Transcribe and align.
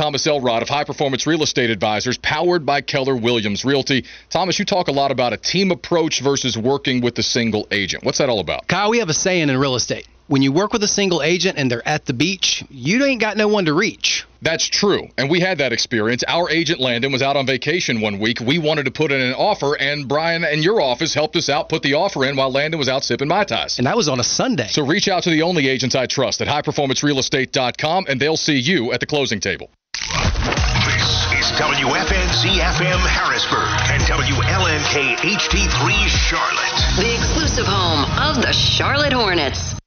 Thomas 0.00 0.26
Elrod 0.26 0.62
of 0.62 0.70
High 0.70 0.84
Performance 0.84 1.26
Real 1.26 1.42
Estate 1.42 1.68
Advisors, 1.68 2.16
powered 2.16 2.64
by 2.64 2.80
Keller 2.80 3.14
Williams 3.14 3.66
Realty. 3.66 4.06
Thomas, 4.30 4.58
you 4.58 4.64
talk 4.64 4.88
a 4.88 4.92
lot 4.92 5.10
about 5.10 5.34
a 5.34 5.36
team 5.36 5.70
approach 5.70 6.22
versus 6.22 6.56
working 6.56 7.02
with 7.02 7.18
a 7.18 7.22
single 7.22 7.68
agent. 7.70 8.02
What's 8.02 8.16
that 8.16 8.30
all 8.30 8.40
about? 8.40 8.66
Kyle, 8.66 8.88
we 8.88 9.00
have 9.00 9.10
a 9.10 9.12
saying 9.12 9.50
in 9.50 9.58
real 9.58 9.74
estate. 9.74 10.08
When 10.30 10.42
you 10.42 10.52
work 10.52 10.72
with 10.72 10.84
a 10.84 10.86
single 10.86 11.22
agent 11.22 11.58
and 11.58 11.68
they're 11.68 11.82
at 11.84 12.06
the 12.06 12.12
beach, 12.12 12.62
you 12.70 13.04
ain't 13.04 13.20
got 13.20 13.36
no 13.36 13.48
one 13.48 13.64
to 13.64 13.74
reach. 13.74 14.24
That's 14.40 14.64
true. 14.64 15.08
And 15.18 15.28
we 15.28 15.40
had 15.40 15.58
that 15.58 15.72
experience. 15.72 16.22
Our 16.28 16.48
agent 16.48 16.78
Landon 16.78 17.10
was 17.10 17.20
out 17.20 17.36
on 17.36 17.46
vacation 17.46 18.00
one 18.00 18.20
week. 18.20 18.38
We 18.38 18.60
wanted 18.60 18.84
to 18.84 18.92
put 18.92 19.10
in 19.10 19.20
an 19.20 19.34
offer, 19.34 19.74
and 19.74 20.06
Brian 20.06 20.44
and 20.44 20.62
your 20.62 20.80
office 20.80 21.14
helped 21.14 21.34
us 21.34 21.48
out 21.48 21.68
put 21.68 21.82
the 21.82 21.94
offer 21.94 22.24
in 22.24 22.36
while 22.36 22.52
Landon 22.52 22.78
was 22.78 22.88
out 22.88 23.02
sipping 23.02 23.26
Mai 23.26 23.42
Tais. 23.42 23.78
And 23.78 23.88
that 23.88 23.96
was 23.96 24.08
on 24.08 24.20
a 24.20 24.22
Sunday. 24.22 24.68
So 24.68 24.86
reach 24.86 25.08
out 25.08 25.24
to 25.24 25.30
the 25.30 25.42
only 25.42 25.66
agents 25.66 25.96
I 25.96 26.06
trust 26.06 26.40
at 26.40 26.46
highperformancerealestate.com, 26.46 28.06
and 28.08 28.20
they'll 28.20 28.36
see 28.36 28.56
you 28.56 28.92
at 28.92 29.00
the 29.00 29.06
closing 29.06 29.40
table. 29.40 29.68
This 29.98 31.26
is 31.34 31.50
WFNZ 31.58 32.54
FM 32.54 33.00
Harrisburg 33.02 33.66
and 33.90 34.00
WLNK 34.04 35.16
HD3 35.16 36.06
Charlotte. 36.06 37.02
The 37.02 37.16
exclusive 37.16 37.66
home 37.66 38.04
of 38.28 38.40
the 38.40 38.52
Charlotte 38.52 39.12
Hornets. 39.12 39.79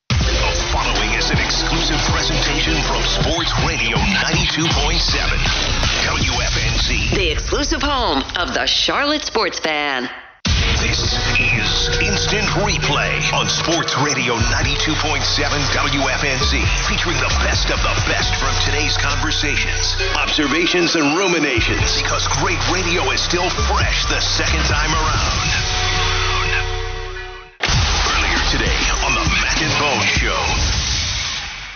Exclusive 1.74 2.06
presentation 2.14 2.76
from 2.86 3.02
Sports 3.02 3.52
Radio 3.66 3.98
92.7. 3.98 4.62
WFNZ. 6.06 7.16
The 7.16 7.32
exclusive 7.32 7.82
home 7.82 8.22
of 8.38 8.54
the 8.54 8.68
Charlotte 8.68 9.26
Sports 9.26 9.58
Fan. 9.58 10.08
This 10.78 11.18
is 11.42 11.90
Instant 11.98 12.46
Replay 12.62 13.18
on 13.34 13.50
Sports 13.50 13.98
Radio 14.06 14.38
92.7 14.54 15.18
WFNZ, 15.74 16.62
featuring 16.86 17.18
the 17.18 17.34
best 17.42 17.72
of 17.72 17.82
the 17.82 17.96
best 18.06 18.38
from 18.38 18.54
today's 18.62 18.96
conversations, 18.98 19.98
observations, 20.14 20.94
and 20.94 21.18
ruminations. 21.18 22.04
Because 22.04 22.28
great 22.38 22.62
radio 22.70 23.10
is 23.10 23.20
still 23.20 23.50
fresh 23.66 24.06
the 24.14 24.22
second 24.22 24.62
time 24.70 24.94
around. 24.94 25.50
Earlier 27.66 28.42
today 28.54 28.80
on 29.10 29.18
the 29.18 29.26
Mac 29.42 29.58
and 29.58 29.74
Bone 29.82 30.06
Show. 30.22 30.73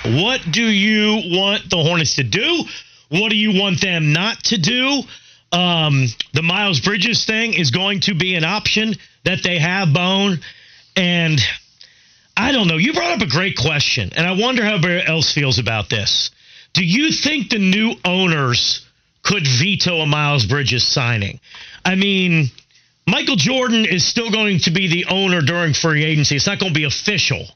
What 0.04 0.42
do 0.50 0.64
you 0.64 1.22
want 1.38 1.70
the 1.70 1.78
Hornets 1.78 2.16
to 2.16 2.24
do? 2.24 2.64
What 3.10 3.30
do 3.30 3.36
you 3.36 3.60
want 3.60 3.82
them 3.82 4.14
not 4.14 4.44
to 4.46 4.58
do? 4.58 5.02
Um, 5.52 6.08
the 6.34 6.42
Miles 6.42 6.82
Bridges 6.82 7.26
thing 7.26 7.54
is 7.54 7.72
going 7.72 8.02
to 8.02 8.14
be 8.14 8.36
an 8.36 8.44
option 8.44 8.96
that 9.24 9.44
they 9.44 9.60
have, 9.60 9.94
Bone. 9.94 10.40
And 10.96 11.40
I 12.36 12.52
don't 12.52 12.68
know. 12.68 12.78
You 12.78 12.94
brought 12.94 13.16
up 13.16 13.22
a 13.22 13.30
great 13.30 13.58
question, 13.58 14.12
and 14.16 14.28
I 14.28 14.34
wonder 14.34 14.64
how 14.64 14.76
everybody 14.76 15.08
else 15.08 15.34
feels 15.34 15.58
about 15.58 15.90
this. 15.90 16.32
Do 16.74 16.86
you 16.86 17.12
think 17.12 17.50
the 17.50 17.60
new 17.60 17.96
owners 18.06 18.86
could 19.24 19.48
veto 19.48 20.02
a 20.02 20.06
Miles 20.06 20.46
Bridges 20.46 20.86
signing? 20.86 21.40
I 21.84 21.96
mean, 21.96 22.52
Michael 23.08 23.38
Jordan 23.38 23.86
is 23.86 24.06
still 24.06 24.30
going 24.30 24.60
to 24.60 24.72
be 24.72 24.88
the 24.88 25.06
owner 25.06 25.42
during 25.42 25.74
free 25.74 26.04
agency. 26.04 26.36
It's 26.36 26.46
not 26.46 26.60
going 26.60 26.74
to 26.74 26.80
be 26.80 26.84
official. 26.84 27.48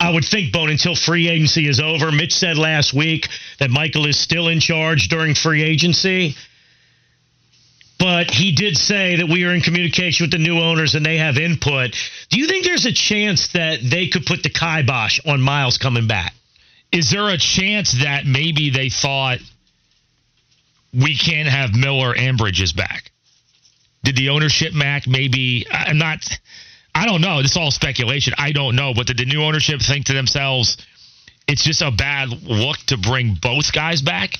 I 0.00 0.10
would 0.10 0.24
think, 0.24 0.50
Bone, 0.50 0.70
until 0.70 0.96
free 0.96 1.28
agency 1.28 1.68
is 1.68 1.78
over. 1.78 2.10
Mitch 2.10 2.32
said 2.32 2.56
last 2.56 2.94
week 2.94 3.28
that 3.58 3.70
Michael 3.70 4.06
is 4.06 4.18
still 4.18 4.48
in 4.48 4.58
charge 4.58 5.08
during 5.08 5.34
free 5.34 5.62
agency. 5.62 6.34
But 7.98 8.30
he 8.30 8.52
did 8.52 8.78
say 8.78 9.16
that 9.16 9.28
we 9.28 9.44
are 9.44 9.54
in 9.54 9.60
communication 9.60 10.24
with 10.24 10.30
the 10.30 10.38
new 10.38 10.58
owners 10.58 10.94
and 10.94 11.04
they 11.04 11.18
have 11.18 11.36
input. 11.36 11.94
Do 12.30 12.40
you 12.40 12.46
think 12.46 12.64
there's 12.64 12.86
a 12.86 12.92
chance 12.92 13.48
that 13.48 13.80
they 13.82 14.08
could 14.08 14.24
put 14.24 14.42
the 14.42 14.48
kibosh 14.48 15.20
on 15.26 15.42
Miles 15.42 15.76
coming 15.76 16.06
back? 16.06 16.32
Is 16.90 17.10
there 17.10 17.28
a 17.28 17.36
chance 17.36 17.92
that 18.02 18.24
maybe 18.24 18.70
they 18.70 18.88
thought 18.88 19.38
we 20.94 21.14
can't 21.14 21.48
have 21.48 21.74
Miller 21.74 22.14
and 22.16 22.38
Bridges 22.38 22.72
back? 22.72 23.10
Did 24.02 24.16
the 24.16 24.30
ownership, 24.30 24.72
Mac, 24.72 25.06
maybe? 25.06 25.66
I'm 25.70 25.98
not. 25.98 26.26
I 26.94 27.06
don't 27.06 27.20
know. 27.20 27.42
This 27.42 27.52
is 27.52 27.56
all 27.56 27.70
speculation. 27.70 28.34
I 28.36 28.52
don't 28.52 28.76
know. 28.76 28.92
But 28.94 29.06
did 29.06 29.18
the 29.18 29.24
new 29.24 29.42
ownership 29.42 29.80
think 29.80 30.06
to 30.06 30.12
themselves, 30.12 30.76
it's 31.46 31.64
just 31.64 31.82
a 31.82 31.90
bad 31.90 32.28
look 32.42 32.78
to 32.88 32.98
bring 32.98 33.36
both 33.40 33.72
guys 33.72 34.02
back, 34.02 34.36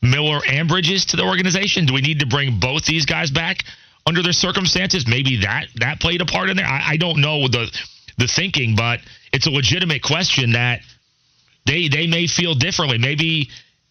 Miller 0.00 0.40
and 0.48 0.68
Bridges, 0.68 1.06
to 1.06 1.16
the 1.16 1.24
organization? 1.24 1.86
Do 1.86 1.94
we 1.94 2.00
need 2.00 2.20
to 2.20 2.26
bring 2.26 2.58
both 2.60 2.84
these 2.84 3.06
guys 3.06 3.30
back 3.30 3.64
under 4.06 4.22
their 4.22 4.32
circumstances? 4.32 5.06
Maybe 5.06 5.38
that 5.42 5.66
that 5.76 6.00
played 6.00 6.20
a 6.20 6.26
part 6.26 6.50
in 6.50 6.56
there. 6.56 6.66
I, 6.66 6.90
I 6.90 6.96
don't 6.96 7.20
know 7.20 7.48
the 7.48 7.66
the 8.18 8.26
thinking, 8.26 8.76
but 8.76 9.00
it's 9.32 9.46
a 9.46 9.50
legitimate 9.50 10.02
question 10.02 10.52
that 10.52 10.80
they 11.66 11.88
they 11.88 12.06
may 12.06 12.26
feel 12.26 12.54
differently. 12.54 12.98
Maybe 12.98 13.50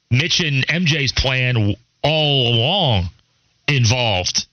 Mitch 0.10 0.42
and 0.42 0.68
MJ's 0.68 1.12
plan 1.12 1.76
all 2.04 2.54
along 2.54 3.10
involved 3.68 4.48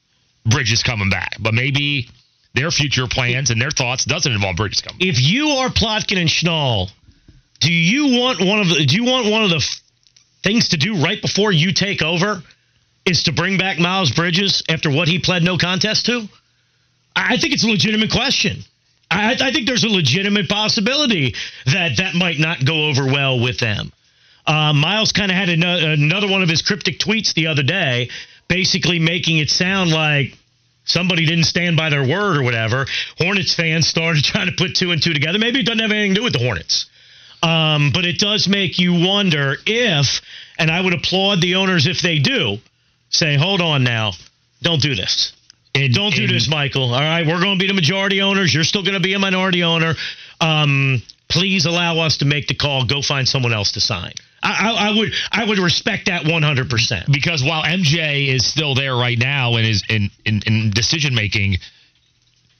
Bridges 0.47 0.83
coming 0.83 1.11
back, 1.11 1.37
but 1.41 1.53
maybe 1.53 2.09
their 2.55 2.71
future 2.71 3.07
plans 3.07 3.51
and 3.51 3.61
their 3.61 3.71
thoughts 3.71 4.05
doesn't 4.05 4.33
involve 4.33 4.57
Bridges 4.57 4.81
coming. 4.81 5.07
If 5.07 5.21
you 5.21 5.49
are 5.49 5.69
Plotkin 5.69 6.19
and 6.19 6.29
Schnall, 6.29 6.91
do 7.61 7.73
you 7.73 8.19
want 8.19 8.41
one 8.41 8.61
of 8.61 8.69
the 8.69 8.87
do 8.87 8.97
you 8.97 9.05
want 9.05 9.31
one 9.31 9.45
of 9.45 9.51
the 9.51 9.57
f- 9.57 9.81
things 10.43 10.69
to 10.71 10.77
do 10.77 11.03
right 11.03 11.21
before 11.21 11.53
you 11.53 11.73
take 11.73 12.03
over 12.03 12.43
is 13.05 13.25
to 13.25 13.33
bring 13.33 13.59
back 13.59 13.79
Miles 13.79 14.11
Bridges 14.11 14.63
after 14.69 14.91
what 14.91 15.09
he 15.09 15.19
pled 15.19 15.43
no 15.43 15.57
contest 15.59 16.07
to? 16.07 16.29
I 17.15 17.37
think 17.37 17.53
it's 17.53 17.65
a 17.65 17.69
legitimate 17.69 18.11
question. 18.13 18.59
I, 19.11 19.37
I 19.41 19.53
think 19.53 19.67
there's 19.67 19.85
a 19.85 19.89
legitimate 19.89 20.49
possibility 20.49 21.35
that 21.67 21.97
that 21.97 22.15
might 22.15 22.39
not 22.39 22.65
go 22.65 22.89
over 22.89 23.07
well 23.07 23.41
with 23.41 23.59
them. 23.59 23.93
Uh, 24.47 24.73
Miles 24.73 25.13
kind 25.13 25.31
of 25.31 25.37
had 25.37 25.49
ano- 25.49 25.93
another 25.93 26.29
one 26.29 26.43
of 26.43 26.49
his 26.49 26.63
cryptic 26.63 26.99
tweets 26.99 27.35
the 27.35 27.49
other 27.49 27.63
day, 27.63 28.11
basically 28.49 28.99
making 28.99 29.39
it 29.39 29.51
sound 29.51 29.91
like 29.91 30.38
somebody 30.89 31.25
didn't 31.25 31.45
stand 31.45 31.77
by 31.77 31.91
their 31.91 32.03
word 32.07 32.39
or 32.39 32.43
whatever. 32.43 32.87
Hornets 33.19 33.55
fans 33.55 33.87
started 33.87 34.25
trying 34.25 34.47
to 34.47 34.53
put 34.57 34.75
two 34.75 34.91
and 34.91 35.03
two 35.03 35.15
together. 35.15 35.39
Maybe 35.39 35.61
it 35.61 35.67
doesn't 35.67 35.79
have 35.79 35.93
anything 35.93 36.15
to 36.15 36.21
do 36.21 36.25
with 36.25 36.33
the 36.33 36.41
Hornets. 36.41 36.87
Um, 37.43 37.93
but 37.95 38.05
it 38.05 38.19
does 38.19 38.49
make 38.49 38.79
you 38.81 39.07
wonder 39.07 39.57
if, 39.65 40.21
and 40.59 40.71
I 40.71 40.81
would 40.81 40.95
applaud 40.95 41.41
the 41.41 41.55
owners 41.55 41.87
if 41.87 42.03
they 42.03 42.19
do, 42.19 42.59
say, 43.11 43.37
hold 43.37 43.61
on 43.61 43.85
now, 43.85 44.13
don't 44.61 44.83
do 44.83 44.97
this. 44.97 45.33
And, 45.75 45.95
Don't 45.95 46.15
do 46.15 46.25
and 46.25 46.33
this, 46.33 46.49
Michael. 46.49 46.93
All 46.93 47.01
right, 47.01 47.25
we're 47.25 47.41
going 47.41 47.57
to 47.57 47.63
be 47.63 47.69
the 47.69 47.75
majority 47.75 48.21
owners. 48.21 48.53
You're 48.53 48.65
still 48.65 48.83
going 48.83 48.95
to 48.95 49.01
be 49.01 49.15
a 49.15 49.19
minority 49.19 49.63
owner. 49.63 49.95
Um, 50.41 51.03
please 51.29 51.67
allow 51.67 52.01
us 52.01 52.17
to 52.19 52.25
make 52.25 52.49
the 52.49 52.55
call. 52.55 52.85
Go 52.85 53.01
find 53.01 53.29
someone 53.29 53.53
else 53.53 53.73
to 53.73 53.81
sign. 53.81 54.15
I, 54.43 54.91
I, 54.91 54.97
would 54.97 55.13
I 55.33 55.45
would 55.45 55.59
respect 55.59 56.07
that 56.07 56.25
100. 56.25 56.71
percent 56.71 57.07
Because 57.11 57.43
while 57.43 57.63
MJ 57.65 58.29
is 58.29 58.47
still 58.47 58.75
there 58.75 58.95
right 58.95 59.19
now 59.19 59.57
and 59.57 59.67
is 59.67 59.83
in, 59.89 60.11
in, 60.25 60.43
in 60.47 60.71
decision 60.71 61.15
making, 61.15 61.57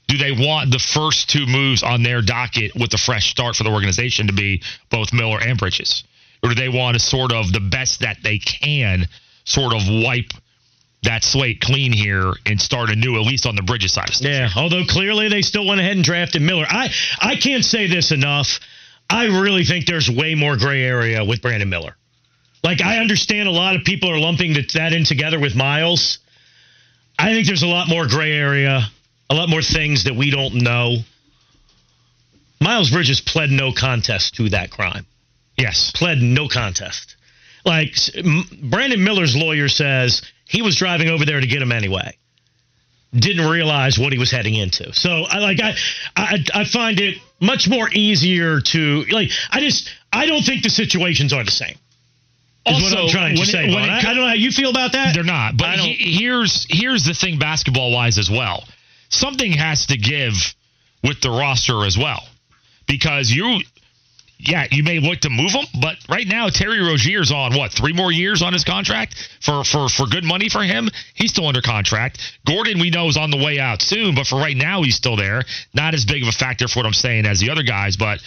do 0.07 0.17
they 0.17 0.31
want 0.31 0.71
the 0.71 0.79
first 0.79 1.29
two 1.29 1.45
moves 1.45 1.83
on 1.83 2.03
their 2.03 2.21
docket 2.21 2.75
with 2.75 2.93
a 2.93 2.97
fresh 2.97 3.29
start 3.29 3.55
for 3.55 3.63
the 3.63 3.69
organization 3.69 4.27
to 4.27 4.33
be 4.33 4.61
both 4.89 5.13
Miller 5.13 5.39
and 5.39 5.57
Bridges? 5.57 6.03
Or 6.43 6.49
do 6.49 6.55
they 6.55 6.69
want 6.69 6.95
to 6.95 6.99
sort 6.99 7.31
of 7.31 7.51
the 7.51 7.59
best 7.59 8.01
that 8.01 8.17
they 8.23 8.39
can 8.39 9.07
sort 9.45 9.73
of 9.73 9.81
wipe 9.87 10.31
that 11.03 11.23
slate 11.23 11.61
clean 11.61 11.93
here 11.93 12.33
and 12.45 12.59
start 12.59 12.89
anew, 12.89 13.15
at 13.15 13.21
least 13.21 13.45
on 13.45 13.55
the 13.55 13.61
Bridges 13.61 13.93
side 13.93 14.09
of 14.09 14.15
stuff? 14.15 14.31
Yeah, 14.31 14.49
although 14.55 14.83
clearly 14.83 15.29
they 15.29 15.41
still 15.41 15.65
went 15.65 15.79
ahead 15.79 15.95
and 15.95 16.03
drafted 16.03 16.41
Miller. 16.41 16.65
I 16.67 16.89
I 17.19 17.35
can't 17.35 17.63
say 17.63 17.87
this 17.87 18.11
enough. 18.11 18.59
I 19.09 19.25
really 19.25 19.65
think 19.65 19.85
there's 19.85 20.09
way 20.09 20.35
more 20.35 20.55
gray 20.55 20.83
area 20.83 21.25
with 21.25 21.41
Brandon 21.41 21.69
Miller. 21.69 21.95
Like 22.63 22.81
I 22.81 22.99
understand 22.99 23.47
a 23.47 23.51
lot 23.51 23.75
of 23.75 23.83
people 23.83 24.09
are 24.09 24.19
lumping 24.19 24.53
that 24.53 24.71
that 24.73 24.93
in 24.93 25.05
together 25.05 25.39
with 25.39 25.55
Miles. 25.55 26.19
I 27.17 27.33
think 27.33 27.47
there's 27.47 27.63
a 27.63 27.67
lot 27.67 27.87
more 27.87 28.07
gray 28.07 28.33
area, 28.33 28.81
a 29.29 29.35
lot 29.35 29.49
more 29.49 29.61
things 29.61 30.03
that 30.03 30.15
we 30.15 30.29
don't 30.29 30.55
know. 30.55 30.97
Miles 32.61 32.91
Bridges 32.91 33.21
pled 33.21 33.49
no 33.49 33.71
contest 33.71 34.35
to 34.35 34.49
that 34.49 34.69
crime. 34.69 35.05
Yes. 35.57 35.91
Pled 35.95 36.19
no 36.19 36.47
contest. 36.47 37.15
Like 37.65 37.95
Brandon 38.61 39.03
Miller's 39.03 39.35
lawyer 39.35 39.67
says 39.67 40.21
he 40.45 40.61
was 40.61 40.75
driving 40.75 41.09
over 41.09 41.25
there 41.25 41.39
to 41.39 41.47
get 41.47 41.61
him 41.61 41.71
anyway. 41.71 42.17
Didn't 43.11 43.49
realize 43.49 43.97
what 43.97 44.13
he 44.13 44.19
was 44.19 44.29
heading 44.29 44.53
into. 44.53 44.93
So 44.93 45.23
I 45.27 45.39
like 45.39 45.59
I 45.59 45.75
I, 46.15 46.37
I 46.53 46.63
find 46.63 46.99
it 46.99 47.15
much 47.41 47.67
more 47.67 47.89
easier 47.91 48.61
to 48.61 49.05
like 49.09 49.31
I 49.49 49.61
just 49.61 49.89
I 50.13 50.27
don't 50.27 50.43
think 50.43 50.61
the 50.63 50.69
situations 50.69 51.33
are 51.33 51.43
the 51.43 51.49
same. 51.51 51.75
Is 52.67 52.83
what 52.83 52.99
I'm 52.99 53.09
trying 53.09 53.35
to 53.35 53.45
say. 53.45 53.67
it 53.67 53.75
I, 53.75 53.97
I 53.99 54.01
don't 54.01 54.17
know 54.17 54.27
how 54.27 54.33
you 54.33 54.51
feel 54.51 54.69
about 54.69 54.91
that. 54.91 55.15
They're 55.15 55.23
not. 55.23 55.57
But 55.57 55.79
he- 55.79 56.17
here's 56.19 56.67
here's 56.69 57.03
the 57.03 57.15
thing, 57.15 57.39
basketball 57.39 57.91
wise 57.91 58.19
as 58.19 58.29
well. 58.29 58.63
Something 59.09 59.53
has 59.53 59.87
to 59.87 59.97
give 59.97 60.33
with 61.03 61.19
the 61.21 61.31
roster 61.31 61.85
as 61.85 61.97
well, 61.97 62.21
because 62.87 63.31
you, 63.31 63.61
yeah, 64.41 64.67
you 64.71 64.83
may 64.83 64.99
look 64.99 65.19
to 65.19 65.29
move 65.29 65.51
him, 65.51 65.65
but 65.81 65.97
right 66.07 66.25
now 66.25 66.47
Terry 66.47 66.79
Rozier's 66.79 67.29
on 67.29 67.57
what 67.57 67.73
three 67.73 67.91
more 67.91 68.09
years 68.09 68.41
on 68.41 68.53
his 68.53 68.63
contract 68.63 69.15
for 69.41 69.65
for 69.65 69.89
for 69.89 70.07
good 70.07 70.23
money 70.23 70.47
for 70.47 70.63
him. 70.63 70.89
He's 71.13 71.31
still 71.31 71.45
under 71.45 71.61
contract. 71.61 72.19
Gordon 72.47 72.79
we 72.79 72.89
know 72.89 73.09
is 73.09 73.17
on 73.17 73.31
the 73.31 73.37
way 73.37 73.59
out 73.59 73.81
soon, 73.81 74.15
but 74.15 74.27
for 74.27 74.37
right 74.39 74.55
now 74.55 74.81
he's 74.81 74.95
still 74.95 75.17
there. 75.17 75.43
Not 75.73 75.93
as 75.93 76.05
big 76.05 76.23
of 76.23 76.29
a 76.29 76.31
factor 76.31 76.69
for 76.69 76.79
what 76.79 76.85
I'm 76.85 76.93
saying 76.93 77.25
as 77.25 77.41
the 77.41 77.49
other 77.49 77.63
guys, 77.63 77.97
but 77.97 78.21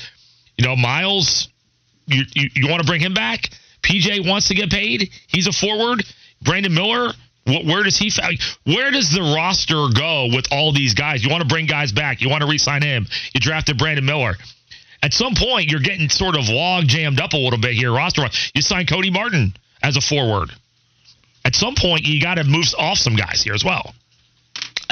you 0.59 0.67
know 0.67 0.77
Miles, 0.77 1.49
you 2.07 2.25
you, 2.35 2.51
you 2.57 2.69
want 2.69 2.83
to 2.83 2.87
bring 2.87 3.01
him 3.01 3.15
back. 3.15 3.49
PJ 3.83 4.29
wants 4.29 4.49
to 4.49 4.55
get 4.55 4.71
paid. 4.71 5.09
He's 5.29 5.47
a 5.47 5.53
forward. 5.53 6.05
Brandon 6.43 6.75
Miller, 6.75 7.13
where 7.47 7.83
does 7.85 7.97
he? 7.97 8.13
Where 8.65 8.91
does 8.91 9.11
the 9.11 9.23
roster 9.23 9.89
go 9.95 10.29
with 10.35 10.47
all 10.53 10.73
these 10.73 10.93
guys? 10.93 11.25
You 11.25 11.31
want 11.31 11.43
to 11.43 11.49
bring 11.49 11.65
guys 11.65 11.91
back. 11.91 12.21
You 12.21 12.29
want 12.29 12.43
to 12.43 12.49
re-sign 12.49 12.83
him. 12.83 13.07
You 13.33 13.41
drafted 13.41 13.79
Brandon 13.79 14.05
Miller. 14.05 14.37
At 15.03 15.13
some 15.13 15.35
point, 15.35 15.69
you're 15.71 15.81
getting 15.81 16.09
sort 16.09 16.37
of 16.37 16.49
log 16.49 16.87
jammed 16.87 17.21
up 17.21 17.33
a 17.33 17.37
little 17.37 17.59
bit 17.59 17.73
here 17.73 17.93
roster. 17.93 18.23
You 18.55 18.63
signed 18.63 18.89
Cody 18.89 19.11
Martin 19.11 19.55
as 19.83 19.97
a 19.97 20.01
forward. 20.01 20.51
At 21.45 21.57
some 21.57 21.75
point, 21.75 22.07
you 22.07 22.21
got 22.21 22.35
to 22.37 22.45
move 22.45 22.67
off 22.79 22.99
some 22.99 23.17
guys 23.17 23.43
here 23.43 23.55
as 23.55 23.65
well. 23.65 23.95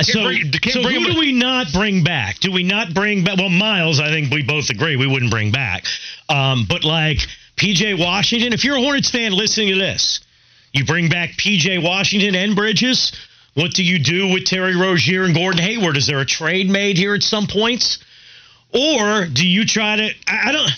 So, 0.02 0.22
bring- 0.24 0.52
so 0.72 0.82
who 0.82 1.12
do 1.12 1.18
we 1.20 1.32
not 1.32 1.72
bring 1.72 2.02
back? 2.02 2.38
Do 2.40 2.50
we 2.50 2.64
not 2.64 2.92
bring 2.94 3.22
back? 3.22 3.36
Well, 3.36 3.50
Miles, 3.50 4.00
I 4.00 4.08
think 4.08 4.32
we 4.32 4.42
both 4.42 4.70
agree 4.70 4.96
we 4.96 5.06
wouldn't 5.06 5.30
bring 5.30 5.52
back. 5.52 5.84
Um, 6.28 6.66
but 6.68 6.84
like 6.84 7.18
PJ 7.56 7.98
Washington, 7.98 8.52
if 8.52 8.64
you're 8.64 8.76
a 8.76 8.80
Hornets 8.80 9.10
fan 9.10 9.32
listening 9.32 9.68
to 9.68 9.78
this, 9.78 10.20
you 10.72 10.84
bring 10.84 11.08
back 11.08 11.30
PJ 11.32 11.82
Washington 11.82 12.34
and 12.34 12.56
Bridges. 12.56 13.12
What 13.54 13.72
do 13.74 13.84
you 13.84 13.98
do 13.98 14.28
with 14.32 14.44
Terry 14.46 14.74
Rozier 14.74 15.24
and 15.24 15.34
Gordon 15.34 15.60
Hayward? 15.60 15.96
Is 15.96 16.06
there 16.06 16.20
a 16.20 16.24
trade 16.26 16.70
made 16.70 16.96
here 16.96 17.14
at 17.14 17.22
some 17.22 17.46
points? 17.46 17.98
Or 18.72 19.26
do 19.26 19.46
you 19.46 19.64
try 19.66 19.96
to? 19.96 20.10
I, 20.26 20.48
I 20.48 20.52
don't. 20.52 20.70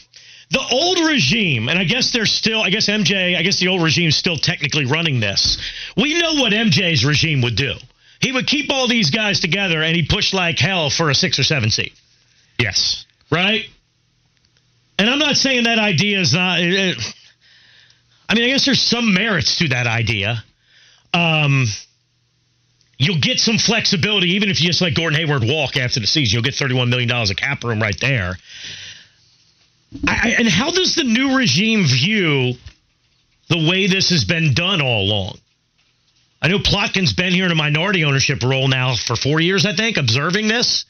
The 0.51 0.61
old 0.71 0.99
regime, 1.09 1.69
and 1.71 1.79
I 1.79 1.85
guess 1.85 2.13
they're 2.13 2.27
still. 2.27 2.61
I 2.63 2.71
guess 2.71 2.89
MJ. 2.89 3.37
I 3.37 3.43
guess 3.43 3.59
the 3.59 3.69
old 3.69 3.83
regime's 3.83 4.17
still 4.17 4.37
technically 4.37 4.85
running 4.85 5.21
this. 5.21 5.59
We 5.97 6.19
know 6.21 6.35
what 6.35 6.53
MJ's 6.53 7.05
regime 7.05 7.43
would 7.43 7.57
do. 7.57 7.75
He 8.21 8.33
would 8.33 8.47
keep 8.47 8.71
all 8.71 8.87
these 8.89 9.11
guys 9.11 9.41
together, 9.41 9.83
and 9.83 9.97
he'd 9.97 10.09
push 10.09 10.33
like 10.33 10.59
hell 10.59 10.91
for 10.91 11.11
a 11.11 11.15
six 11.15 11.39
or 11.39 11.43
seven 11.43 11.71
seat. 11.71 11.93
Yes. 12.59 13.07
right? 13.31 13.65
And 14.99 15.09
I'm 15.11 15.19
not 15.19 15.37
saying 15.37 15.65
that 15.65 15.79
idea 15.79 16.21
is 16.21 16.33
not. 16.35 16.61
it- 16.61 16.73
it- 16.75 17.15
I 18.29 18.35
mean, 18.35 18.45
I 18.45 18.49
guess 18.49 18.65
there's 18.65 18.81
some 18.81 19.13
merits 19.13 19.57
to 19.57 19.69
that 19.69 19.87
idea. 19.87 20.43
Um, 21.13 21.67
you'll 23.05 23.21
get 23.21 23.41
some 23.41 23.59
flexibility, 23.59 24.33
even 24.33 24.51
if 24.51 24.61
you 24.61 24.69
just 24.69 24.81
let 24.81 24.95
Gordon 24.95 25.19
Hayward 25.19 25.45
walk 25.45 25.77
after 25.77 26.01
the 26.01 26.07
season. 26.07 26.35
You'll 26.35 26.43
get 26.43 26.55
$31 26.55 26.89
million 26.89 27.11
of 27.11 27.37
cap 27.37 27.65
room 27.65 27.81
right 27.81 27.99
there. 28.01 28.37
I, 30.07 30.35
and 30.39 30.49
how 30.49 30.71
does 30.71 30.95
the 30.95 31.05
new 31.05 31.37
regime 31.37 31.85
view 31.85 32.55
the 33.49 33.69
way 33.69 33.87
this 33.87 34.11
has 34.11 34.25
been 34.25 34.55
done 34.55 34.81
all 34.81 35.03
along? 35.03 35.39
I 36.41 36.49
know 36.49 36.59
Plotkin's 36.59 37.13
been 37.13 37.33
here 37.33 37.45
in 37.45 37.53
a 37.53 37.57
minority 37.57 38.05
ownership 38.05 38.43
role 38.43 38.69
now 38.69 38.97
for 38.97 39.17
four 39.17 39.41
years, 39.41 39.65
I 39.65 39.75
think, 39.75 39.97
observing 39.97 40.49
this. 40.49 40.85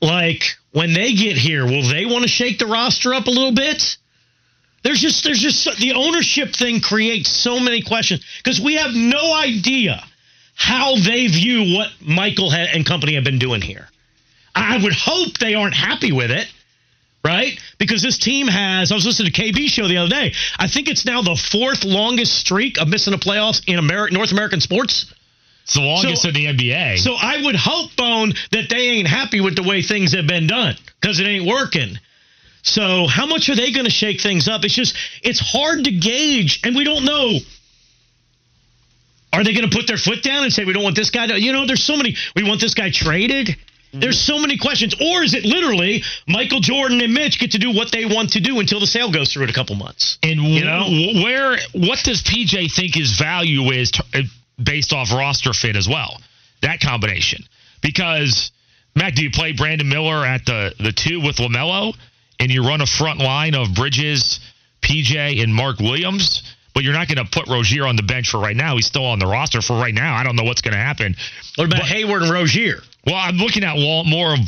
Like, 0.00 0.42
when 0.72 0.94
they 0.94 1.14
get 1.14 1.36
here, 1.36 1.64
will 1.64 1.88
they 1.88 2.06
want 2.06 2.22
to 2.22 2.28
shake 2.28 2.58
the 2.58 2.66
roster 2.66 3.12
up 3.12 3.26
a 3.26 3.30
little 3.30 3.54
bit? 3.54 3.96
There's 4.82 5.00
just, 5.00 5.22
there's 5.24 5.38
just 5.38 5.78
the 5.78 5.92
ownership 5.92 6.54
thing 6.54 6.80
creates 6.80 7.30
so 7.30 7.60
many 7.60 7.82
questions 7.82 8.24
because 8.42 8.60
we 8.60 8.74
have 8.74 8.92
no 8.94 9.34
idea 9.34 10.02
how 10.54 10.96
they 10.96 11.26
view 11.26 11.74
what 11.76 11.88
Michael 12.00 12.52
and 12.52 12.84
company 12.86 13.14
have 13.14 13.24
been 13.24 13.38
doing 13.38 13.60
here. 13.60 13.88
I 14.54 14.78
would 14.82 14.92
hope 14.92 15.38
they 15.38 15.54
aren't 15.54 15.74
happy 15.74 16.12
with 16.12 16.30
it, 16.30 16.46
right? 17.24 17.58
Because 17.78 18.02
this 18.02 18.18
team 18.18 18.46
has, 18.48 18.92
I 18.92 18.94
was 18.94 19.06
listening 19.06 19.32
to 19.32 19.42
KB 19.42 19.68
show 19.68 19.88
the 19.88 19.96
other 19.96 20.10
day. 20.10 20.34
I 20.58 20.68
think 20.68 20.88
it's 20.88 21.04
now 21.06 21.22
the 21.22 21.36
fourth 21.36 21.84
longest 21.84 22.34
streak 22.34 22.78
of 22.80 22.88
missing 22.88 23.12
the 23.12 23.18
playoffs 23.18 23.62
in 23.66 23.78
Ameri- 23.78 24.12
North 24.12 24.32
American 24.32 24.60
sports. 24.60 25.12
It's 25.64 25.74
the 25.74 25.80
longest 25.80 26.22
So- 26.22 26.28
in 26.28 26.34
the 26.34 26.46
NBA. 26.46 26.98
So 26.98 27.14
I 27.14 27.40
would 27.42 27.56
hope, 27.56 27.94
Bone, 27.96 28.34
that 28.50 28.68
they 28.68 28.90
ain't 28.90 29.08
happy 29.08 29.40
with 29.40 29.56
the 29.56 29.62
way 29.62 29.80
things 29.80 30.12
have 30.12 30.26
been 30.26 30.46
done 30.46 30.76
because 31.00 31.18
it 31.18 31.26
ain't 31.26 31.46
working. 31.46 31.98
So 32.62 33.06
how 33.06 33.26
much 33.26 33.48
are 33.48 33.56
they 33.56 33.72
going 33.72 33.86
to 33.86 33.90
shake 33.90 34.20
things 34.20 34.48
up? 34.48 34.64
It's 34.64 34.74
just 34.74 34.94
it's 35.22 35.40
hard 35.40 35.84
to 35.84 35.90
gauge, 35.90 36.60
and 36.62 36.76
we 36.76 36.84
don't 36.84 37.04
know. 37.04 37.38
Are 39.32 39.42
they 39.42 39.54
going 39.54 39.68
to 39.68 39.74
put 39.74 39.86
their 39.86 39.96
foot 39.96 40.22
down 40.22 40.44
and 40.44 40.52
say 40.52 40.64
we 40.64 40.72
don't 40.72 40.82
want 40.82 40.96
this 40.96 41.10
guy 41.10 41.26
to? 41.26 41.40
You 41.40 41.52
know, 41.52 41.66
there's 41.66 41.82
so 41.82 41.96
many. 41.96 42.16
We 42.36 42.42
want 42.42 42.60
this 42.60 42.74
guy 42.74 42.90
traded. 42.90 43.56
There's 43.94 44.18
so 44.18 44.38
many 44.38 44.56
questions. 44.56 44.94
Or 45.00 45.22
is 45.22 45.34
it 45.34 45.44
literally 45.44 46.02
Michael 46.26 46.60
Jordan 46.60 47.02
and 47.02 47.12
Mitch 47.12 47.38
get 47.38 47.50
to 47.52 47.58
do 47.58 47.72
what 47.72 47.92
they 47.92 48.06
want 48.06 48.32
to 48.32 48.40
do 48.40 48.58
until 48.58 48.80
the 48.80 48.86
sale 48.86 49.12
goes 49.12 49.30
through 49.32 49.44
in 49.44 49.50
a 49.50 49.52
couple 49.52 49.76
months? 49.76 50.18
And 50.22 50.40
You 50.40 50.64
know? 50.64 51.22
where 51.22 51.58
what 51.74 51.98
does 52.02 52.22
PJ 52.22 52.72
think 52.72 52.94
his 52.94 53.18
value 53.18 53.70
is 53.70 53.90
t- 53.90 54.00
uh, 54.14 54.22
based 54.62 54.94
off 54.94 55.12
roster 55.12 55.52
fit 55.52 55.76
as 55.76 55.86
well? 55.88 56.18
That 56.62 56.80
combination. 56.80 57.44
Because 57.82 58.50
Mac, 58.96 59.14
do 59.14 59.22
you 59.24 59.30
play 59.30 59.52
Brandon 59.52 59.88
Miller 59.88 60.24
at 60.24 60.46
the 60.46 60.74
the 60.78 60.92
two 60.92 61.20
with 61.20 61.36
Lamelo, 61.36 61.94
and 62.40 62.50
you 62.50 62.66
run 62.66 62.80
a 62.80 62.86
front 62.86 63.18
line 63.18 63.54
of 63.54 63.74
Bridges, 63.74 64.40
PJ, 64.80 65.42
and 65.42 65.54
Mark 65.54 65.80
Williams? 65.80 66.42
But 66.74 66.84
you're 66.84 66.94
not 66.94 67.08
going 67.08 67.24
to 67.24 67.30
put 67.30 67.48
Rozier 67.48 67.86
on 67.86 67.96
the 67.96 68.02
bench 68.02 68.30
for 68.30 68.38
right 68.38 68.56
now. 68.56 68.76
He's 68.76 68.86
still 68.86 69.04
on 69.04 69.18
the 69.18 69.26
roster 69.26 69.60
for 69.60 69.74
right 69.76 69.92
now. 69.92 70.14
I 70.14 70.22
don't 70.22 70.36
know 70.36 70.44
what's 70.44 70.62
going 70.62 70.72
to 70.72 70.80
happen. 70.80 71.16
What 71.56 71.66
about 71.66 71.80
But- 71.80 71.88
Hayward 71.88 72.22
and 72.22 72.30
Rozier? 72.30 72.82
Well, 73.04 73.16
I'm 73.16 73.36
looking 73.36 73.64
at 73.64 73.76
more 73.76 74.32
of 74.34 74.40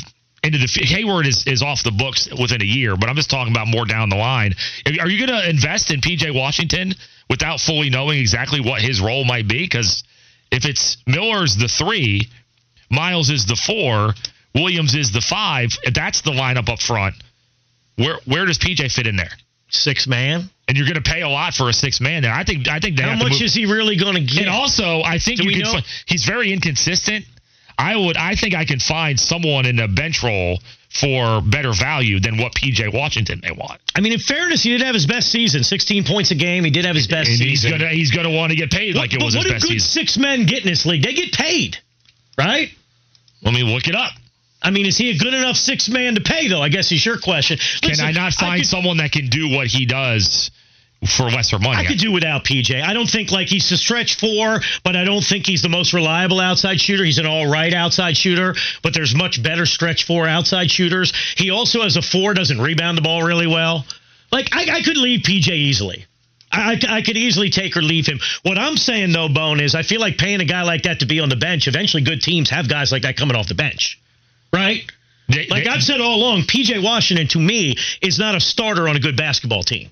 into 0.45 0.59
the 0.59 0.85
Hayward 0.85 1.25
is, 1.25 1.45
is 1.47 1.63
off 1.63 1.83
the 1.83 1.91
books 1.91 2.29
within 2.39 2.61
a 2.61 2.65
year, 2.65 2.95
but 2.95 3.09
I'm 3.09 3.15
just 3.15 3.31
talking 3.31 3.51
about 3.51 3.67
more 3.67 3.85
down 3.85 4.09
the 4.09 4.15
line. 4.15 4.53
Are 4.99 5.09
you 5.09 5.25
going 5.25 5.39
to 5.41 5.49
invest 5.49 5.89
in 5.91 6.01
PJ 6.01 6.33
Washington 6.35 6.93
without 7.29 7.59
fully 7.59 7.89
knowing 7.89 8.19
exactly 8.19 8.61
what 8.61 8.81
his 8.81 9.01
role 9.01 9.25
might 9.25 9.47
be? 9.47 9.63
Because 9.63 10.03
if 10.51 10.65
it's 10.65 10.97
Miller's 11.07 11.55
the 11.55 11.67
three, 11.67 12.29
Miles 12.91 13.31
is 13.31 13.47
the 13.47 13.55
four, 13.55 14.13
Williams 14.53 14.93
is 14.93 15.11
the 15.11 15.21
five, 15.21 15.75
that's 15.93 16.21
the 16.21 16.31
lineup 16.31 16.69
up 16.69 16.79
front. 16.79 17.15
Where 17.95 18.19
where 18.25 18.45
does 18.45 18.59
PJ 18.59 18.91
fit 18.91 19.07
in 19.07 19.15
there? 19.15 19.31
Six 19.69 20.07
man. 20.07 20.49
And 20.67 20.77
you're 20.77 20.87
going 20.87 21.01
to 21.01 21.07
pay 21.09 21.21
a 21.21 21.29
lot 21.29 21.53
for 21.53 21.69
a 21.69 21.73
six 21.73 22.01
man 22.01 22.23
there. 22.23 22.33
I 22.33 22.43
think 22.43 22.67
I 22.67 22.79
think 22.79 22.99
How 22.99 23.15
much 23.15 23.39
is 23.41 23.53
he 23.53 23.65
really 23.65 23.97
going 23.97 24.15
to 24.15 24.21
get? 24.21 24.41
and 24.41 24.49
also, 24.49 25.01
I 25.03 25.19
think 25.19 25.39
Do 25.41 25.45
you 25.45 25.61
can. 25.63 25.73
know? 25.73 25.79
He's 26.07 26.25
very 26.25 26.51
inconsistent. 26.51 27.25
I 27.77 27.95
would. 27.95 28.15
I 28.17 28.35
think 28.35 28.55
I 28.55 28.65
can 28.65 28.79
find 28.79 29.19
someone 29.19 29.65
in 29.65 29.79
a 29.79 29.87
bench 29.87 30.23
role 30.23 30.59
for 30.89 31.41
better 31.41 31.73
value 31.73 32.19
than 32.21 32.37
what 32.37 32.53
PJ 32.55 32.93
Washington 32.93 33.41
may 33.43 33.51
want. 33.51 33.81
I 33.95 33.99
mean, 33.99 34.13
in 34.13 34.19
fairness, 34.19 34.63
he 34.63 34.69
did 34.71 34.81
have 34.81 34.95
his 34.95 35.05
best 35.05 35.29
season, 35.29 35.61
16 35.63 36.05
points 36.05 36.31
a 36.31 36.35
game. 36.35 36.63
He 36.63 36.71
did 36.71 36.85
have 36.85 36.95
his 36.95 37.07
best 37.07 37.27
And 37.29 37.37
season. 37.37 37.47
he's 37.47 37.65
gonna. 37.79 37.89
He's 37.89 38.11
gonna 38.11 38.31
want 38.31 38.51
to 38.51 38.55
get 38.55 38.71
paid 38.71 38.95
like 38.95 39.13
it 39.13 39.21
was 39.21 39.35
what 39.35 39.43
his 39.43 39.51
do 39.51 39.53
best 39.55 39.63
good 39.67 39.73
season. 39.73 39.89
six 39.89 40.17
men 40.17 40.45
get 40.45 40.59
in 40.59 40.67
this 40.67 40.85
league? 40.85 41.03
They 41.03 41.13
get 41.13 41.33
paid, 41.33 41.77
right? 42.37 42.69
Let 43.41 43.53
me 43.53 43.61
look 43.63 43.87
it 43.87 43.95
up. 43.95 44.13
I 44.65 44.71
mean, 44.71 44.87
is 44.87 44.97
he 44.97 45.11
a 45.11 45.17
good 45.17 45.33
enough 45.33 45.57
six 45.57 45.87
man 45.89 46.15
to 46.15 46.21
pay 46.21 46.47
though? 46.47 46.61
I 46.61 46.69
guess 46.69 46.91
is 46.91 47.05
your 47.05 47.19
question. 47.19 47.59
Can 47.81 47.99
I 47.99 48.11
not 48.11 48.33
find 48.33 48.61
could, 48.61 48.67
someone 48.67 48.97
that 48.97 49.11
can 49.11 49.27
do 49.27 49.49
what 49.49 49.67
he 49.67 49.85
does 49.85 50.49
for 51.17 51.29
lesser 51.29 51.59
money? 51.59 51.77
I 51.77 51.85
could 51.85 51.99
do 51.99 52.11
without 52.11 52.45
PJ. 52.45 52.81
I 52.81 52.93
don't 52.93 53.09
think 53.09 53.31
like 53.31 53.47
he's 53.47 53.71
a 53.71 53.77
stretch 53.77 54.19
four, 54.19 54.61
but 54.83 54.95
I 54.95 55.03
don't 55.03 55.23
think 55.23 55.45
he's 55.45 55.61
the 55.61 55.69
most 55.69 55.93
reliable 55.93 56.39
outside 56.39 56.81
shooter. 56.81 57.03
He's 57.03 57.19
an 57.19 57.27
all 57.27 57.45
right 57.45 57.73
outside 57.73 58.17
shooter, 58.17 58.55
but 58.81 58.95
there's 58.95 59.13
much 59.13 59.43
better 59.43 59.67
stretch 59.67 60.05
four 60.05 60.27
outside 60.27 60.71
shooters. 60.71 61.13
He 61.37 61.51
also 61.51 61.81
as 61.81 61.95
a 61.95 62.01
four 62.01 62.33
doesn't 62.33 62.59
rebound 62.59 62.97
the 62.97 63.03
ball 63.03 63.21
really 63.21 63.47
well. 63.47 63.85
Like 64.31 64.49
I, 64.51 64.77
I 64.77 64.81
could 64.81 64.97
leave 64.97 65.21
PJ 65.21 65.47
easily. 65.49 66.05
I, 66.51 66.79
I 66.87 67.01
could 67.01 67.17
easily 67.17 67.49
take 67.49 67.75
or 67.77 67.81
leave 67.81 68.07
him. 68.07 68.19
What 68.43 68.57
I'm 68.57 68.77
saying 68.77 69.11
though, 69.11 69.29
Bone, 69.29 69.59
is 69.59 69.75
I 69.75 69.83
feel 69.83 69.99
like 69.99 70.17
paying 70.17 70.41
a 70.41 70.45
guy 70.45 70.63
like 70.63 70.83
that 70.83 70.99
to 71.01 71.05
be 71.05 71.19
on 71.19 71.29
the 71.29 71.35
bench. 71.35 71.67
Eventually, 71.67 72.03
good 72.03 72.21
teams 72.21 72.49
have 72.49 72.67
guys 72.67 72.91
like 72.91 73.03
that 73.03 73.17
coming 73.17 73.35
off 73.35 73.47
the 73.47 73.55
bench, 73.55 73.99
right? 74.55 74.83
They- 75.27 75.47
Like 75.47 75.63
they- 75.65 75.69
I've 75.69 75.83
said 75.83 76.01
all 76.01 76.15
along, 76.15 76.43
PJ 76.43 76.81
Washington 76.81 77.27
to 77.29 77.39
me 77.39 77.75
is 78.01 78.17
not 78.19 78.35
a 78.35 78.39
starter 78.39 78.87
on 78.87 78.95
a 78.95 78.99
good 78.99 79.15
basketball 79.17 79.63
team. 79.63 79.89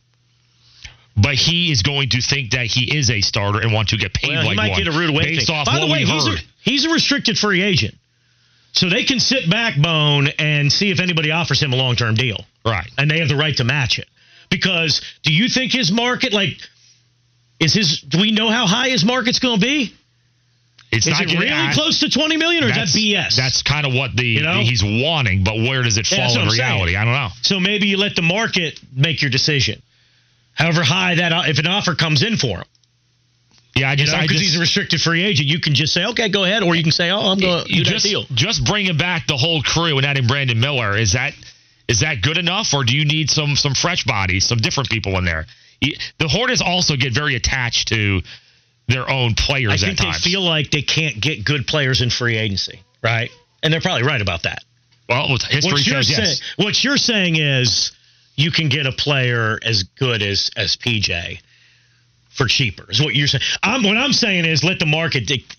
but 1.15 1.35
he 1.35 1.71
is 1.71 1.83
going 1.83 2.09
to 2.09 2.21
think 2.21 2.51
that 2.51 2.65
he 2.65 2.97
is 2.97 3.11
a 3.11 3.21
starter 3.21 3.59
and 3.59 3.71
want 3.71 3.89
to 3.89 3.97
get 3.97 4.11
paid 4.15 4.31
Well, 4.31 4.41
he 4.41 4.47
like 4.47 4.57
might 4.57 4.69
one 4.71 4.79
get 4.83 4.87
a 4.87 4.97
rude 4.97 5.11
awakening. 5.11 5.37
based 5.37 5.49
off 5.51 5.67
By 5.67 5.79
the 5.79 5.85
way, 5.85 6.05
he's 6.05 6.25
a, 6.25 6.35
he's 6.63 6.85
a 6.85 6.89
restricted 6.89 7.37
free 7.37 7.61
agent, 7.61 7.95
so 8.71 8.89
they 8.89 9.03
can 9.03 9.19
sit 9.19 9.47
back, 9.47 9.79
Bone, 9.79 10.29
and 10.39 10.73
see 10.73 10.89
if 10.89 10.99
anybody 10.99 11.29
offers 11.29 11.61
him 11.61 11.71
a 11.71 11.75
long 11.75 11.95
term 11.95 12.15
deal, 12.15 12.43
right. 12.65 12.89
and 12.97 13.11
they 13.11 13.19
have 13.19 13.27
the 13.27 13.35
right 13.35 13.55
to 13.57 13.63
match 13.63 13.99
it. 13.99 14.07
Because 14.49 15.01
do 15.21 15.31
you 15.31 15.49
think 15.49 15.71
his 15.71 15.91
market 15.91 16.33
like 16.33 16.57
is 17.59 17.73
his? 17.75 18.01
Do 18.01 18.19
we 18.19 18.31
know 18.31 18.49
how 18.49 18.65
high 18.65 18.89
his 18.89 19.05
market's 19.05 19.37
going 19.39 19.59
to 19.59 19.65
be? 19.65 19.93
It's 20.93 21.07
Is 21.07 21.11
not 21.19 21.21
it 21.23 21.39
really 21.39 21.73
close 21.73 21.99
to 22.01 22.09
twenty 22.09 22.37
million, 22.37 22.63
or 22.63 22.67
is 22.67 22.75
that 22.75 22.87
BS? 22.87 23.35
That's 23.35 23.61
kind 23.63 23.85
of 23.85 23.93
what 23.93 24.15
the 24.15 24.25
You 24.25 24.41
know? 24.43 24.59
he's 24.61 24.83
wanting, 24.83 25.43
but 25.43 25.55
where 25.55 25.81
does 25.81 25.97
it 25.97 26.09
Yeah, 26.11 26.27
fall 26.27 26.35
in 26.35 26.41
I'm 26.43 26.49
saying. 26.51 26.59
reality? 26.71 26.95
I 26.95 27.03
don't 27.03 27.13
know. 27.13 27.29
so 27.41 27.59
maybe 27.59 27.87
you 27.87 27.97
let 27.97 28.15
the 28.15 28.21
market 28.21 28.79
make 28.95 29.21
your 29.21 29.31
decision. 29.31 29.81
However 30.53 30.83
high 30.83 31.15
that 31.15 31.49
if 31.49 31.57
an 31.59 31.67
offer 31.67 31.95
comes 31.95 32.21
in 32.21 32.37
for 32.37 32.59
him, 32.59 32.65
Yeah, 33.75 33.89
I 33.89 33.95
just, 33.95 34.11
know, 34.11 34.19
I 34.19 34.21
because 34.27 34.39
he's 34.39 34.55
a 34.55 34.59
restricted 34.59 35.01
free 35.01 35.23
agent, 35.23 35.47
you 35.47 35.59
can 35.59 35.73
just 35.73 35.93
say, 35.93 36.05
okay, 36.05 36.29
go 36.29 36.43
ahead, 36.43 36.61
or 36.61 36.75
you 36.75 36.83
can 36.83 36.91
say, 36.91 37.09
oh, 37.09 37.19
I'm 37.31 37.39
going 37.39 37.63
to 37.65 37.67
do 37.71 37.75
you 37.75 37.83
that 37.85 37.89
just 37.89 38.05
deal. 38.05 38.25
just 38.35 38.63
bringing 38.65 38.95
back 38.97 39.25
the 39.25 39.35
whole 39.37 39.63
crew 39.63 39.97
and 39.97 40.05
adding 40.05 40.27
Brandon 40.27 40.59
Miller 40.59 40.95
is 40.95 41.13
that 41.13 41.33
is 41.87 42.01
that 42.01 42.21
good 42.21 42.37
enough, 42.37 42.73
or 42.73 42.83
do 42.83 42.95
you 42.95 43.03
need 43.05 43.29
some 43.31 43.55
some 43.55 43.73
fresh 43.73 44.03
bodies, 44.05 44.45
some 44.45 44.59
different 44.59 44.89
people 44.89 45.17
in 45.17 45.25
there? 45.25 45.47
The 46.19 46.27
Hornets 46.29 46.61
also 46.61 46.95
get 46.95 47.13
very 47.13 47.35
attached 47.35 47.89
to 47.89 48.21
their 48.87 49.09
own 49.09 49.33
players. 49.35 49.71
I 49.83 49.87
think 49.87 49.99
at 49.99 50.03
they 50.05 50.11
times. 50.11 50.23
feel 50.23 50.41
like 50.41 50.71
they 50.71 50.81
can't 50.81 51.19
get 51.21 51.45
good 51.45 51.65
players 51.67 52.01
in 52.01 52.09
free 52.09 52.37
agency, 52.37 52.81
right? 53.01 53.29
And 53.61 53.71
they're 53.73 53.81
probably 53.81 54.03
right 54.03 54.21
about 54.21 54.43
that. 54.43 54.63
well, 55.07 55.27
history 55.27 55.71
What 55.71 55.81
shows 55.81 56.09
yes. 56.09 56.41
what 56.57 56.83
you're 56.83 56.97
saying 56.97 57.35
is 57.37 57.91
you 58.35 58.51
can 58.51 58.67
get 58.69 58.85
a 58.85 58.91
player 58.91 59.59
as 59.63 59.83
good 59.83 60.21
as 60.21 60.49
as 60.57 60.75
PJ. 60.75 61.39
for 62.29 62.47
cheaper. 62.47 62.85
Is 62.89 62.99
what 63.01 63.13
you're 63.15 63.27
saying. 63.27 63.43
I'm, 63.61 63.83
what 63.83 63.95
I'm 63.95 64.11
saying 64.11 64.45
is 64.45 64.63
let 64.63 64.79
the 64.79 64.85
market 64.87 65.27
dic- 65.27 65.55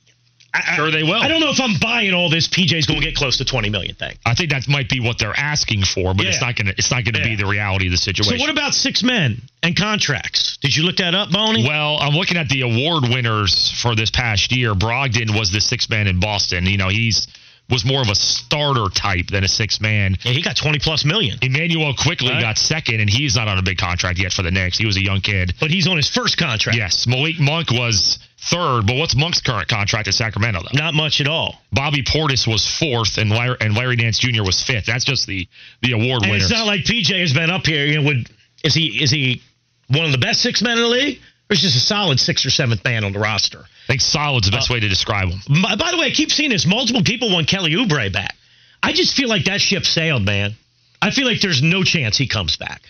I, 0.55 0.77
Sure 0.77 0.91
they 0.91 1.03
will. 1.03 1.21
I 1.21 1.29
don't 1.29 1.41
know 1.41 1.51
if 1.51 1.61
I'm 1.61 1.79
buying 1.81 2.15
all 2.15 2.31
this. 2.31 2.47
PJ's 2.49 2.87
going 2.87 3.01
to 3.01 3.05
get 3.07 3.17
close 3.17 3.37
to 3.39 3.45
20 3.45 3.71
million 3.71 3.95
thing. 3.97 4.17
I 4.25 4.35
think 4.35 4.51
that 4.51 4.69
might 4.69 4.89
be 4.89 5.01
what 5.01 5.19
they're 5.19 5.39
asking 5.39 5.83
for, 5.83 6.15
but 6.15 6.27
it's 6.27 6.41
not 6.41 6.55
gonna 6.57 6.73
it's 6.79 6.91
not 6.91 7.05
gonna 7.05 7.19
Yeah. 7.19 7.25
be 7.31 7.37
the 7.37 7.47
reality 7.47 7.87
of 7.87 7.91
the 7.93 7.97
situation. 7.99 8.39
So 8.39 8.41
what 8.43 8.51
about 8.51 8.75
six 8.75 9.03
men 9.03 9.43
and 9.63 9.77
contracts? 9.77 10.57
Did 10.61 10.77
you 10.77 10.85
look 10.85 10.97
that 10.99 11.15
up, 11.15 11.31
Boney? 11.31 11.67
Well, 11.67 11.99
I'm 12.01 12.15
looking 12.15 12.37
at 12.37 12.49
the 12.49 12.61
award 12.63 13.05
winners 13.09 13.71
for 13.83 13.95
this 13.97 14.11
past 14.11 14.53
year. 14.57 14.75
Brogdon 14.75 15.37
was 15.37 15.51
the 15.51 15.61
sixth 15.61 15.91
man 15.91 16.07
in 16.07 16.21
Boston. 16.21 16.67
You 16.67 16.77
know, 16.79 16.89
he's 16.89 17.27
was 17.71 17.83
more 17.85 18.03
of 18.03 18.09
a 18.09 18.15
starter 18.15 18.89
type 18.95 19.29
than 19.29 19.43
a 19.43 19.49
six 19.49 19.81
man. 19.81 20.17
Yeah, 20.23 20.33
he 20.33 20.43
got 20.43 20.55
20 20.55 20.79
plus 20.81 21.05
million, 21.07 21.39
Immanuel 21.41 21.95
Quickley 21.95 22.29
Right. 22.31 22.41
got 22.43 22.59
second, 22.59 23.01
and 23.01 23.09
he's 23.09 23.35
not 23.37 23.49
on 23.49 23.57
a 23.57 23.63
big 23.63 23.79
contract 23.79 24.19
yet 24.19 24.35
for 24.35 24.43
the 24.43 24.51
Knicks. 24.51 24.77
He 24.77 24.85
was 24.85 24.97
a 24.99 25.03
young 25.03 25.23
kid. 25.23 25.55
but 25.61 25.71
he's 25.71 25.87
on 25.89 25.97
his 25.97 26.09
first 26.11 26.37
contract. 26.37 26.77
Yes, 26.77 27.07
Malik 27.07 27.41
Monk 27.41 27.71
was 27.71 28.19
third, 28.51 28.87
but 28.87 28.97
what's 28.97 29.15
Monk's 29.17 29.41
current 29.41 29.69
contract 29.69 30.09
at 30.09 30.15
Sacramento 30.15 30.61
though? 30.63 30.79
Not 30.79 30.95
much 30.95 31.21
at 31.21 31.27
all. 31.29 31.61
Bobby 31.73 32.03
Portis 32.03 32.47
was 32.47 32.67
fourth, 32.79 33.19
and 33.19 33.31
Larry, 33.31 33.57
and 33.61 33.75
Larry 33.75 33.97
Nance 33.97 34.19
Jr. 34.19 34.43
was 34.43 34.63
fifth. 34.63 34.87
That's 34.87 35.05
just 35.05 35.27
the 35.27 35.49
the 35.83 35.93
award 35.93 36.23
And 36.23 36.31
winners. 36.33 36.51
it's 36.51 36.53
not 36.53 36.67
like 36.67 36.81
PJ 36.83 37.19
has 37.21 37.33
been 37.33 37.51
up 37.51 37.67
here. 37.67 37.87
You 37.87 38.01
know, 38.01 38.07
would 38.07 38.29
is 38.63 38.75
he 38.75 39.03
is 39.03 39.11
he 39.11 39.43
one 39.89 40.05
of 40.07 40.13
the 40.13 40.19
best 40.19 40.41
six 40.41 40.63
men 40.63 40.79
in 40.79 40.83
the 40.83 40.89
league, 40.89 41.19
or 41.51 41.55
is 41.55 41.61
just 41.61 41.77
a 41.77 41.81
solid 41.81 42.19
sixth 42.21 42.47
or 42.47 42.51
seventh 42.51 42.85
man 42.85 43.05
on 43.05 43.13
the 43.13 43.19
roster? 43.19 43.59
I 43.61 43.87
think 43.87 44.01
solid's 44.01 44.47
the 44.51 44.57
best 44.57 44.71
uh, 44.71 44.75
way 44.75 44.81
to 44.81 44.89
describe 44.89 45.29
him. 45.29 45.39
My- 45.49 45.77
By 45.77 45.91
the 45.91 45.99
way, 45.99 46.07
I 46.07 46.11
keep 46.11 46.31
seeing 46.31 46.51
this. 46.51 46.67
Multiple 46.67 47.03
people 47.03 47.31
want 47.31 47.49
Kelly 47.49 47.73
Oubre 47.73 48.11
back. 48.13 48.35
I 48.83 48.93
just 48.93 49.15
feel 49.17 49.29
like 49.29 49.45
that 49.45 49.61
ship 49.61 49.85
sailed, 49.85 50.25
man. 50.25 50.55
I 51.03 51.11
feel 51.11 51.27
like 51.27 51.41
there's 51.43 51.63
no 51.63 51.83
chance 51.83 52.17
he 52.17 52.27
comes 52.27 52.57
back. 52.57 52.81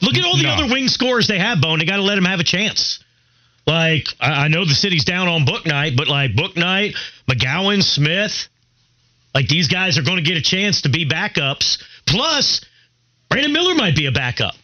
Look 0.00 0.16
at 0.16 0.24
all 0.24 0.36
the 0.36 0.44
No. 0.44 0.50
other 0.50 0.72
wing 0.72 0.86
scores 0.88 1.26
they 1.26 1.38
have, 1.38 1.60
Bone. 1.60 1.78
They 1.80 1.84
got 1.84 1.96
to 1.96 2.02
let 2.02 2.18
him 2.18 2.24
have 2.24 2.38
a 2.40 2.44
chance. 2.44 3.00
Like 3.66 4.08
I, 4.20 4.44
I 4.44 4.48
know 4.48 4.64
the 4.64 4.74
city's 4.74 5.04
down 5.04 5.28
on 5.28 5.46
Bouknight, 5.46 5.96
but 5.96 6.08
like 6.08 6.32
Bouknight, 6.32 6.96
McGowan, 7.28 7.82
Smith, 7.82 8.48
like 9.34 9.48
these 9.48 9.68
guys 9.68 9.98
are 9.98 10.02
going 10.02 10.16
to 10.16 10.22
get 10.22 10.36
a 10.36 10.42
chance 10.42 10.82
to 10.82 10.88
be 10.88 11.08
backups. 11.08 11.82
Plus, 12.06 12.64
Brandon 13.28 13.52
Miller 13.52 13.74
might 13.74 13.96
be 13.96 14.06
a 14.06 14.12
backup. 14.12 14.54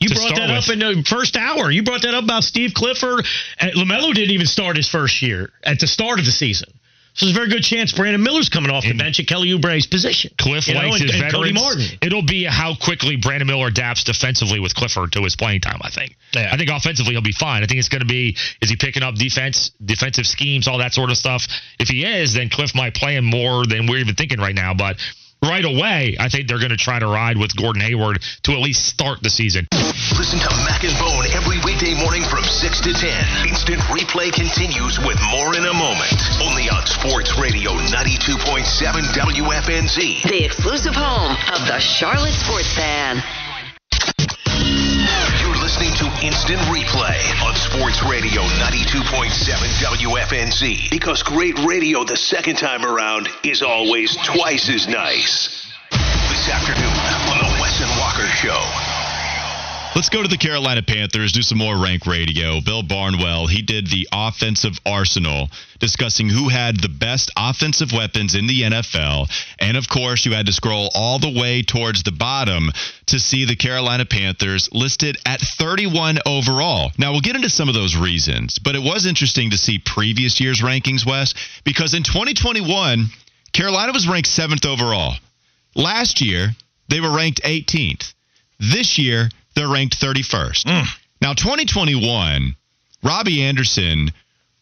You 0.00 0.10
brought 0.14 0.34
that 0.36 0.48
with. 0.50 0.64
up 0.64 0.70
in 0.70 0.78
the 0.80 1.04
first 1.06 1.36
hour. 1.36 1.70
You 1.70 1.82
brought 1.82 2.02
that 2.02 2.14
up 2.14 2.24
about 2.24 2.44
Steve 2.44 2.74
Clifford. 2.74 3.24
Lamelo 3.60 4.12
didn't 4.12 4.32
even 4.32 4.46
start 4.46 4.76
his 4.76 4.88
first 4.88 5.22
year 5.22 5.50
at 5.62 5.78
the 5.80 5.86
start 5.86 6.18
of 6.18 6.26
the 6.26 6.32
season. 6.32 6.68
So 7.14 7.26
there's 7.26 7.36
a 7.36 7.38
very 7.38 7.48
good 7.48 7.62
chance 7.62 7.92
Brandon 7.92 8.22
Miller's 8.22 8.48
coming 8.48 8.70
off 8.70 8.82
the 8.82 8.90
mm-hmm. 8.90 8.98
bench 8.98 9.20
at 9.20 9.28
Kelly 9.28 9.52
Oubre's 9.52 9.86
position. 9.86 10.32
Cliff 10.36 10.66
You 10.66 10.74
know, 10.74 10.80
likes 10.80 11.00
and- 11.00 11.10
his 11.10 11.22
and 11.22 11.32
Cody. 11.32 11.52
Martin. 11.52 11.86
It'll 12.02 12.22
be 12.22 12.44
how 12.44 12.74
quickly 12.74 13.16
Brandon 13.16 13.46
Miller 13.46 13.68
adapts 13.68 14.02
defensively 14.02 14.58
with 14.58 14.74
Clifford 14.74 15.12
to 15.12 15.22
his 15.22 15.36
playing 15.36 15.60
time. 15.60 15.78
I 15.80 15.90
think. 15.90 16.16
Yeah. 16.34 16.50
I 16.52 16.56
think 16.56 16.70
offensively 16.70 17.12
he'll 17.12 17.22
be 17.22 17.32
fine. 17.32 17.62
I 17.62 17.66
think 17.66 17.78
it's 17.78 17.88
going 17.88 18.00
to 18.02 18.06
be 18.06 18.36
is 18.60 18.68
he 18.68 18.76
picking 18.76 19.02
up 19.04 19.14
defense, 19.14 19.70
defensive 19.84 20.26
schemes, 20.26 20.66
all 20.66 20.78
that 20.78 20.92
sort 20.92 21.10
of 21.10 21.16
stuff. 21.16 21.46
If 21.78 21.88
he 21.88 22.04
is, 22.04 22.34
then 22.34 22.50
Cliff 22.50 22.74
might 22.74 22.94
play 22.94 23.16
him 23.16 23.24
more 23.24 23.64
than 23.64 23.86
we're 23.86 23.98
even 23.98 24.16
thinking 24.16 24.40
right 24.40 24.54
now. 24.54 24.74
But 24.74 24.96
right 25.44 25.64
away, 25.64 26.16
I 26.18 26.28
think 26.28 26.48
they're 26.48 26.58
going 26.58 26.74
to 26.74 26.76
try 26.76 26.98
to 26.98 27.06
ride 27.06 27.36
with 27.36 27.54
Gordon 27.56 27.82
Hayward 27.82 28.22
to 28.44 28.52
at 28.52 28.58
least 28.58 28.84
start 28.86 29.22
the 29.22 29.30
season. 29.30 29.68
Listen 30.16 30.38
to 30.40 30.50
Mac 30.64 30.84
and 30.84 30.96
Bone 30.98 31.26
every 31.32 31.58
weekday 31.64 31.94
morning 31.94 32.22
from 32.24 32.42
6 32.42 32.80
to 32.80 32.92
10. 32.92 33.48
Instant 33.48 33.80
replay 33.92 34.32
continues 34.32 34.98
with 34.98 35.18
more 35.30 35.54
in 35.54 35.64
a 35.64 35.74
moment. 35.74 36.16
Only 36.40 36.68
on 36.68 36.86
Sports 36.86 37.36
Radio 37.38 37.72
92.7 37.92 38.64
WFNZ. 39.14 40.22
The 40.28 40.44
exclusive 40.44 40.94
home 40.94 41.36
of 41.52 41.66
the 41.66 41.78
Charlotte 41.78 42.34
Sports 42.34 42.72
Fan. 42.74 43.22
Listening 45.74 46.08
to 46.08 46.24
Instant 46.24 46.60
Replay 46.70 47.42
on 47.42 47.56
Sports 47.56 48.00
Radio 48.04 48.42
92.7 48.42 49.26
WFNZ. 49.82 50.88
Because 50.88 51.24
great 51.24 51.58
radio 51.64 52.04
the 52.04 52.16
second 52.16 52.58
time 52.58 52.84
around 52.84 53.28
is 53.42 53.60
always 53.60 54.16
twice 54.18 54.70
as 54.70 54.86
nice. 54.86 55.66
This 55.90 56.48
afternoon 56.48 56.86
on 56.86 57.38
the 57.38 57.60
Wes 57.60 57.80
and 57.80 57.90
Walker 57.98 58.28
Show. 58.36 58.83
Let's 59.94 60.08
go 60.08 60.22
to 60.22 60.28
the 60.28 60.36
Carolina 60.36 60.82
Panthers, 60.82 61.30
do 61.30 61.42
some 61.42 61.58
more 61.58 61.80
rank 61.80 62.04
radio. 62.04 62.60
Bill 62.60 62.82
Barnwell, 62.82 63.46
he 63.46 63.62
did 63.62 63.86
the 63.86 64.08
offensive 64.10 64.76
arsenal, 64.84 65.48
discussing 65.78 66.28
who 66.28 66.48
had 66.48 66.80
the 66.80 66.88
best 66.88 67.30
offensive 67.36 67.92
weapons 67.92 68.34
in 68.34 68.48
the 68.48 68.62
NFL. 68.62 69.30
And 69.60 69.76
of 69.76 69.88
course, 69.88 70.26
you 70.26 70.32
had 70.32 70.46
to 70.46 70.52
scroll 70.52 70.90
all 70.96 71.20
the 71.20 71.38
way 71.40 71.62
towards 71.62 72.02
the 72.02 72.10
bottom 72.10 72.72
to 73.06 73.20
see 73.20 73.44
the 73.44 73.54
Carolina 73.54 74.04
Panthers 74.04 74.68
listed 74.72 75.16
at 75.24 75.40
31 75.40 76.18
overall. 76.26 76.90
Now, 76.98 77.12
we'll 77.12 77.20
get 77.20 77.36
into 77.36 77.48
some 77.48 77.68
of 77.68 77.76
those 77.76 77.96
reasons, 77.96 78.58
but 78.58 78.74
it 78.74 78.82
was 78.82 79.06
interesting 79.06 79.50
to 79.50 79.58
see 79.58 79.78
previous 79.78 80.40
year's 80.40 80.60
rankings, 80.60 81.06
Wes, 81.06 81.34
because 81.62 81.94
in 81.94 82.02
2021, 82.02 83.06
Carolina 83.52 83.92
was 83.92 84.08
ranked 84.08 84.28
seventh 84.28 84.66
overall. 84.66 85.14
Last 85.76 86.20
year, 86.20 86.48
they 86.88 87.00
were 87.00 87.14
ranked 87.14 87.42
18th. 87.42 88.12
This 88.58 88.98
year, 88.98 89.28
they're 89.54 89.68
ranked 89.68 90.00
31st. 90.00 90.64
Mm. 90.64 90.86
Now, 91.20 91.32
2021, 91.32 92.56
Robbie 93.02 93.42
Anderson 93.42 94.10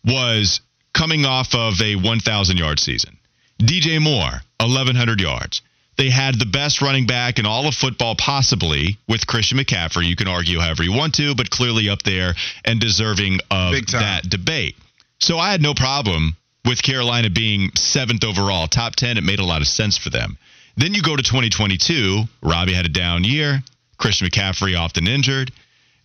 was 0.05 0.61
coming 0.93 1.25
off 1.25 1.55
of 1.55 1.81
a 1.81 1.97
1,000 1.97 2.57
yard 2.57 2.79
season. 2.79 3.17
DJ 3.61 4.01
Moore, 4.01 4.43
1,100 4.61 5.21
yards. 5.21 5.63
They 5.97 6.11
had 6.11 6.39
the 6.39 6.47
best 6.47 6.81
running 6.81 7.07
back 7.07 7.39
in 7.39 7.47
all 7.47 7.69
of 7.69 7.75
football, 7.75 8.17
possibly 8.17 8.99
with 9.09 9.27
Christian 9.27 9.59
McCaffrey. 9.59 10.09
You 10.09 10.17
can 10.17 10.27
argue 10.27 10.59
however 10.59 10.83
you 10.83 10.93
want 10.93 11.15
to, 11.17 11.35
but 11.35 11.51
clearly 11.51 11.89
up 11.89 12.03
there 12.03 12.35
and 12.65 12.81
deserving 12.81 13.41
of 13.51 13.75
that 13.93 14.23
debate. 14.29 14.77
So 15.19 15.39
I 15.39 15.53
had 15.53 15.63
no 15.63 15.75
problem 15.75 16.37
with 16.65 16.83
Carolina 16.83 17.31
being 17.31 17.71
seventh 17.77 18.25
overall, 18.25 18.69
top 18.69 18.97
10. 18.97 19.19
It 19.19 19.25
made 19.25 19.39
a 19.39 19.45
lot 19.45 19.61
of 19.61 19.69
sense 19.69 19.99
for 19.99 20.11
them. 20.11 20.39
Then 20.77 20.95
you 20.95 21.03
go 21.03 21.15
to 21.15 21.23
2022. 21.23 22.23
Robbie 22.43 22.73
had 22.73 22.87
a 22.87 22.89
down 22.89 23.25
year. 23.25 23.63
Christian 24.02 24.26
McCaffrey 24.26 24.76
often 24.76 25.06
injured. 25.06 25.52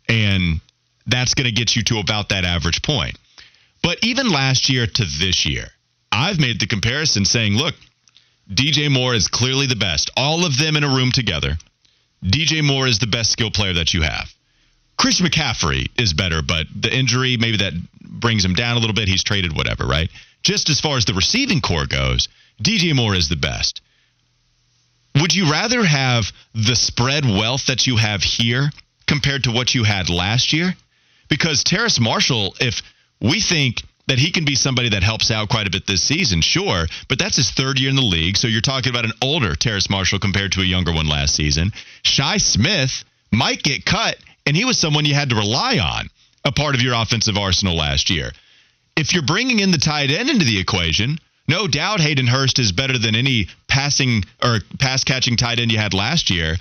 And 0.08 0.62
that's 1.08 1.34
going 1.34 1.46
to 1.46 1.52
get 1.52 1.76
you 1.76 1.84
to 1.86 1.98
about 2.00 2.30
that 2.30 2.46
average 2.46 2.84
point. 2.84 3.18
But 3.82 3.98
even 4.04 4.30
last 4.30 4.70
year 4.70 4.86
to 4.86 5.06
this 5.20 5.46
year, 5.46 5.66
I've 6.12 6.40
made 6.40 6.60
the 6.60 6.68
comparison 6.68 7.26
saying, 7.26 7.54
look, 7.54 7.74
DJ 8.50 8.92
Moore 8.92 9.16
is 9.16 9.28
clearly 9.28 9.66
the 9.66 9.76
best. 9.76 10.12
All 10.16 10.46
of 10.46 10.58
them 10.58 10.78
in 10.78 10.84
a 10.84 10.96
room 10.96 11.12
together. 11.12 11.58
DJ 12.24 12.64
Moore 12.64 12.88
is 12.88 13.00
the 13.00 13.08
best 13.08 13.32
skill 13.32 13.50
player 13.50 13.74
that 13.74 13.94
you 13.94 14.04
have. 14.04 14.30
Christian 14.98 15.26
McCaffrey 15.26 15.88
is 16.00 16.14
better, 16.14 16.42
but 16.42 16.68
the 16.80 16.96
injury, 16.96 17.38
maybe 17.38 17.58
that 17.58 17.74
brings 18.02 18.46
him 18.46 18.54
down 18.54 18.78
a 18.78 18.80
little 18.80 18.96
bit. 18.96 19.08
He's 19.08 19.24
traded, 19.24 19.56
whatever, 19.56 19.86
right? 19.86 20.10
Just 20.44 20.70
as 20.70 20.80
far 20.80 20.98
as 20.98 21.06
the 21.06 21.14
receiving 21.14 21.62
corps 21.62 21.88
goes, 21.88 22.30
DJ 22.64 22.96
Moore 22.96 23.16
is 23.16 23.28
the 23.28 23.36
best. 23.36 23.82
Would 25.22 25.34
you 25.34 25.52
rather 25.52 25.84
have 25.84 26.32
the 26.54 26.76
spread 26.76 27.26
wealth 27.26 27.68
that 27.68 27.88
you 27.88 27.98
have 27.98 28.22
here 28.22 28.70
compared 29.08 29.46
to 29.46 29.52
what 29.52 29.74
you 29.74 29.84
had 29.84 30.10
last 30.10 30.54
year? 30.54 30.76
Because 31.30 31.64
Terrace 31.64 32.00
Marshall, 32.00 32.56
if 32.60 32.82
we 33.20 33.42
think 33.42 33.82
that 34.08 34.20
he 34.20 34.32
can 34.32 34.46
be 34.46 34.56
somebody 34.56 34.90
that 34.90 35.04
helps 35.04 35.32
out 35.32 35.50
quite 35.50 35.68
a 35.68 35.72
bit 35.72 35.88
this 35.88 36.04
season, 36.04 36.42
sure, 36.42 36.86
but 37.10 37.18
that's 37.20 37.36
his 37.36 37.52
third 37.52 37.80
year 37.80 37.90
in 37.90 37.96
the 37.96 38.02
league. 38.02 38.38
So 38.38 38.48
you're 38.48 38.62
talking 38.62 38.92
about 38.92 39.06
an 39.06 39.14
older 39.22 39.56
Terrace 39.56 39.90
Marshall 39.90 40.20
compared 40.20 40.54
to 40.54 40.62
a 40.62 40.66
younger 40.66 40.94
one 40.94 41.08
last 41.08 41.36
season. 41.36 41.72
Shi 42.04 42.40
Smith 42.40 43.04
might 43.32 43.64
get 43.64 43.86
cut, 43.86 44.18
and 44.46 44.56
he 44.56 44.66
was 44.66 44.78
someone 44.78 45.06
you 45.06 45.16
had 45.16 45.30
to 45.30 45.36
rely 45.36 45.80
on, 45.80 46.10
a 46.46 46.52
part 46.52 46.76
of 46.76 46.82
your 46.82 46.94
offensive 46.94 47.38
arsenal 47.38 47.76
last 47.76 48.10
year. 48.10 48.32
If 48.96 49.14
you're 49.14 49.26
bringing 49.26 49.60
in 49.60 49.72
the 49.72 49.78
tight 49.78 50.12
end 50.12 50.30
into 50.30 50.46
the 50.46 50.60
equation, 50.60 51.20
no 51.48 51.68
doubt 51.68 52.00
Hayden 52.00 52.28
Hurst 52.28 52.60
is 52.60 52.72
better 52.72 52.98
than 52.98 53.16
any 53.16 53.48
passing 53.68 54.24
or 54.44 54.60
pass 54.80 55.04
catching 55.04 55.38
tight 55.38 55.60
end 55.60 55.72
you 55.72 55.78
had 55.78 55.94
last 55.94 56.30
year. 56.30 56.58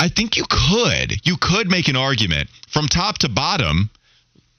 I 0.00 0.08
think 0.08 0.36
you 0.36 0.44
could. 0.48 1.26
You 1.26 1.36
could 1.36 1.70
make 1.70 1.88
an 1.88 1.96
argument 1.96 2.48
from 2.68 2.86
top 2.86 3.18
to 3.18 3.28
bottom. 3.28 3.90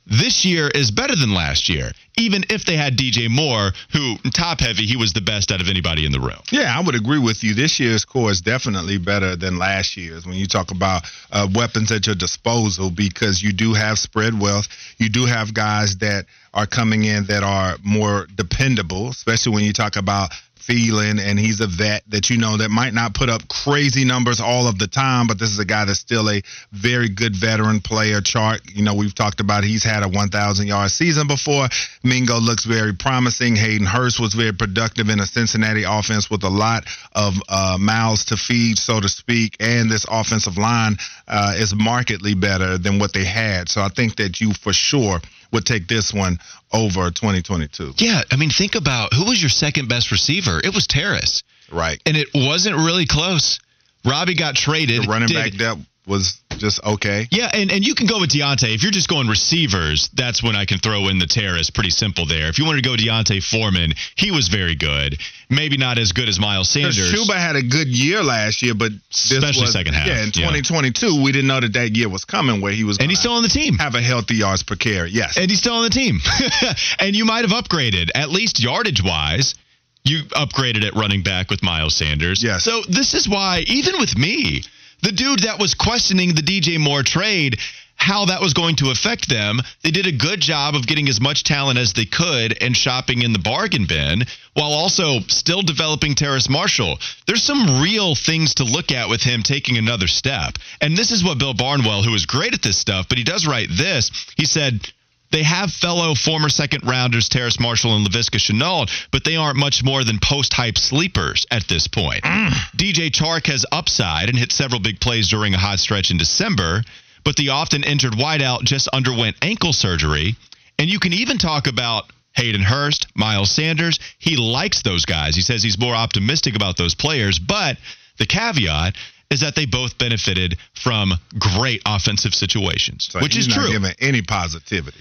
This 0.10 0.44
year 0.44 0.70
is 0.74 0.90
better 0.90 1.16
than 1.16 1.34
last 1.34 1.70
year, 1.70 1.92
even 2.18 2.44
if 2.50 2.66
they 2.66 2.76
had 2.76 2.98
DJ 2.98 3.30
Moore, 3.30 3.72
who 3.94 4.18
top 4.32 4.60
heavy, 4.60 4.86
he 4.86 4.98
was 4.98 5.14
the 5.14 5.22
best 5.22 5.52
out 5.52 5.62
of 5.62 5.70
anybody 5.70 6.06
in 6.06 6.12
the 6.12 6.20
room. 6.20 6.40
Yeah, 6.52 6.76
I 6.76 6.82
would 6.82 6.96
agree 6.96 7.20
with 7.20 7.44
you. 7.44 7.54
This 7.54 7.80
year's 7.80 8.06
corps 8.06 8.32
is 8.32 8.42
definitely 8.42 8.98
better 8.98 9.36
than 9.36 9.58
last 9.58 9.96
year's 9.96 10.26
when 10.26 10.36
you 10.36 10.48
talk 10.48 10.72
about 10.72 11.04
uh, 11.32 11.48
weapons 11.54 11.92
at 11.92 12.08
your 12.08 12.16
disposal 12.16 12.90
because 12.90 13.42
you 13.44 13.54
do 13.54 13.74
have 13.74 14.00
spread 14.00 14.40
wealth. 14.40 14.68
You 14.98 15.10
do 15.10 15.26
have 15.26 15.54
guys 15.54 15.98
that 15.98 16.26
are 16.54 16.66
coming 16.66 17.04
in 17.04 17.26
that 17.26 17.44
are 17.44 17.78
more 17.84 18.28
dependable, 18.36 19.10
especially 19.10 19.54
when 19.54 19.64
you 19.64 19.74
talk 19.74 19.96
about 19.96 20.32
Thielen, 20.60 21.20
and 21.20 21.40
he's 21.40 21.60
a 21.62 21.68
vet 21.68 22.04
that 22.10 22.30
you 22.30 22.38
know 22.38 22.58
that 22.58 22.70
might 22.70 22.94
not 22.94 23.14
put 23.14 23.30
up 23.30 23.48
crazy 23.48 24.06
numbers 24.06 24.40
all 24.40 24.68
of 24.68 24.78
the 24.78 24.88
time, 24.88 25.28
but 25.28 25.40
this 25.40 25.50
is 25.50 25.60
a 25.60 25.66
guy 25.66 25.86
that's 25.86 26.00
still 26.00 26.30
a 26.30 26.42
very 26.72 27.10
good 27.10 27.36
veteran 27.36 27.80
player. 27.80 28.22
Chark, 28.22 28.60
you 28.76 28.84
know, 28.84 28.96
we've 28.96 29.16
talked 29.16 29.40
about 29.40 29.64
he's 29.64 29.84
had 29.84 30.04
a 30.04 30.08
1,000 30.08 30.68
yard 30.68 30.92
season 30.92 31.28
before. 31.28 31.68
Mingo 32.04 32.38
looks 32.40 32.66
very 32.66 32.94
promising. 32.94 33.56
Hayden 33.56 33.88
Hurst 33.88 34.20
was 34.20 34.34
very 34.34 34.54
productive 34.54 35.10
in 35.10 35.20
a 35.20 35.26
Cincinnati 35.26 35.84
offense 35.84 36.30
with 36.30 36.44
a 36.44 36.50
lot 36.50 36.84
of 37.14 37.34
uh, 37.48 37.78
mouths 37.80 38.26
to 38.26 38.38
feed, 38.38 38.78
so 38.78 39.00
to 39.00 39.10
speak, 39.10 39.56
and 39.60 39.90
this 39.90 40.06
offensive 40.10 40.58
line 40.58 40.98
uh, 41.28 41.54
is 41.58 41.74
markedly 41.76 42.36
better 42.36 42.78
than 42.78 43.00
what 43.00 43.14
they 43.14 43.26
had. 43.26 43.70
So 43.70 43.82
I 43.82 43.90
think 43.90 44.18
that 44.18 44.42
you 44.42 44.54
for 44.54 44.74
sure 44.74 45.20
would 45.52 45.66
take 45.66 45.88
this 45.88 46.14
one 46.14 46.40
over 46.72 47.10
2022. 47.10 47.94
Yeah, 47.98 48.22
I 48.32 48.36
mean, 48.36 48.50
think 48.50 48.76
about 48.76 49.14
who 49.14 49.26
was 49.26 49.42
your 49.42 49.50
second 49.50 49.90
best 49.90 50.12
receiver? 50.12 50.60
It 50.64 50.74
was 50.74 50.88
Terrace. 50.88 51.44
Right. 51.72 52.02
And 52.06 52.18
it 52.18 52.30
wasn't 52.34 52.78
really 52.78 53.06
close. 53.06 53.60
Robbie 54.06 54.36
got 54.36 54.56
traded. 54.56 55.04
The 55.04 55.08
running 55.08 55.28
did- 55.28 55.36
back 55.36 55.54
depth 55.58 55.89
was 56.10 56.42
just 56.58 56.84
okay. 56.84 57.28
Yeah, 57.32 57.50
and, 57.54 57.72
and 57.72 57.86
you 57.86 57.96
can 57.96 58.08
go 58.08 58.20
with 58.20 58.32
D'Onta. 58.32 58.68
If 58.74 58.84
you're 58.84 58.92
just 58.92 59.08
going 59.08 59.28
receivers, 59.28 60.10
that's 60.14 60.44
when 60.44 60.56
I 60.56 60.66
can 60.66 60.80
throw 60.80 61.08
in 61.08 61.20
the 61.20 61.28
Terrace. 61.28 61.70
Pretty 61.70 61.92
simple 61.92 62.26
there. 62.26 62.50
If 62.50 62.60
you 62.60 62.66
wanted 62.66 62.84
to 62.84 62.90
go 62.90 62.96
D'Onta 62.98 63.42
Foreman, 63.42 63.94
he 64.16 64.32
was 64.32 64.50
very 64.50 64.76
good. 64.76 65.18
Maybe 65.50 65.78
not 65.78 65.98
as 65.98 66.12
good 66.12 66.28
as 66.28 66.40
Miles 66.40 66.70
Sanders. 66.70 67.14
Chuba 67.14 67.36
had 67.36 67.56
a 67.56 67.64
good 67.64 67.88
year 67.88 68.22
last 68.24 68.62
year, 68.62 68.74
but 68.74 68.92
this 68.92 69.32
Especially 69.32 69.62
was, 69.62 69.74
second 69.74 69.94
half, 69.94 70.08
Yeah, 70.08 70.20
in 70.24 70.32
yeah. 70.36 70.50
2022, 70.52 71.24
we 71.24 71.32
didn't 71.32 71.48
know 71.48 71.60
that 71.62 71.74
that 71.74 71.96
year 71.96 72.10
was 72.10 72.26
coming 72.26 72.60
where 72.62 72.74
he 72.74 72.84
was. 72.84 72.98
and 73.00 73.10
he's 73.10 73.20
still 73.20 73.34
on 73.34 73.44
the 73.44 73.50
team. 73.50 73.78
have 73.78 73.96
a 73.96 74.02
healthy 74.02 74.36
yards 74.36 74.64
per 74.64 74.76
carry. 74.76 75.12
Yes. 75.12 75.38
And 75.38 75.50
he's 75.50 75.60
still 75.60 75.76
on 75.76 75.84
the 75.84 75.90
team. 75.90 76.20
and 77.00 77.16
you 77.16 77.26
might 77.26 77.48
have 77.48 77.52
upgraded, 77.64 78.10
at 78.16 78.30
least 78.30 78.60
yardage 78.60 79.02
wise. 79.04 79.56
You 80.04 80.24
upgraded 80.32 80.86
at 80.86 80.96
running 80.96 81.24
back 81.24 81.50
with 81.50 81.62
Miles 81.62 81.96
Sanders. 81.96 82.42
Yes. 82.44 82.64
So 82.64 82.82
this 82.90 83.14
is 83.14 83.28
why, 83.28 83.64
even 83.68 84.00
with 84.00 84.18
me, 84.18 84.64
the 85.02 85.12
dude 85.12 85.44
that 85.44 85.60
was 85.60 85.74
questioning 85.74 86.36
the 86.36 86.42
DJ 86.42 86.80
Moore 86.80 87.04
trade, 87.04 87.60
how 88.00 88.26
that 88.26 88.42
was 88.42 88.54
going 88.54 88.78
to 88.78 88.92
affect 88.92 89.28
them, 89.28 89.60
they 89.84 89.92
did 89.92 90.08
a 90.08 90.12
good 90.12 90.40
job 90.40 90.74
of 90.74 90.88
getting 90.88 91.10
as 91.10 91.20
much 91.20 91.44
talent 91.44 91.78
as 91.78 91.94
they 91.94 92.06
could 92.06 92.58
and 92.62 92.76
shopping 92.76 93.22
in 93.22 93.34
the 93.34 93.40
bargain 93.40 93.86
bin 93.86 94.24
while 94.54 94.72
also 94.72 95.20
still 95.28 95.62
developing 95.62 96.16
Terrace 96.16 96.50
Marshall. 96.50 96.98
There's 97.28 97.44
some 97.44 97.82
real 97.82 98.16
things 98.16 98.56
to 98.56 98.64
look 98.64 98.92
at 98.92 99.10
with 99.10 99.22
him 99.22 99.44
taking 99.44 99.78
another 99.78 100.08
step. 100.08 100.58
And 100.80 100.98
this 100.98 101.12
is 101.12 101.24
what 101.24 101.40
Bill 101.40 101.54
Barnwell, 101.54 102.04
who 102.04 102.16
is 102.16 102.26
great 102.26 102.54
at 102.54 102.62
this 102.62 102.78
stuff, 102.78 103.10
but 103.10 103.18
he 103.18 103.24
does 103.26 103.46
write 103.46 103.70
this. 103.70 104.12
He 104.38 104.46
said, 104.46 104.88
they 105.32 105.44
have 105.44 105.72
fellow 105.72 106.16
former 106.16 106.50
second 106.50 106.88
rounders 106.88 107.30
Terrace 107.30 107.60
Marshall 107.60 107.96
and 107.96 108.08
Laviska 108.08 108.40
Shenault, 108.40 108.90
but 109.12 109.24
they 109.24 109.36
aren't 109.36 109.58
much 109.58 109.84
more 109.84 110.04
than 110.04 110.20
post 110.22 110.54
hype 110.54 110.78
sleepers 110.78 111.46
at 111.52 111.68
this 111.68 111.88
point. 111.88 112.24
Mm. 112.24 112.52
DJ 112.76 113.12
Chark 113.12 113.48
has 113.48 113.66
upside 113.72 114.30
and 114.30 114.38
hit 114.38 114.52
several 114.52 114.80
big 114.80 115.00
plays 115.00 115.30
during 115.30 115.54
a 115.54 115.58
hot 115.58 115.80
stretch 115.80 116.12
in 116.12 116.18
December, 116.18 116.84
but 117.24 117.36
the 117.36 117.50
often 117.50 117.84
injured 117.84 118.14
wideout 118.14 118.64
just 118.64 118.88
underwent 118.90 119.36
ankle 119.42 119.74
surgery. 119.74 120.36
And 120.78 120.90
you 120.90 121.00
can 121.00 121.14
even 121.14 121.38
talk 121.38 121.68
about 121.68 122.12
Hayden 122.36 122.62
Hurst, 122.62 123.08
Miles 123.16 123.52
Sanders. 123.52 124.00
He 124.18 124.38
likes 124.38 124.82
those 124.82 125.06
guys. 125.06 125.36
He 125.36 125.42
says 125.42 125.62
he's 125.62 125.80
more 125.80 125.94
optimistic 125.94 126.56
about 126.56 126.78
those 126.78 126.96
players, 126.96 127.38
but 127.38 127.78
the 128.18 128.26
caveat 128.26 128.96
is 129.30 129.42
that 129.42 129.56
they 129.56 129.66
both 129.66 129.98
benefited 129.98 130.58
from 130.74 131.14
great 131.38 131.82
offensive 131.86 132.34
situations, 132.34 133.10
So 133.12 133.20
which 133.20 133.38
is 133.38 133.48
not 133.48 133.60
true 133.60 133.72
giving 133.72 133.94
any 134.00 134.22
positivity. 134.22 134.98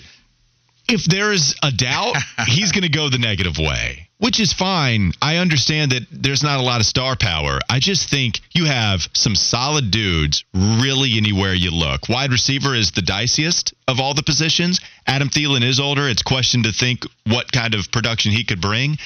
If 0.88 1.04
there 1.04 1.32
is 1.32 1.54
a 1.62 1.70
doubt, 1.70 2.16
he's 2.46 2.72
going 2.72 2.82
to 2.82 2.88
go 2.88 3.10
the 3.10 3.18
negative 3.18 3.58
way, 3.58 4.08
which 4.18 4.40
is 4.40 4.52
fine. 4.52 5.12
I 5.20 5.36
understand 5.36 5.92
that 5.92 6.06
there's 6.10 6.42
not 6.42 6.58
a 6.58 6.62
lot 6.62 6.80
of 6.80 6.86
star 6.86 7.14
power. 7.14 7.60
I 7.68 7.78
just 7.78 8.08
think 8.08 8.40
you 8.52 8.64
have 8.64 9.06
some 9.12 9.34
solid 9.34 9.90
dudes 9.90 10.44
really 10.54 11.16
anywhere 11.16 11.54
you 11.54 11.70
look. 11.70 12.08
Wide 12.08 12.32
receiver 12.32 12.74
is 12.74 12.92
the 12.92 13.02
diciest 13.02 13.74
of 13.86 14.00
all 14.00 14.14
the 14.14 14.22
positions. 14.22 14.80
Adam 15.06 15.28
Thielen 15.28 15.62
is 15.62 15.78
older. 15.78 16.08
It's 16.08 16.22
question 16.22 16.62
to 16.64 16.72
think 16.72 17.04
what 17.26 17.52
kind 17.52 17.74
of 17.74 17.92
production 17.92 18.32
he 18.32 18.44
could 18.44 18.60
bring. 18.60 18.98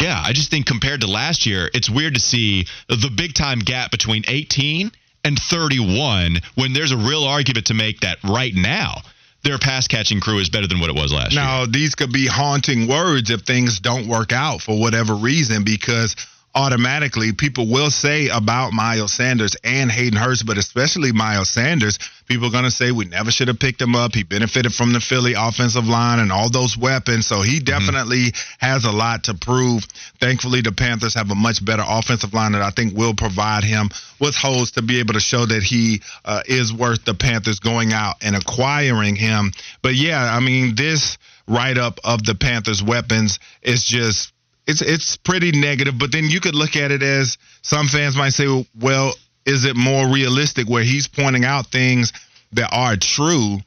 Yeah, 0.00 0.20
I 0.24 0.32
just 0.32 0.50
think 0.50 0.66
compared 0.66 1.00
to 1.00 1.08
last 1.08 1.46
year, 1.46 1.70
it's 1.74 1.90
weird 1.90 2.14
to 2.14 2.20
see 2.20 2.66
the 2.88 3.12
big 3.14 3.34
time 3.34 3.60
gap 3.60 3.90
between 3.90 4.24
18 4.28 4.92
and 5.24 5.38
31 5.38 6.36
when 6.54 6.72
there's 6.72 6.92
a 6.92 6.96
real 6.96 7.24
argument 7.24 7.66
to 7.66 7.74
make 7.74 8.00
that 8.00 8.18
right 8.22 8.54
now 8.54 9.02
their 9.44 9.58
pass 9.58 9.86
catching 9.86 10.20
crew 10.20 10.38
is 10.38 10.48
better 10.48 10.66
than 10.66 10.80
what 10.80 10.90
it 10.90 10.96
was 10.96 11.12
last 11.12 11.32
year. 11.32 11.42
Now, 11.42 11.66
these 11.66 11.94
could 11.94 12.12
be 12.12 12.26
haunting 12.26 12.88
words 12.88 13.30
if 13.30 13.42
things 13.42 13.80
don't 13.80 14.08
work 14.08 14.32
out 14.32 14.60
for 14.62 14.78
whatever 14.78 15.14
reason, 15.14 15.64
because 15.64 16.16
automatically 16.54 17.32
people 17.32 17.70
will 17.70 17.90
say 17.90 18.28
about 18.28 18.72
Miles 18.72 19.12
Sanders 19.12 19.56
and 19.62 19.90
Hayden 19.90 20.18
Hurst, 20.18 20.46
but 20.46 20.58
especially 20.58 21.12
Miles 21.12 21.48
Sanders, 21.48 21.98
people 22.26 22.48
are 22.48 22.50
going 22.50 22.64
to 22.64 22.70
say 22.70 22.90
we 22.90 23.04
never 23.04 23.30
should 23.30 23.48
have 23.48 23.58
picked 23.58 23.80
him 23.80 23.94
up. 23.94 24.14
He 24.14 24.22
benefited 24.22 24.72
from 24.72 24.92
the 24.92 25.00
Philly 25.00 25.34
offensive 25.36 25.86
line 25.86 26.18
and 26.18 26.32
all 26.32 26.50
those 26.50 26.76
weapons, 26.76 27.26
so 27.26 27.42
he 27.42 27.60
definitely 27.60 28.32
has 28.58 28.84
a 28.84 28.90
lot 28.90 29.24
to 29.24 29.34
prove. 29.34 29.84
Thankfully, 30.20 30.60
the 30.62 30.72
Panthers 30.72 31.14
have 31.14 31.30
a 31.30 31.34
much 31.34 31.64
better 31.64 31.84
offensive 31.86 32.34
line 32.34 32.52
that 32.52 32.62
I 32.62 32.70
think 32.70 32.96
will 32.96 33.14
provide 33.14 33.64
him 33.64 33.90
with 34.20 34.34
holes 34.34 34.72
to 34.72 34.82
be 34.82 35.00
able 35.00 35.14
to 35.14 35.20
show 35.20 35.46
that 35.46 35.62
he 35.62 36.02
uh, 36.24 36.42
is 36.46 36.72
worth 36.72 37.04
the 37.04 37.14
Panthers 37.14 37.60
going 37.60 37.92
out 37.92 38.16
and 38.22 38.34
acquiring 38.34 39.16
him. 39.16 39.52
But 39.82 39.94
yeah, 39.94 40.22
I 40.22 40.40
mean, 40.40 40.74
this 40.74 41.18
write 41.46 41.78
up 41.78 41.98
of 42.04 42.24
the 42.24 42.34
Panthers' 42.34 42.82
weapons 42.82 43.38
is 43.62 43.84
just 43.84 44.32
it's 44.68 44.82
it's 44.82 45.16
pretty 45.16 45.50
negative. 45.50 45.98
But 45.98 46.12
then 46.12 46.26
you 46.28 46.40
could 46.40 46.54
look 46.54 46.76
at 46.76 46.92
it 46.92 47.02
as 47.02 47.38
some 47.62 47.88
fans 47.88 48.16
might 48.16 48.34
say, 48.34 48.46
well, 48.78 49.14
is 49.44 49.64
it 49.64 49.74
more 49.74 50.06
realistic 50.06 50.68
where 50.68 50.84
he's 50.84 51.08
pointing 51.08 51.44
out 51.44 51.66
things 51.68 52.12
that 52.52 52.68
are 52.70 52.96
true? 52.96 53.58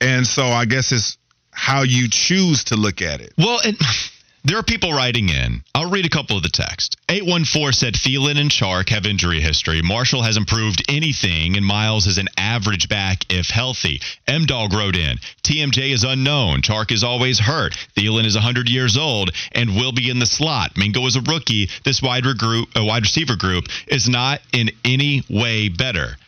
And 0.00 0.26
so 0.26 0.44
I 0.44 0.64
guess 0.64 0.92
it's 0.92 1.18
how 1.50 1.82
you 1.82 2.08
choose 2.08 2.64
to 2.64 2.76
look 2.76 3.02
at 3.02 3.20
it. 3.20 3.34
Well, 3.36 3.60
and 3.64 3.76
there 4.44 4.58
are 4.58 4.62
people 4.62 4.92
writing 4.92 5.30
in. 5.30 5.62
I'll 5.74 5.90
read 5.90 6.04
a 6.04 6.10
couple 6.10 6.36
of 6.36 6.42
the 6.42 6.50
text. 6.50 6.98
814 7.08 7.72
said 7.72 7.94
Thielen 7.94 8.38
and 8.38 8.50
Chark 8.50 8.90
have 8.90 9.06
injury 9.06 9.40
history. 9.40 9.80
Marshall 9.80 10.22
has 10.22 10.36
improved 10.36 10.84
anything, 10.86 11.56
and 11.56 11.64
Miles 11.64 12.06
is 12.06 12.18
an 12.18 12.28
average 12.36 12.90
back 12.90 13.24
if 13.30 13.48
healthy. 13.48 14.02
M 14.28 14.44
Dog 14.44 14.74
wrote 14.74 14.96
in 14.96 15.16
TMJ 15.42 15.94
is 15.94 16.04
unknown. 16.04 16.60
Chark 16.60 16.92
is 16.92 17.02
always 17.02 17.38
hurt. 17.38 17.72
Thielen 17.96 18.26
is 18.26 18.34
100 18.34 18.68
years 18.68 18.98
old 18.98 19.30
and 19.52 19.76
will 19.76 19.92
be 19.92 20.10
in 20.10 20.18
the 20.18 20.26
slot. 20.26 20.76
Mingo 20.76 21.06
is 21.06 21.16
a 21.16 21.22
rookie. 21.22 21.70
This 21.84 22.02
wide, 22.02 22.24
regroup, 22.24 22.66
uh, 22.76 22.84
wide 22.84 23.02
receiver 23.02 23.36
group 23.36 23.64
is 23.86 24.10
not 24.10 24.40
in 24.52 24.70
any 24.84 25.22
way 25.30 25.70
better. 25.70 26.18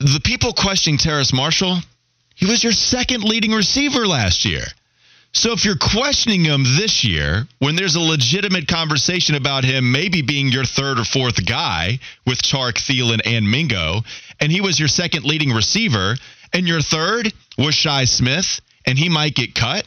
The 0.00 0.20
people 0.24 0.52
questioning 0.52 0.98
Terrace 0.98 1.32
Marshall, 1.32 1.78
he 2.34 2.46
was 2.46 2.64
your 2.64 2.72
second 2.72 3.22
leading 3.22 3.52
receiver 3.52 4.04
last 4.04 4.44
year. 4.44 4.64
So 5.32 5.52
if 5.52 5.64
you're 5.64 5.76
questioning 5.76 6.44
him 6.44 6.64
this 6.64 7.04
year, 7.04 7.46
when 7.58 7.76
there's 7.76 7.94
a 7.94 8.00
legitimate 8.00 8.66
conversation 8.66 9.34
about 9.34 9.64
him 9.64 9.92
maybe 9.92 10.22
being 10.22 10.48
your 10.48 10.64
third 10.64 10.98
or 10.98 11.04
fourth 11.04 11.44
guy 11.46 11.98
with 12.26 12.42
Chark, 12.42 12.74
Thielen, 12.74 13.20
and 13.24 13.48
Mingo, 13.48 14.00
and 14.40 14.50
he 14.50 14.60
was 14.60 14.78
your 14.78 14.88
second 14.88 15.24
leading 15.24 15.52
receiver, 15.52 16.16
and 16.52 16.66
your 16.66 16.80
third 16.80 17.32
was 17.56 17.74
Shi 17.74 18.06
Smith, 18.06 18.60
and 18.86 18.98
he 18.98 19.08
might 19.08 19.34
get 19.34 19.54
cut, 19.54 19.84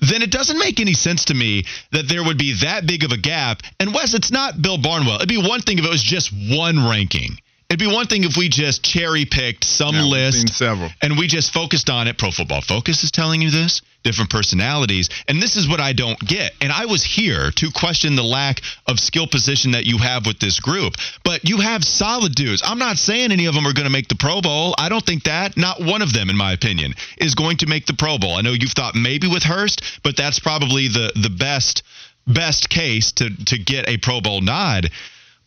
then 0.00 0.20
it 0.20 0.30
doesn't 0.30 0.58
make 0.58 0.80
any 0.80 0.94
sense 0.94 1.26
to 1.26 1.34
me 1.34 1.64
that 1.92 2.08
there 2.08 2.24
would 2.24 2.38
be 2.38 2.54
that 2.62 2.86
big 2.86 3.04
of 3.04 3.12
a 3.12 3.16
gap. 3.16 3.62
And 3.80 3.94
Wes, 3.94 4.14
it's 4.14 4.30
not 4.30 4.60
Bill 4.60 4.78
Barnwell. 4.78 5.16
It'd 5.16 5.28
be 5.28 5.38
one 5.38 5.60
thing 5.60 5.78
if 5.78 5.84
it 5.84 5.90
was 5.90 6.02
just 6.02 6.30
one 6.32 6.88
ranking. 6.88 7.38
It'd 7.70 7.80
be 7.80 7.86
one 7.86 8.06
thing 8.06 8.24
if 8.24 8.36
we 8.36 8.50
just 8.50 8.82
cherry 8.84 9.24
picked 9.24 9.64
some 9.64 9.94
list 10.10 10.60
and 11.00 11.16
we 11.16 11.26
just 11.26 11.54
focused 11.54 11.88
on 11.88 12.06
it. 12.06 12.18
Pro 12.18 12.30
Football 12.30 12.60
Focus 12.60 13.02
is 13.02 13.10
telling 13.10 13.40
you 13.40 13.50
this, 13.50 13.80
different 14.02 14.30
personalities. 14.30 15.08
And 15.28 15.40
this 15.40 15.56
is 15.56 15.68
what 15.68 15.80
I 15.80 15.92
don't 15.92 16.18
get. 16.18 16.52
And 16.60 16.72
I 16.72 16.86
was 16.86 17.02
here 17.02 17.50
to 17.56 17.70
question 17.70 18.16
the 18.16 18.22
lack 18.22 18.60
of 18.86 18.98
skill 18.98 19.26
position 19.26 19.72
that 19.72 19.86
you 19.86 19.98
have 19.98 20.26
with 20.26 20.38
this 20.38 20.60
group. 20.60 20.94
But 21.24 21.48
you 21.48 21.58
have 21.58 21.84
solid 21.84 22.34
dudes. 22.34 22.62
I'm 22.64 22.78
not 22.78 22.96
saying 22.96 23.32
any 23.32 23.46
of 23.46 23.54
them 23.54 23.66
are 23.66 23.72
going 23.72 23.86
to 23.86 23.92
make 23.92 24.08
the 24.08 24.16
Pro 24.16 24.40
Bowl. 24.40 24.74
I 24.78 24.88
don't 24.88 25.04
think 25.04 25.24
that. 25.24 25.56
Not 25.56 25.80
one 25.80 26.02
of 26.02 26.12
them, 26.12 26.30
in 26.30 26.36
my 26.36 26.52
opinion, 26.52 26.94
is 27.18 27.34
going 27.34 27.58
to 27.58 27.66
make 27.66 27.86
the 27.86 27.94
Pro 27.94 28.18
Bowl. 28.18 28.34
I 28.34 28.42
know 28.42 28.52
you've 28.52 28.72
thought 28.72 28.94
maybe 28.94 29.28
with 29.28 29.42
Hurst, 29.42 29.82
but 30.02 30.16
that's 30.16 30.38
probably 30.38 30.88
the, 30.88 31.12
the 31.14 31.30
best 31.30 31.82
best 32.24 32.68
case 32.68 33.10
to, 33.12 33.30
to 33.46 33.58
get 33.58 33.88
a 33.88 33.96
Pro 33.96 34.20
Bowl 34.20 34.40
nod. 34.40 34.90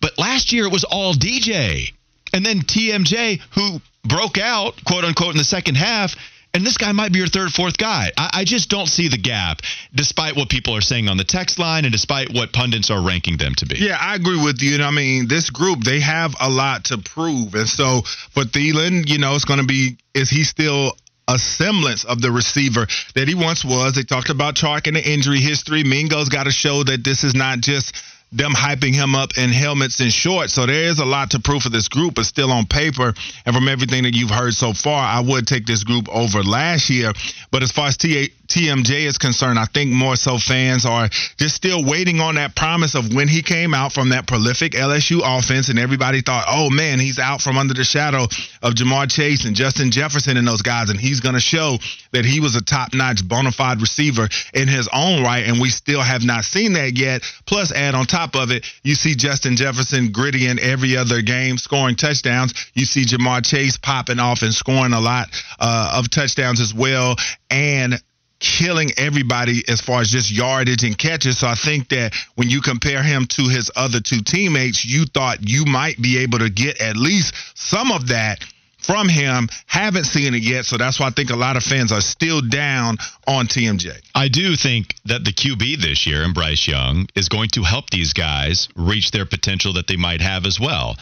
But 0.01 0.17
last 0.17 0.51
year 0.51 0.65
it 0.65 0.71
was 0.71 0.83
all 0.83 1.13
DJ. 1.13 1.93
And 2.33 2.45
then 2.45 2.59
TMJ, 2.59 3.39
who 3.51 3.79
broke 4.03 4.37
out, 4.37 4.83
quote 4.85 5.03
unquote, 5.03 5.31
in 5.31 5.37
the 5.37 5.43
second 5.43 5.75
half. 5.75 6.15
And 6.55 6.65
this 6.65 6.77
guy 6.77 6.93
might 6.93 7.11
be 7.11 7.19
your 7.19 7.27
third, 7.27 7.51
fourth 7.51 7.77
guy. 7.77 8.13
I, 8.15 8.29
I 8.31 8.43
just 8.45 8.69
don't 8.69 8.87
see 8.87 9.09
the 9.09 9.17
gap, 9.17 9.59
despite 9.93 10.37
what 10.37 10.47
people 10.47 10.73
are 10.73 10.79
saying 10.79 11.09
on 11.09 11.17
the 11.17 11.25
text 11.25 11.59
line 11.59 11.83
and 11.83 11.91
despite 11.91 12.33
what 12.33 12.53
pundits 12.53 12.89
are 12.89 13.01
ranking 13.01 13.35
them 13.35 13.55
to 13.55 13.65
be. 13.65 13.75
Yeah, 13.77 13.97
I 13.99 14.15
agree 14.15 14.41
with 14.41 14.61
you. 14.61 14.75
And 14.75 14.83
I 14.83 14.91
mean, 14.91 15.27
this 15.27 15.49
group, 15.49 15.83
they 15.83 15.99
have 15.99 16.33
a 16.39 16.49
lot 16.49 16.85
to 16.85 16.97
prove. 16.97 17.55
And 17.55 17.67
so 17.67 18.03
for 18.31 18.43
Thielen, 18.43 19.03
you 19.09 19.17
know, 19.17 19.35
it's 19.35 19.43
going 19.43 19.59
to 19.59 19.65
be, 19.65 19.97
is 20.13 20.29
he 20.29 20.45
still 20.45 20.93
a 21.27 21.37
semblance 21.37 22.05
of 22.05 22.21
the 22.21 22.31
receiver 22.31 22.87
that 23.15 23.27
he 23.27 23.35
once 23.35 23.65
was? 23.65 23.95
They 23.95 24.03
talked 24.03 24.29
about 24.29 24.55
Chark 24.55 24.87
and 24.87 24.95
the 24.95 25.03
injury 25.03 25.39
history. 25.39 25.83
Mingo's 25.83 26.29
got 26.29 26.45
to 26.45 26.51
show 26.51 26.85
that 26.85 27.03
this 27.03 27.25
is 27.25 27.35
not 27.35 27.59
just 27.59 28.01
them 28.36 28.52
hyping 28.52 28.93
him 28.93 29.15
up 29.15 29.38
in 29.38 29.50
helmets 29.50 30.00
and 30.02 30.12
shorts. 30.12 30.54
So 30.54 30.65
there 30.65 30.84
is 30.84 31.00
a 31.00 31.06
lot 31.06 31.32
to 31.32 31.39
prove 31.39 31.63
for 31.63 31.69
this 31.69 31.88
group, 31.88 32.15
but 32.15 32.26
still 32.26 32.52
on 32.52 32.65
paper 32.65 33.13
and 33.45 33.56
from 33.56 33.69
everything 33.69 34.04
that 34.04 34.13
you've 34.13 34.30
heard 34.30 34.54
so 34.54 34.74
far, 34.74 35.02
I 35.02 35.21
would 35.21 35.48
take 35.48 35.65
this 35.65 35.84
group 35.84 36.10
over 36.10 36.43
last 36.43 36.89
year. 36.89 37.13
But 37.52 37.63
as 37.63 37.71
far 37.71 37.88
as 37.88 37.98
T- 37.98 38.34
TMJ 38.47 39.05
is 39.05 39.17
concerned, 39.17 39.58
I 39.58 39.65
think 39.65 39.91
more 39.91 40.15
so 40.15 40.38
fans 40.38 40.86
are 40.86 41.10
just 41.38 41.55
still 41.55 41.84
waiting 41.84 42.19
on 42.19 42.36
that 42.36 42.55
promise 42.55 42.95
of 42.95 43.13
when 43.13 43.27
he 43.27 43.41
came 43.41 43.73
out 43.73 43.91
from 43.91 44.10
that 44.10 44.27
prolific 44.27 44.73
LSU 44.73 45.21
offense, 45.23 45.69
and 45.69 45.79
everybody 45.79 46.21
thought, 46.21 46.45
oh 46.47 46.69
man, 46.69 46.99
he's 46.99 47.19
out 47.19 47.41
from 47.41 47.58
under 47.58 47.73
the 47.73 47.84
shadow 47.84 48.23
of 48.62 48.73
Ja'Marr 48.73 49.12
Chase 49.12 49.45
and 49.45 49.55
Justin 49.55 49.91
Jefferson 49.91 50.38
and 50.38 50.47
those 50.47 50.62
guys, 50.62 50.89
and 50.89 50.99
he's 50.99 51.19
going 51.19 51.36
to 51.36 51.41
show 51.41 51.77
that 52.12 52.25
he 52.25 52.39
was 52.39 52.55
a 52.55 52.63
top 52.63 52.93
notch 52.93 53.27
bona 53.27 53.51
fide 53.51 53.81
receiver 53.81 54.27
in 54.53 54.67
his 54.67 54.89
own 54.93 55.23
right, 55.23 55.45
and 55.47 55.60
we 55.60 55.69
still 55.69 56.01
have 56.01 56.23
not 56.23 56.43
seen 56.43 56.73
that 56.73 56.97
yet. 56.97 57.23
Plus, 57.45 57.71
add 57.71 57.95
on 57.95 58.05
top 58.05 58.36
of 58.36 58.51
it, 58.51 58.65
you 58.84 58.95
see 58.95 59.15
Justin 59.15 59.55
Jefferson 59.55 60.12
gritty 60.12 60.47
in 60.47 60.60
every 60.60 60.97
other 60.97 61.21
game, 61.21 61.58
scoring 61.58 61.95
touchdowns. 61.95 62.53
You 62.73 62.86
see 62.86 63.05
Ja'Marr 63.05 63.45
Chase 63.45 63.77
popping 63.77 64.19
off 64.19 64.41
and 64.41 64.53
scoring 64.53 64.93
a 64.93 64.99
lot 64.99 65.29
uh, 65.60 65.95
of 65.97 66.10
touchdowns 66.10 66.62
as 66.62 66.73
well. 66.73 67.15
And 67.49 68.01
killing 68.45 68.91
everybody 68.97 69.63
as 69.67 69.81
far 69.81 70.01
as 70.01 70.12
just 70.12 70.31
yardage 70.31 70.84
and 70.84 70.97
catches. 70.97 71.39
So 71.39 71.47
I 71.47 71.55
think 71.55 71.89
that 71.89 72.13
when 72.36 72.49
you 72.49 72.62
compare 72.62 73.01
him 73.01 73.25
to 73.31 73.49
his 73.49 73.71
other 73.75 73.99
two 73.99 74.21
teammates, 74.21 74.86
you 74.86 75.05
thought 75.05 75.39
you 75.41 75.65
might 75.65 75.99
be 76.01 76.19
able 76.19 76.39
to 76.39 76.49
get 76.49 76.79
at 76.79 76.95
least 76.95 77.34
some 77.55 77.91
of 77.91 78.10
that 78.10 78.43
from 78.86 79.10
him. 79.10 79.49
Haven't 79.65 80.05
seen 80.05 80.36
it 80.36 80.43
yet, 80.43 80.65
so 80.65 80.77
that's 80.77 80.99
why 80.99 81.08
I 81.08 81.10
think 81.10 81.31
a 81.31 81.36
lot 81.36 81.58
of 81.58 81.63
fans 81.63 81.91
are 81.91 82.01
still 82.01 82.41
down 82.41 82.97
on 83.27 83.47
TMJ. 83.47 83.99
I 84.13 84.27
do 84.27 84.55
think 84.55 84.93
that 85.05 85.23
the 85.23 85.34
QB 85.34 85.81
this 85.81 86.05
year 86.05 86.23
and 86.23 86.34
Bryce 86.34 86.67
Young 86.67 87.08
is 87.15 87.29
going 87.29 87.49
to 87.53 87.63
help 87.63 87.89
these 87.89 88.13
guys 88.13 88.69
reach 88.75 89.10
their 89.10 89.25
potential 89.25 89.73
that 89.73 89.88
they 89.88 89.97
might 89.97 90.21
have 90.21 90.45
as 90.45 90.60
well. 90.60 90.95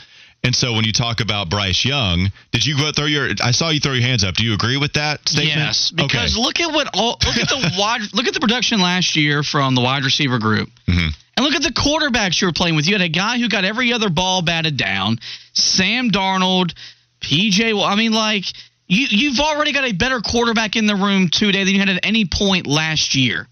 And 0.46 0.54
so 0.54 0.74
when 0.74 0.84
you 0.84 0.92
talk 0.92 1.22
about 1.22 1.50
Bryce 1.50 1.86
Young, 1.86 2.30
did 2.52 2.66
you 2.66 2.78
go 2.78 2.92
throw 2.92 3.06
your? 3.06 3.30
I 3.42 3.52
saw 3.52 3.70
you 3.70 3.80
throw 3.80 3.94
your 3.94 4.02
hands 4.02 4.26
up. 4.26 4.36
Do 4.36 4.44
you 4.44 4.54
agree 4.54 4.76
with 4.76 4.94
that 4.94 5.28
statement? 5.28 5.56
Yes, 5.56 5.90
because 5.90 6.36
okay. 6.36 6.44
look 6.44 6.60
at 6.60 6.74
what 6.74 6.90
all 6.94 7.18
look 7.26 7.38
at 7.38 7.48
the 7.48 7.74
wide 7.80 8.02
look 8.14 8.28
at 8.28 8.34
the 8.34 8.42
production 8.42 8.82
last 8.82 9.16
year 9.16 9.42
from 9.42 9.74
the 9.74 9.80
wide 9.80 10.04
receiver 10.04 10.40
group, 10.40 10.70
mm-hmm. 10.86 11.08
and 11.38 11.46
look 11.46 11.56
at 11.56 11.64
the 11.64 11.70
quarterbacks 11.70 12.42
you 12.42 12.48
were 12.48 12.54
playing 12.54 12.76
with. 12.76 12.88
You 12.88 12.94
had 12.94 13.02
a 13.02 13.10
guy 13.10 13.40
who 13.40 13.48
got 13.48 13.64
every 13.64 13.94
other 13.94 14.10
ball 14.10 14.42
batted 14.42 14.76
down. 14.76 15.20
Sam 15.54 16.12
Darnold, 16.12 16.74
PJ. 17.22 17.82
I 17.82 17.96
mean, 17.96 18.12
like 18.12 18.44
you 18.88 19.08
you've 19.10 19.40
already 19.40 19.72
got 19.72 19.86
a 19.86 19.94
better 19.94 20.20
quarterback 20.20 20.76
in 20.76 20.88
the 20.88 20.96
room 20.96 21.30
today 21.30 21.64
than 21.64 21.74
you 21.74 21.80
had 21.80 21.88
at 21.88 22.06
any 22.06 22.26
point 22.26 22.68
last 22.68 23.16
year. 23.16 23.48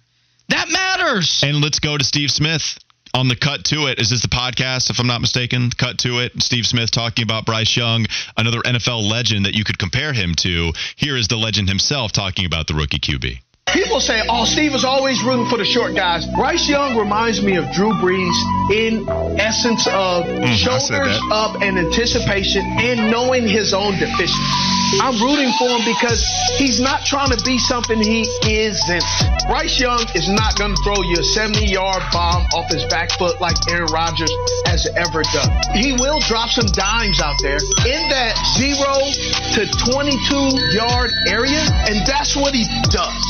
That 0.50 0.68
matters. 0.68 1.42
And 1.42 1.62
let's 1.62 1.80
go 1.80 1.98
to 1.98 2.04
Steve 2.04 2.32
Smith 2.32 2.78
on 3.14 3.28
the 3.28 3.36
cut 3.36 3.66
to 3.66 3.88
it. 3.88 4.00
Is 4.00 4.10
this 4.10 4.22
the 4.22 4.28
podcast, 4.28 4.90
if 4.90 5.00
I'm 5.00 5.08
not 5.08 5.22
mistaken? 5.22 5.70
Cut 5.72 5.98
to 6.00 6.20
it. 6.20 6.42
Steve 6.42 6.66
Smith 6.66 6.92
talking 6.92 7.24
about 7.24 7.46
Bryce 7.46 7.76
Young, 7.76 8.06
another 8.38 8.60
NFL 8.60 9.10
legend 9.10 9.46
that 9.46 9.56
you 9.56 9.64
could 9.64 9.78
compare 9.78 10.14
him 10.14 10.34
to. 10.36 10.72
Here 10.96 11.18
is 11.18 11.28
the 11.28 11.38
legend 11.38 11.68
himself 11.68 12.12
talking 12.12 12.46
about 12.46 12.68
the 12.68 12.74
rookie 12.74 13.00
QB. 13.00 13.40
People 13.74 14.00
say, 14.02 14.22
oh, 14.28 14.44
Steve 14.44 14.76
is 14.76 14.84
always 14.84 15.24
rooting 15.24 15.48
for 15.48 15.58
the 15.58 15.64
short 15.64 15.96
guys. 15.96 16.26
Bryce 16.36 16.68
Young 16.68 16.98
reminds 16.98 17.42
me 17.42 17.56
of 17.56 17.72
Drew 17.72 17.94
Brees 18.04 18.36
in 18.72 19.08
essence 19.40 19.88
of 19.88 20.26
Mm, 20.32 20.56
shoulders 20.56 21.20
up 21.32 21.62
and 21.62 21.78
anticipation 21.78 22.64
and 22.80 23.10
knowing 23.12 23.48
his 23.48 23.74
own 23.74 23.94
deficiencies. 23.98 25.00
I'm 25.00 25.16
rooting 25.24 25.52
for 25.58 25.70
him 25.70 25.86
because 25.86 26.20
he's 26.58 26.80
not 26.82 27.06
trying 27.06 27.32
to 27.32 27.42
be 27.46 27.58
something 27.60 28.02
he 28.02 28.28
isn't. 28.44 29.04
Bryce 29.48 29.80
Young 29.80 30.04
is 30.16 30.28
not 30.28 30.58
going 30.58 30.76
to 30.76 30.82
throw 30.84 31.02
you 31.04 31.20
a 31.20 31.24
70 31.24 31.66
yard 31.66 32.04
bomb 32.12 32.44
off 32.54 32.70
his 32.72 32.84
back 32.86 33.12
foot 33.18 33.40
like 33.40 33.56
Aaron 33.72 33.88
Rodgers 33.92 34.32
has 34.66 34.88
ever 34.98 35.24
done. 35.32 35.50
He 35.74 35.94
will 35.94 36.20
drop 36.28 36.50
some 36.50 36.68
dimes 36.68 37.22
out 37.22 37.36
there 37.42 37.60
in 37.88 38.02
that 38.12 38.36
zero 38.60 39.00
to 39.56 39.62
22 39.96 40.76
yard 40.76 41.12
area, 41.28 41.64
and 41.88 42.06
that's 42.06 42.36
what 42.36 42.54
he 42.54 42.66
does. 42.92 43.24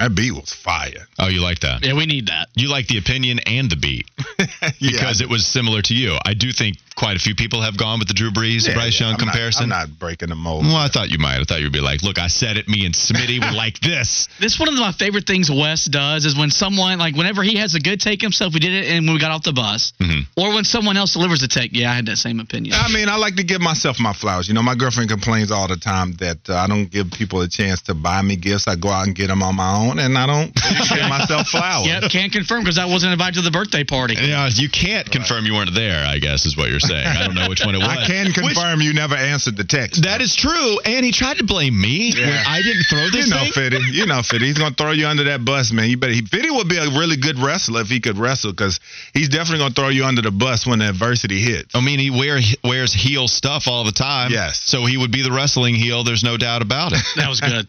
That 0.00 0.14
beat 0.14 0.32
was 0.32 0.50
fire. 0.50 1.06
Oh, 1.18 1.28
you 1.28 1.42
like 1.42 1.60
that? 1.60 1.84
Yeah, 1.84 1.92
we 1.92 2.06
need 2.06 2.28
that. 2.28 2.48
You 2.54 2.70
like 2.70 2.86
the 2.86 2.96
opinion 2.96 3.38
and 3.40 3.68
the 3.68 3.76
beat 3.76 4.10
because 4.80 5.20
it 5.20 5.28
was 5.28 5.46
similar 5.46 5.82
to 5.82 5.94
you. 5.94 6.16
I 6.24 6.32
do 6.32 6.52
think 6.52 6.78
quite 7.00 7.16
a 7.16 7.18
few 7.18 7.34
people 7.34 7.62
have 7.62 7.76
gone 7.78 7.98
with 7.98 8.08
the 8.08 8.14
Drew 8.14 8.30
Brees, 8.30 8.68
Yeah, 8.68 8.74
Bryce 8.74 9.00
yeah, 9.00 9.06
Young 9.08 9.14
I'm 9.18 9.24
not- 9.24 9.32
comparison. 9.32 9.62
I'm 9.64 9.68
not 9.70 9.98
breaking 9.98 10.28
the 10.28 10.34
mold. 10.36 10.66
Well, 10.66 10.76
I 10.76 10.88
thought 10.88 11.10
you 11.10 11.16
might. 11.18 11.40
I 11.40 11.44
thought 11.44 11.60
you'd 11.60 11.72
be 11.72 11.80
like, 11.80 12.02
look, 12.02 12.18
I 12.18 12.28
said 12.28 12.58
it. 12.58 12.68
Me 12.68 12.84
and 12.84 12.94
Smitty 12.94 13.40
were 13.40 13.56
like 13.56 13.80
this. 13.80 14.28
This 14.38 14.58
one 14.58 14.68
of 14.68 14.74
my 14.74 14.92
favorite 14.92 15.26
things 15.26 15.50
Wes 15.50 15.84
does 15.86 16.24
is 16.26 16.36
when 16.36 16.50
someone 16.50 16.98
like 16.98 17.14
whenever 17.16 17.42
he 17.42 17.56
has 17.56 17.74
a 17.74 17.80
good 17.80 18.00
take 18.00 18.20
himself, 18.20 18.52
we 18.54 18.60
did 18.60 18.72
it 18.72 18.84
and 18.92 19.06
when 19.06 19.14
we 19.14 19.20
got 19.20 19.30
off 19.30 19.42
the 19.42 19.52
bus, 19.52 19.92
Mhm. 20.00 20.26
or 20.36 20.52
when 20.54 20.64
someone 20.64 20.96
else 20.96 21.12
delivers 21.14 21.42
a 21.42 21.48
take. 21.48 21.70
Yeah, 21.74 21.90
I 21.90 21.94
had 21.94 22.06
that 22.06 22.16
same 22.18 22.38
opinion. 22.40 22.74
I 22.74 22.88
mean, 22.92 23.08
I 23.08 23.16
like 23.16 23.36
to 23.36 23.44
give 23.44 23.60
myself 23.60 23.98
my 24.00 24.12
flowers. 24.12 24.48
You 24.48 24.54
know, 24.54 24.62
my 24.62 24.74
girlfriend 24.74 25.08
complains 25.10 25.50
all 25.50 25.68
the 25.68 25.76
time 25.76 26.12
that 26.20 26.38
uh, 26.48 26.56
I 26.56 26.66
don't 26.66 26.86
give 26.90 27.10
people 27.12 27.40
a 27.42 27.48
chance 27.48 27.80
to 27.82 27.94
buy 27.94 28.20
me 28.22 28.36
gifts. 28.36 28.66
I 28.68 28.76
go 28.76 28.88
out 28.88 29.06
and 29.06 29.14
get 29.14 29.28
them 29.28 29.42
on 29.42 29.54
my 29.56 29.72
own, 29.76 29.98
and 29.98 30.16
I 30.18 30.26
don't 30.26 30.52
give 30.88 31.08
myself 31.08 31.48
flowers. 31.48 31.86
Yep, 31.86 32.10
can't 32.10 32.32
confirm 32.32 32.60
because 32.64 32.78
I 32.78 32.86
wasn't 32.86 33.12
invited 33.12 33.36
to 33.36 33.42
the 33.42 33.50
birthday 33.50 33.84
party. 33.84 34.14
Yeah, 34.20 34.48
you 34.52 34.68
can't 34.68 35.10
confirm 35.10 35.44
you 35.46 35.54
weren't 35.54 35.74
there. 35.74 36.04
I 36.04 36.18
guess 36.18 36.44
is 36.46 36.56
what 36.56 36.70
you're 36.70 36.80
saying. 36.80 36.89
I 36.96 37.24
don't 37.26 37.34
know 37.34 37.48
which 37.48 37.64
one 37.64 37.74
it 37.74 37.78
was. 37.84 37.88
I 37.88 38.06
can 38.06 38.26
Which- 38.26 38.34
confirm 38.34 38.80
you 38.80 38.92
never 38.92 39.14
answered 39.14 39.56
the 39.56 39.64
text. 39.64 40.02
that 40.04 40.20
is 40.20 40.34
true, 40.36 40.80
and 40.84 41.04
he 41.04 41.12
tried 41.12 41.38
to 41.38 41.44
blame 41.44 41.78
me 41.80 42.12
when 42.14 42.28
I 42.46 42.62
didn't 42.62 42.84
throw 42.84 43.06
this. 43.10 43.14
You 43.14 43.22
this 43.22 43.30
know, 43.30 43.44
thing. 43.44 43.52
Fitty. 43.52 43.78
You 43.92 44.06
know, 44.06 44.22
Fitty. 44.22 44.46
He's 44.46 44.58
gonna 44.58 44.74
throw 44.74 44.92
you 44.92 45.06
under 45.06 45.24
that 45.24 45.44
bus, 45.44 45.72
man. 45.72 45.88
You 45.90 45.96
better. 45.96 46.12
He, 46.12 46.22
Fitty 46.22 46.50
would 46.50 46.68
be 46.68 46.78
a 46.78 46.88
really 46.98 47.16
good 47.16 47.38
wrestler 47.38 47.80
if 47.82 47.88
he 47.88 48.00
could 48.00 48.18
wrestle, 48.18 48.52
because 48.52 48.80
he's 49.14 49.28
definitely 49.28 49.58
gonna 49.58 49.74
throw 49.74 49.88
you 49.88 50.04
under 50.04 50.22
the 50.22 50.30
bus 50.30 50.66
when 50.66 50.80
adversity 50.82 51.40
hits. 51.40 51.74
I 51.74 51.80
mean, 51.80 51.98
he 51.98 52.10
wear, 52.10 52.38
wears 52.64 52.92
heel 52.92 53.28
stuff 53.28 53.68
all 53.68 53.84
the 53.84 53.92
time. 53.92 54.30
Yes. 54.32 54.60
So 54.64 54.86
he 54.86 54.96
would 54.96 55.12
be 55.12 55.22
the 55.22 55.32
wrestling 55.32 55.74
heel. 55.74 56.04
There's 56.04 56.24
no 56.24 56.36
doubt 56.36 56.62
about 56.62 56.92
it. 56.92 57.00
That 57.16 57.28
was 57.28 57.40
good. 57.40 57.66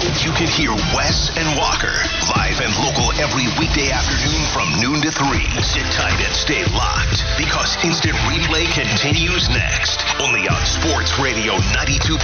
You 0.00 0.32
can 0.32 0.48
hear 0.48 0.72
Wes 0.96 1.28
and 1.36 1.44
Walker 1.60 1.92
live 2.32 2.56
and 2.64 2.72
local 2.80 3.12
every 3.20 3.44
weekday 3.60 3.92
afternoon 3.92 4.40
from 4.48 4.66
noon 4.80 5.04
to 5.04 5.12
3. 5.12 5.60
Sit 5.60 5.84
tight 5.92 6.16
and 6.24 6.32
stay 6.32 6.64
locked 6.72 7.20
because 7.36 7.76
instant 7.84 8.16
replay 8.24 8.64
continues 8.72 9.50
next. 9.50 10.00
Only 10.16 10.48
on 10.48 10.64
Sports 10.64 11.20
Radio 11.20 11.52
92.7 11.76 12.16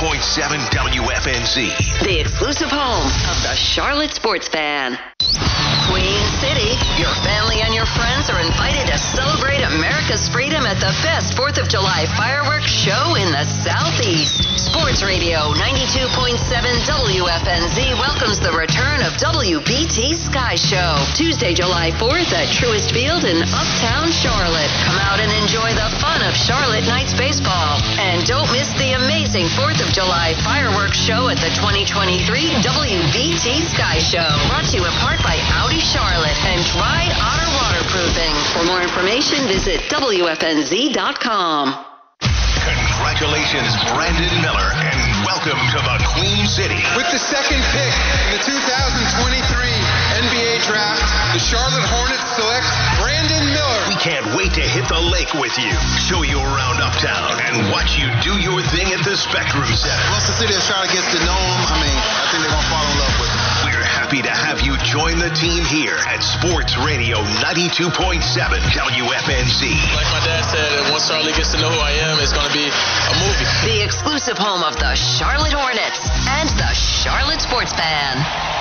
WFNZ. 0.72 2.00
The 2.00 2.20
exclusive 2.20 2.72
home 2.72 3.04
of 3.28 3.36
the 3.44 3.52
Charlotte 3.54 4.12
Sports 4.12 4.48
Fan. 4.48 4.96
Queen 5.92 6.20
City, 6.40 6.72
your 6.96 7.12
family 7.28 7.60
and 7.60 7.74
your 7.74 7.86
friends 7.92 8.32
are 8.32 8.40
invited 8.40 8.88
to 8.88 8.96
celebrate 8.96 9.60
America's 9.76 10.28
freedom 10.32 10.64
at 10.64 10.80
the 10.80 10.96
best 11.04 11.36
4th 11.36 11.60
of 11.60 11.68
July 11.68 12.06
fireworks 12.16 12.72
show 12.72 13.14
in 13.20 13.28
the 13.32 13.44
Southeast. 13.44 14.55
Sports 14.66 14.98
Radio 15.06 15.54
92.7 15.54 16.42
WFNZ 16.42 17.78
welcomes 18.02 18.42
the 18.42 18.50
return 18.50 18.98
of 19.06 19.14
WBT 19.14 20.18
Sky 20.18 20.58
Show. 20.58 20.98
Tuesday, 21.14 21.54
July 21.54 21.94
4th 21.94 22.34
at 22.34 22.50
Truist 22.50 22.90
Field 22.90 23.22
in 23.22 23.46
Uptown 23.46 24.10
Charlotte. 24.10 24.66
Come 24.82 24.98
out 25.06 25.22
and 25.22 25.30
enjoy 25.38 25.70
the 25.70 25.86
fun 26.02 26.18
of 26.26 26.34
Charlotte 26.34 26.82
Knights 26.90 27.14
baseball. 27.14 27.78
And 28.02 28.26
don't 28.26 28.50
miss 28.50 28.66
the 28.74 28.98
amazing 28.98 29.46
4th 29.54 29.78
of 29.78 29.94
July 29.94 30.34
fireworks 30.42 30.98
show 30.98 31.30
at 31.30 31.38
the 31.38 31.54
2023 31.54 32.26
WBT 32.58 33.62
Sky 33.70 34.02
Show. 34.02 34.26
Brought 34.50 34.66
to 34.74 34.82
you 34.82 34.82
in 34.82 34.94
part 34.98 35.22
by 35.22 35.38
Audi 35.62 35.78
Charlotte 35.78 36.38
and 36.50 36.58
Dry 36.74 37.06
Otter 37.22 37.50
Waterproofing. 37.54 38.34
For 38.50 38.66
more 38.66 38.82
information, 38.82 39.46
visit 39.46 39.78
WFNZ.com. 39.94 41.06
Congratulations, 43.16 43.72
Brandon 43.96 44.28
Miller, 44.44 44.76
and 44.76 45.00
welcome 45.24 45.56
to 45.56 45.80
the 45.80 45.96
Queen 46.04 46.44
City. 46.44 46.76
With 47.00 47.08
the 47.08 47.16
second 47.16 47.64
pick 47.72 47.94
in 48.28 48.36
the 48.36 48.42
2023 48.44 49.40
NBA 50.20 50.60
draft, 50.68 51.00
the 51.32 51.40
Charlotte 51.40 51.88
Hornets 51.96 52.28
select 52.36 52.68
Brandon 53.00 53.40
Miller. 53.56 53.80
We 53.88 53.96
can't 53.96 54.36
wait 54.36 54.52
to 54.60 54.64
hit 54.68 54.84
the 54.92 55.00
lake 55.00 55.32
with 55.32 55.56
you, 55.56 55.72
show 55.96 56.28
you 56.28 56.44
around 56.44 56.84
Uptown, 56.84 57.40
and 57.40 57.72
watch 57.72 57.96
you 57.96 58.04
do 58.20 58.36
your 58.36 58.60
thing 58.68 58.92
at 58.92 59.00
the 59.00 59.16
Spectrum 59.16 59.64
Center. 59.72 60.04
Once 60.12 60.28
the 60.28 60.36
city 60.36 60.52
of 60.52 60.60
Charlotte 60.60 60.92
gets 60.92 61.08
to 61.16 61.20
know 61.24 61.40
him, 61.40 61.60
I 61.72 61.76
mean, 61.80 61.96
I 61.96 62.20
think 62.36 62.44
they're 62.44 62.52
going 62.52 62.60
to 62.60 62.68
fall 62.68 62.84
in 62.84 62.96
love 63.00 63.16
with 63.16 63.32
him. 63.32 63.35
We're 64.06 64.22
happy 64.22 64.22
to 64.22 64.30
have 64.30 64.60
you 64.60 64.78
join 64.86 65.18
the 65.18 65.30
team 65.34 65.64
here 65.64 65.98
at 66.06 66.22
Sports 66.22 66.78
Radio 66.78 67.18
92.7 67.42 68.22
WFNZ. 68.22 69.62
Like 69.96 70.06
my 70.14 70.22
dad 70.22 70.42
said, 70.46 70.92
once 70.92 71.08
Charlotte 71.08 71.34
gets 71.34 71.50
to 71.50 71.58
know 71.58 71.70
who 71.70 71.80
I 71.80 71.90
am, 71.90 72.20
it's 72.20 72.30
going 72.30 72.46
to 72.46 72.54
be 72.54 72.70
a 72.70 73.14
movie. 73.18 73.50
The 73.66 73.82
exclusive 73.82 74.38
home 74.38 74.62
of 74.62 74.78
the 74.78 74.94
Charlotte 74.94 75.54
Hornets 75.54 76.06
and 76.38 76.48
the 76.50 76.72
Charlotte 76.72 77.42
Sports 77.42 77.72
Fan. 77.72 78.55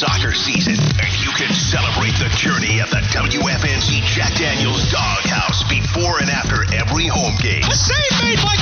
Soccer 0.00 0.32
season, 0.32 0.80
and 0.80 1.12
you 1.20 1.28
can 1.36 1.52
celebrate 1.52 2.16
the 2.16 2.32
journey 2.32 2.80
at 2.80 2.88
the 2.88 3.04
WFNZ 3.12 4.00
Jack 4.08 4.32
Daniels 4.32 4.90
Doghouse 4.90 5.62
before 5.68 6.20
and 6.20 6.30
after 6.30 6.64
every 6.72 7.06
home 7.06 7.36
game. 7.36 7.60
A 7.64 7.76
save 7.76 8.24
made 8.24 8.40
by 8.40 8.56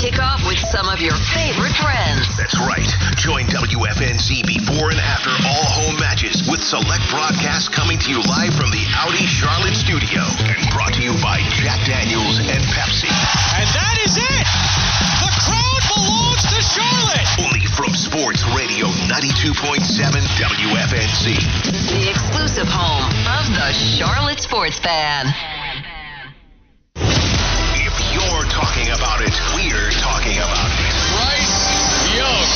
stop 0.00 0.16
by 0.16 0.16
and 0.16 0.16
get 0.16 0.18
ready 0.18 0.40
for 0.40 0.40
kickoff 0.40 0.46
with 0.46 0.58
some 0.70 0.88
of 0.88 1.00
your 1.00 1.16
favorite 1.36 1.76
friends. 1.76 2.24
That's 2.36 2.56
right. 2.60 2.88
Join 3.16 3.44
WFNZ 3.46 4.46
before 4.46 4.90
and 4.90 5.00
after 5.00 5.30
all 5.44 5.66
home 5.68 5.96
matches 6.00 6.48
with 6.48 6.62
select 6.62 7.04
broadcasts 7.10 7.68
coming 7.68 7.98
to 7.98 8.10
you 8.10 8.20
live 8.24 8.54
from 8.54 8.70
the 8.70 8.84
Audi 8.96 9.26
Charlotte 9.26 9.76
studio 9.76 10.22
and 10.48 10.70
brought 10.72 10.94
to 10.94 11.02
you 11.02 11.12
by 11.22 11.40
Jack 11.60 11.84
Daniels 11.84 12.40
and 12.40 12.62
Pepsi. 12.72 13.10
And 13.56 13.68
that 13.76 13.96
is 14.04 14.16
it! 14.16 14.46
The 15.20 15.32
crowd 15.44 15.82
belongs 15.92 16.44
to 16.48 16.58
Charlotte! 16.62 17.28
Only 17.44 17.64
from 17.76 17.92
Sports 17.94 18.44
Radio 18.56 18.86
92.7 19.08 19.84
WFNZ. 20.40 21.24
The 21.92 22.10
exclusive 22.10 22.68
home 22.68 23.04
of 23.28 23.44
the 23.52 23.72
Charlotte 23.72 24.40
Sports 24.40 24.78
Fan. 24.78 25.59
Talking 28.90 29.06
about 29.06 29.22
it, 29.22 29.34
we're 29.54 29.90
talking 30.02 30.38
about 30.38 30.66
it. 30.66 30.90
Bryce 31.14 31.62
Young 32.10 32.46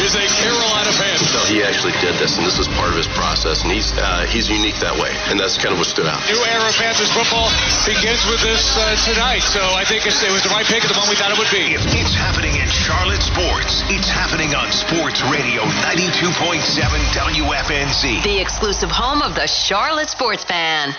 is 0.00 0.16
a 0.16 0.24
Carolina 0.40 0.92
Panther. 0.96 1.44
He 1.52 1.60
actually 1.62 1.92
did 2.00 2.16
this, 2.16 2.36
and 2.36 2.46
this 2.46 2.58
is 2.58 2.68
part 2.68 2.88
of 2.88 2.96
his 2.96 3.08
process, 3.08 3.62
and 3.62 3.70
he's 3.70 3.92
uh, 3.92 4.24
he's 4.26 4.48
unique 4.48 4.80
that 4.80 4.96
way, 4.96 5.12
and 5.28 5.38
that's 5.38 5.60
kind 5.60 5.72
of 5.72 5.78
what 5.78 5.86
stood 5.86 6.06
out. 6.08 6.24
New 6.24 6.40
era 6.40 6.64
of 6.64 6.76
Panthers 6.76 7.12
football 7.12 7.52
begins 7.84 8.24
with 8.24 8.40
this 8.40 8.64
uh, 8.80 8.96
tonight, 9.04 9.44
so 9.44 9.60
I 9.60 9.84
think 9.84 10.06
it's, 10.06 10.22
it 10.24 10.32
was 10.32 10.42
the 10.42 10.52
right 10.56 10.64
pick 10.64 10.84
at 10.84 10.88
the 10.88 10.96
moment 10.96 11.12
we 11.12 11.20
thought 11.20 11.32
it 11.32 11.40
would 11.40 11.52
be. 11.52 11.76
If 11.76 11.84
it's 11.92 12.16
happening 12.16 12.56
in 12.56 12.68
Charlotte 12.68 13.22
sports, 13.22 13.84
it's 13.92 14.08
happening 14.08 14.56
on 14.56 14.72
Sports 14.72 15.20
Radio 15.28 15.62
92.7 15.84 16.64
WFNZ. 17.12 18.24
The 18.24 18.40
exclusive 18.40 18.90
home 18.90 19.20
of 19.20 19.34
the 19.34 19.46
Charlotte 19.46 20.08
Sports 20.08 20.44
Fan. 20.44 20.96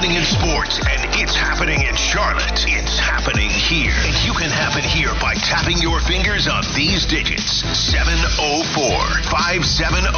Happening 0.00 0.16
in 0.16 0.24
sports 0.24 0.80
and 0.88 1.04
it's 1.20 1.36
happening 1.36 1.82
in 1.82 1.94
Charlotte, 1.94 2.64
it's 2.64 2.98
happening 2.98 3.50
here. 3.50 3.92
And 3.92 4.16
you 4.24 4.32
can 4.32 4.48
have 4.48 4.78
it 4.80 4.84
here 4.88 5.12
by 5.20 5.34
tapping 5.34 5.76
your 5.76 6.00
fingers 6.00 6.48
on 6.48 6.64
these 6.74 7.04
digits 7.04 7.60
704 7.76 8.80
570 9.28 10.08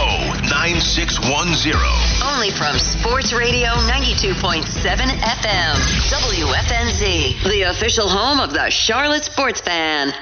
9610. 0.47 1.75
Only 2.23 2.55
from 2.55 2.79
Sports 2.79 3.35
Radio 3.35 3.75
92.7 3.91 4.63
FM. 4.71 5.75
WFNZ. 6.15 7.43
The 7.43 7.63
official 7.63 8.07
home 8.07 8.39
of 8.39 8.53
the 8.53 8.71
Charlotte 8.71 9.25
Sports 9.25 9.61
Fan. 9.63 10.15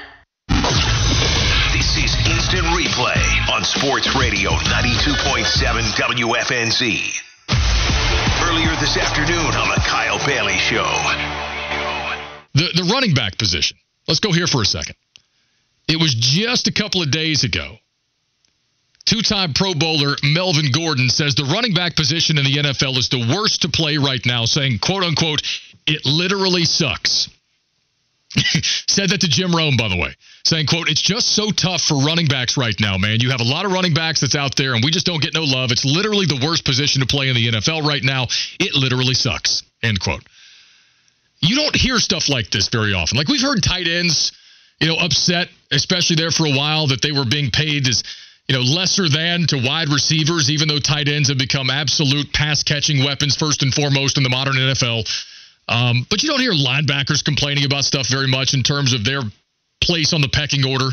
This 1.69 2.01
is 2.01 2.17
Instant 2.25 2.65
Replay 2.73 3.21
on 3.53 3.63
Sports 3.63 4.09
Radio 4.17 4.57
92.7 4.73 5.45
WFNZ. 6.01 7.21
Earlier 8.51 8.75
this 8.81 8.97
afternoon 8.97 9.55
on 9.55 9.69
the 9.69 9.81
Kyle 9.87 10.19
Bailey 10.25 10.57
Show. 10.57 10.83
The 12.53 12.67
the 12.75 12.89
running 12.91 13.13
back 13.13 13.37
position. 13.37 13.77
Let's 14.09 14.19
go 14.19 14.33
here 14.33 14.45
for 14.45 14.61
a 14.61 14.65
second. 14.65 14.97
It 15.87 15.95
was 15.95 16.13
just 16.13 16.67
a 16.67 16.73
couple 16.73 17.01
of 17.01 17.11
days 17.11 17.45
ago. 17.45 17.77
Two-time 19.05 19.53
Pro 19.53 19.73
Bowler 19.73 20.17
Melvin 20.21 20.69
Gordon 20.73 21.07
says 21.07 21.33
the 21.33 21.45
running 21.45 21.73
back 21.73 21.95
position 21.95 22.37
in 22.37 22.43
the 22.43 22.57
NFL 22.57 22.97
is 22.97 23.07
the 23.07 23.25
worst 23.33 23.61
to 23.61 23.69
play 23.69 23.95
right 23.95 24.25
now, 24.25 24.43
saying, 24.43 24.79
quote 24.79 25.03
unquote, 25.03 25.43
it 25.87 26.05
literally 26.05 26.65
sucks. 26.65 27.29
Said 28.87 29.09
that 29.09 29.19
to 29.21 29.27
Jim 29.27 29.53
Rome, 29.53 29.75
by 29.75 29.89
the 29.89 29.97
way, 29.97 30.15
saying, 30.45 30.67
quote, 30.67 30.89
it's 30.89 31.01
just 31.01 31.27
so 31.35 31.51
tough 31.51 31.81
for 31.81 31.97
running 31.97 32.27
backs 32.27 32.55
right 32.55 32.75
now, 32.79 32.97
man. 32.97 33.19
You 33.19 33.31
have 33.31 33.41
a 33.41 33.45
lot 33.45 33.65
of 33.65 33.73
running 33.73 33.93
backs 33.93 34.21
that's 34.21 34.35
out 34.35 34.55
there, 34.55 34.73
and 34.73 34.83
we 34.83 34.91
just 34.91 35.05
don't 35.05 35.21
get 35.21 35.33
no 35.33 35.43
love. 35.43 35.71
It's 35.71 35.83
literally 35.83 36.25
the 36.25 36.39
worst 36.45 36.63
position 36.63 37.01
to 37.01 37.07
play 37.07 37.27
in 37.27 37.35
the 37.35 37.47
NFL 37.51 37.83
right 37.83 38.03
now. 38.03 38.27
It 38.59 38.73
literally 38.73 39.15
sucks, 39.15 39.63
end 39.83 39.99
quote. 39.99 40.23
You 41.41 41.57
don't 41.57 41.75
hear 41.75 41.99
stuff 41.99 42.29
like 42.29 42.49
this 42.51 42.69
very 42.69 42.93
often. 42.93 43.17
Like 43.17 43.27
we've 43.27 43.41
heard 43.41 43.61
tight 43.61 43.87
ends, 43.87 44.31
you 44.79 44.87
know, 44.87 44.95
upset, 44.95 45.49
especially 45.71 46.15
there 46.15 46.31
for 46.31 46.45
a 46.45 46.55
while, 46.55 46.87
that 46.87 47.01
they 47.01 47.11
were 47.11 47.25
being 47.25 47.51
paid 47.51 47.85
as, 47.89 48.03
you 48.47 48.55
know, 48.55 48.61
lesser 48.61 49.09
than 49.09 49.45
to 49.47 49.57
wide 49.57 49.89
receivers, 49.89 50.49
even 50.49 50.69
though 50.69 50.79
tight 50.79 51.09
ends 51.09 51.27
have 51.27 51.37
become 51.37 51.69
absolute 51.69 52.31
pass 52.31 52.63
catching 52.63 53.03
weapons 53.03 53.35
first 53.35 53.61
and 53.61 53.73
foremost 53.73 54.17
in 54.17 54.23
the 54.23 54.29
modern 54.29 54.55
NFL. 54.55 55.03
Um, 55.71 56.05
but 56.09 56.21
you 56.21 56.29
don't 56.29 56.41
hear 56.41 56.51
linebackers 56.51 57.23
complaining 57.23 57.63
about 57.63 57.85
stuff 57.85 58.09
very 58.09 58.27
much 58.27 58.53
in 58.53 58.61
terms 58.61 58.93
of 58.93 59.05
their 59.05 59.21
place 59.81 60.11
on 60.13 60.19
the 60.19 60.27
pecking 60.27 60.65
order. 60.65 60.89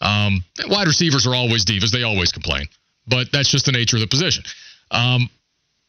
Um, 0.00 0.44
wide 0.66 0.86
receivers 0.86 1.26
are 1.26 1.34
always 1.34 1.64
divas; 1.64 1.90
they 1.90 2.02
always 2.02 2.30
complain, 2.30 2.68
but 3.06 3.32
that's 3.32 3.50
just 3.50 3.64
the 3.64 3.72
nature 3.72 3.96
of 3.96 4.02
the 4.02 4.06
position. 4.06 4.44
Um, 4.90 5.30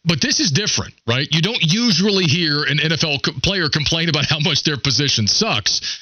but 0.06 0.22
this 0.22 0.40
is 0.40 0.52
different, 0.52 0.94
right? 1.06 1.28
You 1.30 1.42
don't 1.42 1.62
usually 1.62 2.24
hear 2.24 2.64
an 2.64 2.78
NFL 2.78 3.22
co- 3.22 3.34
player 3.44 3.68
complain 3.68 4.08
about 4.08 4.26
how 4.26 4.40
much 4.40 4.64
their 4.64 4.78
position 4.78 5.28
sucks. 5.28 6.00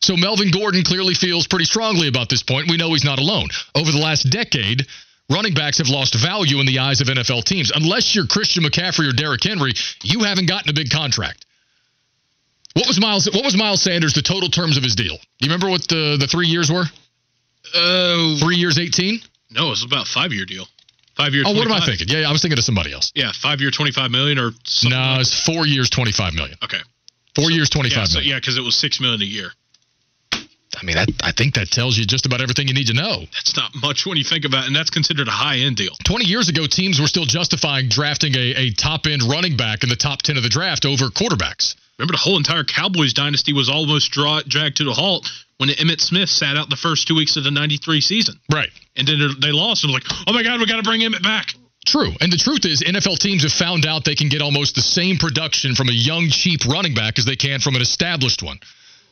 So 0.00 0.16
Melvin 0.16 0.50
Gordon 0.50 0.84
clearly 0.84 1.14
feels 1.14 1.46
pretty 1.48 1.66
strongly 1.66 2.08
about 2.08 2.28
this 2.28 2.44
point. 2.44 2.70
We 2.70 2.76
know 2.76 2.92
he's 2.92 3.04
not 3.04 3.18
alone. 3.18 3.48
Over 3.74 3.90
the 3.90 3.98
last 3.98 4.30
decade, 4.30 4.86
running 5.30 5.54
backs 5.54 5.78
have 5.78 5.88
lost 5.88 6.14
value 6.14 6.58
in 6.60 6.66
the 6.66 6.78
eyes 6.80 7.00
of 7.00 7.06
NFL 7.06 7.44
teams. 7.44 7.70
Unless 7.74 8.14
you're 8.14 8.26
Christian 8.26 8.64
McCaffrey 8.64 9.08
or 9.08 9.12
Derrick 9.12 9.42
Henry, 9.44 9.72
you 10.02 10.20
haven't 10.24 10.46
gotten 10.46 10.68
a 10.70 10.72
big 10.74 10.90
contract. 10.90 11.46
What 12.74 12.86
was 12.86 13.00
Miles? 13.00 13.28
What 13.32 13.44
was 13.44 13.56
Miles 13.56 13.82
Sanders? 13.82 14.12
The 14.14 14.22
total 14.22 14.48
terms 14.48 14.76
of 14.76 14.82
his 14.82 14.94
deal? 14.94 15.16
Do 15.16 15.22
you 15.40 15.48
remember 15.48 15.68
what 15.68 15.88
the 15.88 16.16
the 16.18 16.26
three 16.26 16.46
years 16.46 16.70
were? 16.70 16.84
Oh, 17.74 18.36
Three 18.40 18.56
years, 18.56 18.78
eighteen. 18.78 19.20
no, 19.50 19.66
it 19.66 19.70
was 19.70 19.84
about 19.84 20.06
five 20.06 20.32
year 20.32 20.44
deal. 20.46 20.66
Five 21.16 21.34
year. 21.34 21.42
Oh, 21.46 21.52
what 21.52 21.66
am 21.66 21.72
I 21.72 21.84
thinking? 21.84 22.06
Yeah, 22.08 22.28
I 22.28 22.32
was 22.32 22.40
thinking 22.42 22.58
of 22.58 22.64
somebody 22.64 22.92
else. 22.92 23.12
Yeah, 23.14 23.32
five 23.32 23.60
year, 23.60 23.70
twenty 23.70 23.90
five 23.92 24.10
million 24.10 24.38
or 24.38 24.52
something. 24.64 24.96
No, 24.98 25.12
like- 25.12 25.20
it's 25.22 25.44
four 25.44 25.66
years, 25.66 25.90
twenty 25.90 26.12
five 26.12 26.32
million. 26.34 26.56
okay. 26.62 26.78
Four 27.34 27.50
years, 27.50 27.68
twenty 27.70 27.90
Yeah, 27.90 27.96
five 27.98 28.08
so, 28.08 28.18
million. 28.18 28.30
yeah, 28.30 28.38
because 28.38 28.56
it 28.56 28.62
was 28.62 28.76
six 28.76 29.00
million 29.00 29.20
a 29.22 29.24
year. 29.24 29.50
I 30.80 30.84
mean, 30.84 30.96
that, 30.96 31.08
I 31.22 31.32
think 31.32 31.54
that 31.54 31.70
tells 31.70 31.98
you 31.98 32.06
just 32.06 32.24
about 32.26 32.40
everything 32.40 32.68
you 32.68 32.74
need 32.74 32.86
to 32.86 32.94
know. 32.94 33.20
That's 33.32 33.56
not 33.56 33.72
much 33.74 34.06
when 34.06 34.16
you 34.16 34.24
think 34.24 34.44
about, 34.44 34.64
it, 34.64 34.66
and 34.68 34.76
that's 34.76 34.90
considered 34.90 35.28
a 35.28 35.32
high 35.32 35.58
end 35.58 35.76
deal. 35.76 35.92
20 36.04 36.24
years 36.24 36.48
ago, 36.48 36.66
teams 36.66 37.00
were 37.00 37.06
still 37.06 37.26
justifying 37.26 37.88
drafting 37.88 38.34
a, 38.34 38.54
a 38.56 38.70
top 38.72 39.06
end 39.06 39.22
running 39.22 39.56
back 39.56 39.82
in 39.82 39.88
the 39.88 39.96
top 39.96 40.22
10 40.22 40.36
of 40.36 40.42
the 40.42 40.48
draft 40.48 40.86
over 40.86 41.06
quarterbacks. 41.06 41.76
Remember, 41.98 42.12
the 42.12 42.18
whole 42.18 42.38
entire 42.38 42.64
Cowboys 42.64 43.12
dynasty 43.12 43.52
was 43.52 43.68
almost 43.68 44.10
draw, 44.10 44.40
dragged 44.46 44.78
to 44.78 44.88
a 44.88 44.94
halt 44.94 45.30
when 45.58 45.68
Emmitt 45.68 46.00
Smith 46.00 46.30
sat 46.30 46.56
out 46.56 46.70
the 46.70 46.76
first 46.76 47.06
two 47.06 47.14
weeks 47.14 47.36
of 47.36 47.44
the 47.44 47.50
'93 47.50 48.00
season, 48.00 48.40
Right. 48.50 48.70
and 48.96 49.06
then 49.06 49.20
they 49.40 49.52
lost. 49.52 49.84
And 49.84 49.92
like, 49.92 50.04
oh 50.26 50.32
my 50.32 50.42
God, 50.42 50.58
we 50.58 50.64
got 50.66 50.76
to 50.76 50.82
bring 50.82 51.02
Emmitt 51.02 51.22
back. 51.22 51.52
True. 51.84 52.12
And 52.20 52.32
the 52.32 52.38
truth 52.38 52.64
is, 52.64 52.82
NFL 52.82 53.18
teams 53.18 53.42
have 53.42 53.52
found 53.52 53.84
out 53.84 54.04
they 54.04 54.14
can 54.14 54.28
get 54.28 54.40
almost 54.40 54.74
the 54.74 54.80
same 54.80 55.16
production 55.18 55.74
from 55.74 55.88
a 55.88 55.92
young, 55.92 56.28
cheap 56.28 56.64
running 56.64 56.94
back 56.94 57.18
as 57.18 57.24
they 57.26 57.36
can 57.36 57.60
from 57.60 57.74
an 57.76 57.82
established 57.82 58.42
one. 58.42 58.58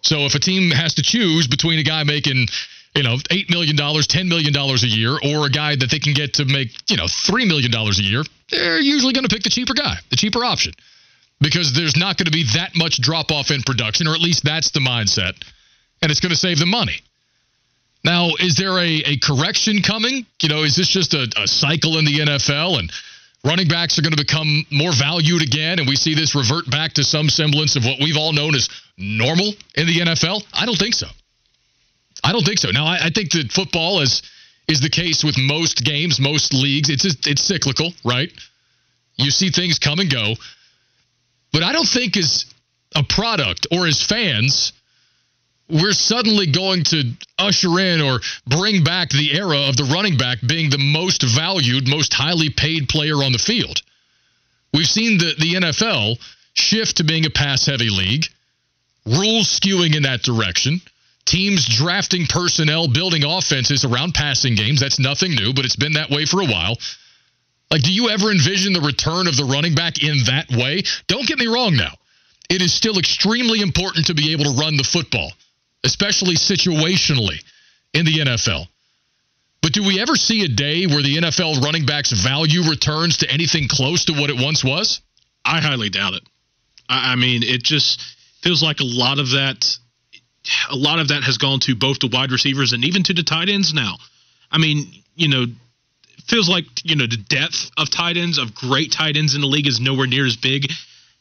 So 0.02 0.20
if 0.20 0.34
a 0.34 0.38
team 0.38 0.70
has 0.70 0.94
to 0.94 1.02
choose 1.02 1.46
between 1.46 1.78
a 1.78 1.82
guy 1.82 2.04
making, 2.04 2.46
you 2.94 3.02
know, 3.02 3.16
$8 3.16 3.50
million, 3.50 3.76
$10 3.76 4.28
million 4.28 4.56
a 4.56 4.86
year, 4.86 5.18
or 5.24 5.46
a 5.46 5.50
guy 5.50 5.76
that 5.76 5.90
they 5.90 5.98
can 5.98 6.14
get 6.14 6.34
to 6.34 6.44
make, 6.44 6.68
you 6.90 6.96
know, 6.96 7.04
$3 7.04 7.46
million 7.46 7.74
a 7.74 8.02
year, 8.02 8.22
they're 8.50 8.80
usually 8.80 9.12
going 9.12 9.26
to 9.26 9.34
pick 9.34 9.42
the 9.42 9.50
cheaper 9.50 9.74
guy, 9.74 9.96
the 10.10 10.16
cheaper 10.16 10.44
option. 10.44 10.72
Because 11.40 11.72
there's 11.72 11.96
not 11.96 12.16
going 12.16 12.26
to 12.26 12.32
be 12.32 12.44
that 12.54 12.72
much 12.74 13.00
drop 13.00 13.30
off 13.30 13.50
in 13.50 13.62
production, 13.62 14.08
or 14.08 14.14
at 14.14 14.20
least 14.20 14.44
that's 14.44 14.72
the 14.72 14.80
mindset. 14.80 15.34
And 16.02 16.10
it's 16.10 16.20
going 16.20 16.30
to 16.30 16.36
save 16.36 16.58
them 16.58 16.70
money. 16.70 17.00
Now, 18.04 18.30
is 18.38 18.54
there 18.54 18.78
a, 18.78 19.02
a 19.04 19.18
correction 19.18 19.82
coming? 19.82 20.26
You 20.42 20.48
know, 20.48 20.62
is 20.62 20.76
this 20.76 20.88
just 20.88 21.14
a, 21.14 21.28
a 21.36 21.46
cycle 21.46 21.98
in 21.98 22.04
the 22.04 22.18
NFL 22.20 22.78
and 22.78 22.92
running 23.48 23.66
backs 23.66 23.98
are 23.98 24.02
going 24.02 24.14
to 24.14 24.22
become 24.22 24.66
more 24.70 24.92
valued 24.92 25.42
again 25.42 25.78
and 25.78 25.88
we 25.88 25.96
see 25.96 26.14
this 26.14 26.34
revert 26.34 26.70
back 26.70 26.92
to 26.92 27.02
some 27.02 27.28
semblance 27.30 27.76
of 27.76 27.84
what 27.84 27.98
we've 27.98 28.16
all 28.16 28.32
known 28.32 28.54
as 28.54 28.68
normal 28.98 29.54
in 29.74 29.86
the 29.86 30.00
NFL? 30.00 30.44
I 30.52 30.66
don't 30.66 30.78
think 30.78 30.94
so. 30.94 31.06
I 32.22 32.32
don't 32.32 32.44
think 32.44 32.58
so. 32.58 32.70
Now, 32.70 32.84
I, 32.84 33.06
I 33.06 33.10
think 33.10 33.32
that 33.32 33.50
football 33.50 34.00
is 34.00 34.22
is 34.68 34.80
the 34.80 34.90
case 34.90 35.24
with 35.24 35.38
most 35.38 35.82
games, 35.82 36.20
most 36.20 36.52
leagues. 36.52 36.90
It's 36.90 37.04
it's 37.26 37.42
cyclical, 37.42 37.92
right? 38.04 38.30
You 39.16 39.30
see 39.30 39.50
things 39.50 39.78
come 39.78 39.98
and 39.98 40.10
go, 40.10 40.34
but 41.52 41.62
I 41.62 41.72
don't 41.72 41.88
think 41.88 42.16
as 42.16 42.44
a 42.94 43.02
product 43.02 43.66
or 43.72 43.86
as 43.86 44.02
fans 44.02 44.72
we're 45.68 45.92
suddenly 45.92 46.46
going 46.46 46.82
to 46.84 47.12
usher 47.38 47.78
in 47.78 48.00
or 48.00 48.20
bring 48.46 48.82
back 48.82 49.10
the 49.10 49.36
era 49.36 49.68
of 49.68 49.76
the 49.76 49.84
running 49.84 50.16
back 50.16 50.38
being 50.46 50.70
the 50.70 50.78
most 50.78 51.22
valued, 51.22 51.86
most 51.86 52.12
highly 52.14 52.50
paid 52.50 52.88
player 52.88 53.16
on 53.16 53.32
the 53.32 53.38
field. 53.38 53.82
We've 54.72 54.86
seen 54.86 55.18
the, 55.18 55.34
the 55.38 55.54
NFL 55.54 56.18
shift 56.54 56.96
to 56.98 57.04
being 57.04 57.26
a 57.26 57.30
pass 57.30 57.66
heavy 57.66 57.90
league, 57.90 58.24
rules 59.06 59.48
skewing 59.48 59.94
in 59.94 60.02
that 60.02 60.22
direction, 60.22 60.80
teams 61.26 61.66
drafting 61.66 62.26
personnel, 62.26 62.88
building 62.88 63.24
offenses 63.24 63.84
around 63.84 64.14
passing 64.14 64.54
games. 64.54 64.80
That's 64.80 64.98
nothing 64.98 65.34
new, 65.34 65.52
but 65.52 65.64
it's 65.64 65.76
been 65.76 65.94
that 65.94 66.10
way 66.10 66.24
for 66.24 66.40
a 66.40 66.46
while. 66.46 66.78
Like, 67.70 67.82
do 67.82 67.92
you 67.92 68.08
ever 68.08 68.30
envision 68.30 68.72
the 68.72 68.80
return 68.80 69.26
of 69.26 69.36
the 69.36 69.44
running 69.44 69.74
back 69.74 70.02
in 70.02 70.24
that 70.24 70.50
way? 70.50 70.82
Don't 71.06 71.26
get 71.26 71.38
me 71.38 71.46
wrong 71.46 71.76
now. 71.76 71.92
It 72.48 72.62
is 72.62 72.72
still 72.72 72.98
extremely 72.98 73.60
important 73.60 74.06
to 74.06 74.14
be 74.14 74.32
able 74.32 74.44
to 74.44 74.58
run 74.58 74.78
the 74.78 74.84
football 74.84 75.32
especially 75.84 76.34
situationally 76.34 77.42
in 77.94 78.04
the 78.04 78.18
NFL. 78.18 78.66
But 79.62 79.72
do 79.72 79.82
we 79.82 80.00
ever 80.00 80.14
see 80.14 80.44
a 80.44 80.48
day 80.48 80.86
where 80.86 81.02
the 81.02 81.16
NFL 81.16 81.62
running 81.62 81.84
back's 81.84 82.12
value 82.12 82.68
returns 82.68 83.18
to 83.18 83.30
anything 83.30 83.68
close 83.68 84.04
to 84.06 84.12
what 84.12 84.30
it 84.30 84.36
once 84.36 84.64
was? 84.64 85.00
I 85.44 85.60
highly 85.60 85.90
doubt 85.90 86.14
it. 86.14 86.22
I, 86.88 87.12
I 87.12 87.16
mean, 87.16 87.42
it 87.42 87.62
just 87.62 88.00
feels 88.42 88.62
like 88.62 88.80
a 88.80 88.84
lot 88.84 89.18
of 89.18 89.30
that. 89.30 89.66
a 90.70 90.76
lot 90.76 91.00
of 91.00 91.08
that 91.08 91.24
has 91.24 91.38
gone 91.38 91.60
to 91.60 91.74
both 91.74 91.98
the 91.98 92.08
wide 92.12 92.30
receivers 92.30 92.72
and 92.72 92.84
even 92.84 93.02
to 93.04 93.14
the 93.14 93.22
tight 93.22 93.48
ends 93.48 93.74
now. 93.74 93.96
I 94.50 94.58
mean, 94.58 94.92
you 95.14 95.28
know, 95.28 95.46
feels 96.26 96.48
like, 96.48 96.64
you 96.84 96.96
know, 96.96 97.06
the 97.06 97.16
depth 97.16 97.70
of 97.76 97.90
tight 97.90 98.16
ends, 98.16 98.38
of 98.38 98.54
great 98.54 98.92
tight 98.92 99.16
ends 99.16 99.34
in 99.34 99.40
the 99.40 99.46
league 99.46 99.66
is 99.66 99.80
nowhere 99.80 100.06
near 100.06 100.26
as 100.26 100.36
big 100.36 100.70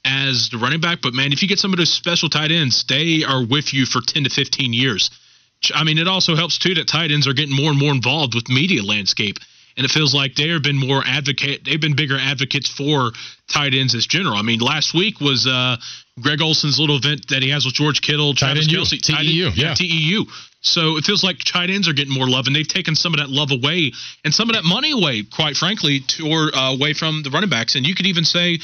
as 0.07 0.49
the 0.49 0.57
running 0.57 0.79
back. 0.79 0.99
But 1.01 1.13
man, 1.13 1.33
if 1.33 1.41
you 1.41 1.47
get 1.47 1.59
some 1.59 1.73
of 1.73 1.77
those 1.77 1.91
special 1.91 2.29
tight 2.29 2.51
ends, 2.51 2.85
they 2.87 3.23
are 3.27 3.45
with 3.45 3.73
you 3.73 3.85
for 3.85 4.01
10 4.01 4.23
to 4.23 4.29
15 4.29 4.73
years. 4.73 5.11
I 5.73 5.83
mean, 5.83 5.97
it 5.97 6.07
also 6.07 6.35
helps 6.35 6.57
too 6.57 6.75
that 6.75 6.87
tight 6.87 7.11
ends 7.11 7.27
are 7.27 7.33
getting 7.33 7.55
more 7.55 7.71
and 7.71 7.79
more 7.79 7.91
involved 7.91 8.35
with 8.35 8.47
media 8.49 8.83
landscape. 8.83 9.37
And 9.75 9.85
it 9.85 9.91
feels 9.91 10.13
like 10.13 10.33
they 10.33 10.49
have 10.49 10.63
been 10.63 10.77
more 10.77 11.03
advocate. 11.05 11.63
They've 11.63 11.79
been 11.79 11.95
bigger 11.95 12.17
advocates 12.19 12.67
for 12.67 13.11
tight 13.51 13.75
ends 13.75 13.93
as 13.93 14.07
general. 14.07 14.35
I 14.35 14.41
mean, 14.41 14.59
last 14.59 14.93
week 14.95 15.21
was 15.21 15.45
uh, 15.45 15.77
Greg 16.19 16.41
Olsen's 16.41 16.79
little 16.79 16.97
event 16.97 17.27
that 17.29 17.43
he 17.43 17.49
has 17.49 17.63
with 17.63 17.75
George 17.75 18.01
Kittle, 18.01 18.33
Travis 18.33 18.65
Tight 18.65 18.73
end 18.73 18.87
Kelce, 18.87 19.01
TEU, 19.01 19.51
yeah. 19.53 19.75
TEU. 19.75 20.25
So 20.61 20.97
it 20.97 21.05
feels 21.05 21.23
like 21.23 21.37
tight 21.45 21.69
ends 21.69 21.87
are 21.87 21.93
getting 21.93 22.13
more 22.13 22.27
love, 22.27 22.47
and 22.47 22.55
they've 22.55 22.67
taken 22.67 22.95
some 22.95 23.13
of 23.13 23.19
that 23.19 23.29
love 23.29 23.51
away 23.51 23.91
and 24.25 24.33
some 24.33 24.49
of 24.49 24.55
that 24.55 24.63
money 24.63 24.91
away, 24.91 25.23
quite 25.23 25.55
frankly, 25.55 25.99
to, 25.99 26.27
or 26.27 26.55
uh, 26.55 26.73
away 26.73 26.93
from 26.93 27.21
the 27.21 27.29
running 27.29 27.49
backs. 27.49 27.75
And 27.75 27.85
you 27.85 27.93
could 27.93 28.07
even 28.07 28.23
say 28.23 28.57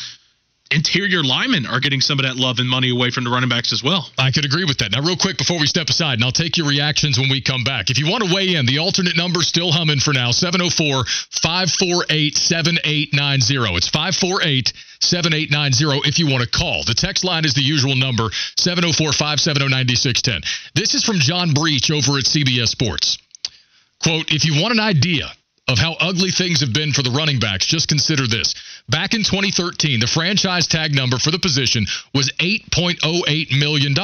interior 0.73 1.23
linemen 1.23 1.65
are 1.65 1.79
getting 1.79 2.01
some 2.01 2.19
of 2.19 2.25
that 2.25 2.36
love 2.36 2.59
and 2.59 2.69
money 2.69 2.89
away 2.89 3.12
from 3.12 3.23
the 3.23 3.29
running 3.29 3.49
backs 3.49 3.71
as 3.71 3.83
well. 3.83 4.09
I 4.17 4.31
could 4.31 4.45
agree 4.45 4.65
with 4.65 4.79
that. 4.79 4.91
Now, 4.91 5.01
real 5.01 5.15
quick 5.15 5.38
before 5.38 5.59
we 5.59 5.67
step 5.67 5.89
aside, 5.89 6.15
and 6.15 6.23
I'll 6.23 6.31
take 6.31 6.57
your 6.57 6.67
reactions 6.67 7.17
when 7.17 7.29
we 7.29 7.41
come 7.41 7.63
back. 7.63 7.89
If 7.89 7.99
you 7.99 8.09
want 8.09 8.23
to 8.23 8.33
weigh 8.33 8.55
in, 8.55 8.65
the 8.65 8.79
alternate 8.79 9.15
number 9.15 9.41
still 9.41 9.71
humming 9.71 9.99
for 9.99 10.13
now 10.13 10.31
704 10.31 11.05
548 11.31 12.38
7890. 12.38 13.77
It's 13.77 13.89
548 13.89 14.73
7890 14.99 16.07
if 16.07 16.19
you 16.19 16.27
want 16.27 16.43
to 16.43 16.49
call. 16.49 16.83
The 16.83 16.93
text 16.95 17.23
line 17.23 17.45
is 17.45 17.53
the 17.53 17.62
usual 17.62 17.95
number 17.95 18.29
704 18.57 19.13
570 19.13 19.69
9610. 19.69 20.41
This 20.75 20.95
is 20.95 21.03
from 21.03 21.19
John 21.19 21.53
Breech 21.53 21.91
over 21.91 22.17
at 22.17 22.25
CBS 22.25 22.69
Sports. 22.69 23.17
Quote, 24.01 24.31
if 24.31 24.43
you 24.43 24.62
want 24.62 24.73
an 24.73 24.79
idea 24.79 25.31
of 25.67 25.79
how 25.79 25.95
ugly 25.99 26.31
things 26.31 26.59
have 26.59 26.73
been 26.73 26.91
for 26.91 27.03
the 27.03 27.12
running 27.12 27.39
backs, 27.39 27.65
just 27.65 27.88
consider 27.88 28.27
this. 28.27 28.53
Back 28.89 29.13
in 29.13 29.24
2013, 29.24 30.00
the 30.00 30.08
franchise 30.08 30.67
tag 30.67 30.93
number 30.93 31.17
for 31.17 31.32
the 31.32 31.39
position 31.39 31.86
was 32.13 32.30
$8.08 32.39 33.58
million. 33.58 33.96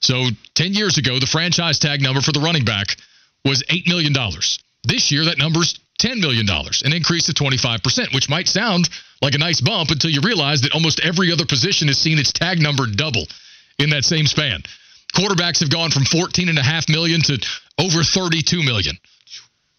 So 0.00 0.28
10 0.54 0.74
years 0.74 0.98
ago, 0.98 1.18
the 1.18 1.26
franchise 1.26 1.78
tag 1.78 2.02
number 2.02 2.20
for 2.20 2.32
the 2.32 2.40
running 2.40 2.64
back 2.64 2.96
was 3.44 3.62
$8 3.64 3.88
million. 3.88 4.12
This 4.84 5.10
year, 5.10 5.24
that 5.24 5.38
number's 5.38 5.78
$10 6.00 6.20
million, 6.20 6.46
an 6.48 6.92
increase 6.92 7.28
of 7.28 7.34
25%, 7.34 8.14
which 8.14 8.28
might 8.28 8.48
sound 8.48 8.88
like 9.22 9.34
a 9.34 9.38
nice 9.38 9.60
bump 9.60 9.90
until 9.90 10.10
you 10.10 10.20
realize 10.20 10.60
that 10.60 10.74
almost 10.74 11.00
every 11.00 11.32
other 11.32 11.46
position 11.46 11.88
has 11.88 11.98
seen 11.98 12.18
its 12.18 12.32
tag 12.32 12.60
number 12.60 12.86
double 12.86 13.26
in 13.78 13.90
that 13.90 14.04
same 14.04 14.26
span. 14.26 14.62
Quarterbacks 15.14 15.60
have 15.60 15.70
gone 15.70 15.90
from 15.90 16.04
14.5 16.04 16.90
million 16.90 17.22
to 17.22 17.38
over 17.78 18.02
32 18.02 18.62
million. 18.62 18.98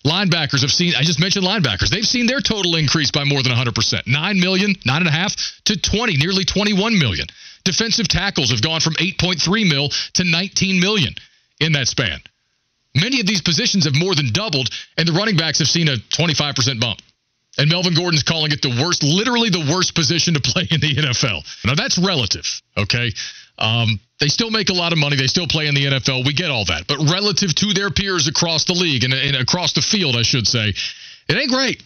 Linebackers 0.08 0.62
have 0.62 0.72
seen, 0.72 0.94
I 0.96 1.04
just 1.04 1.20
mentioned 1.20 1.46
linebackers, 1.46 1.90
they've 1.90 2.06
seen 2.06 2.28
their 2.28 2.40
total 2.40 2.78
increase 2.78 3.12
by 3.12 3.26
more 3.26 3.44
than 3.44 3.52
100%. 3.52 4.08
9 4.08 4.40
million, 4.40 4.74
9.5 4.76 5.64
to 5.66 5.82
20, 5.82 6.16
nearly 6.16 6.46
21 6.46 6.98
million. 6.98 7.28
Defensive 7.66 8.08
tackles 8.08 8.52
have 8.52 8.62
gone 8.62 8.80
from 8.80 8.94
8.3 8.94 9.70
mil 9.70 9.90
to 10.14 10.24
19 10.24 10.80
million 10.80 11.14
in 11.60 11.74
that 11.74 11.90
span. 11.90 12.20
Many 12.96 13.20
of 13.20 13.28
these 13.28 13.42
positions 13.42 13.84
have 13.84 13.96
more 13.96 14.16
than 14.16 14.32
doubled, 14.32 14.70
and 14.98 15.06
the 15.06 15.12
running 15.12 15.36
backs 15.36 15.60
have 15.60 15.68
seen 15.68 15.90
a 15.90 15.98
25% 15.98 16.80
bump. 16.80 17.02
And 17.58 17.70
Melvin 17.70 17.94
Gordon's 17.94 18.24
calling 18.24 18.52
it 18.52 18.62
the 18.62 18.80
worst, 18.82 19.04
literally 19.04 19.50
the 19.50 19.68
worst 19.70 19.94
position 19.94 20.36
to 20.36 20.40
play 20.40 20.68
in 20.72 20.80
the 20.80 20.96
NFL. 20.96 21.44
Now, 21.66 21.76
that's 21.76 21.98
relative, 21.98 22.46
okay? 22.78 23.12
Um, 23.58 24.00
they 24.20 24.28
still 24.28 24.52
make 24.52 24.70
a 24.70 24.74
lot 24.74 24.94
of 24.94 25.00
money. 25.00 25.16
They 25.16 25.28
still 25.28 25.48
play 25.48 25.68
in 25.68 25.76
the 25.76 25.86
NFL. 25.86 26.26
We 26.26 26.34
get 26.34 26.50
all 26.50 26.66
that. 26.66 26.88
But 26.88 26.98
relative 27.12 27.54
to 27.56 27.74
their 27.74 27.90
peers 27.90 28.28
across 28.28 28.66
the 28.66 28.74
league 28.74 29.04
and, 29.04 29.14
and 29.14 29.36
across 29.36 29.74
the 29.74 29.82
field, 29.82 30.16
I 30.16 30.24
should 30.24 30.48
say, 30.48 30.74
it 31.30 31.36
ain't 31.36 31.52
great. 31.52 31.82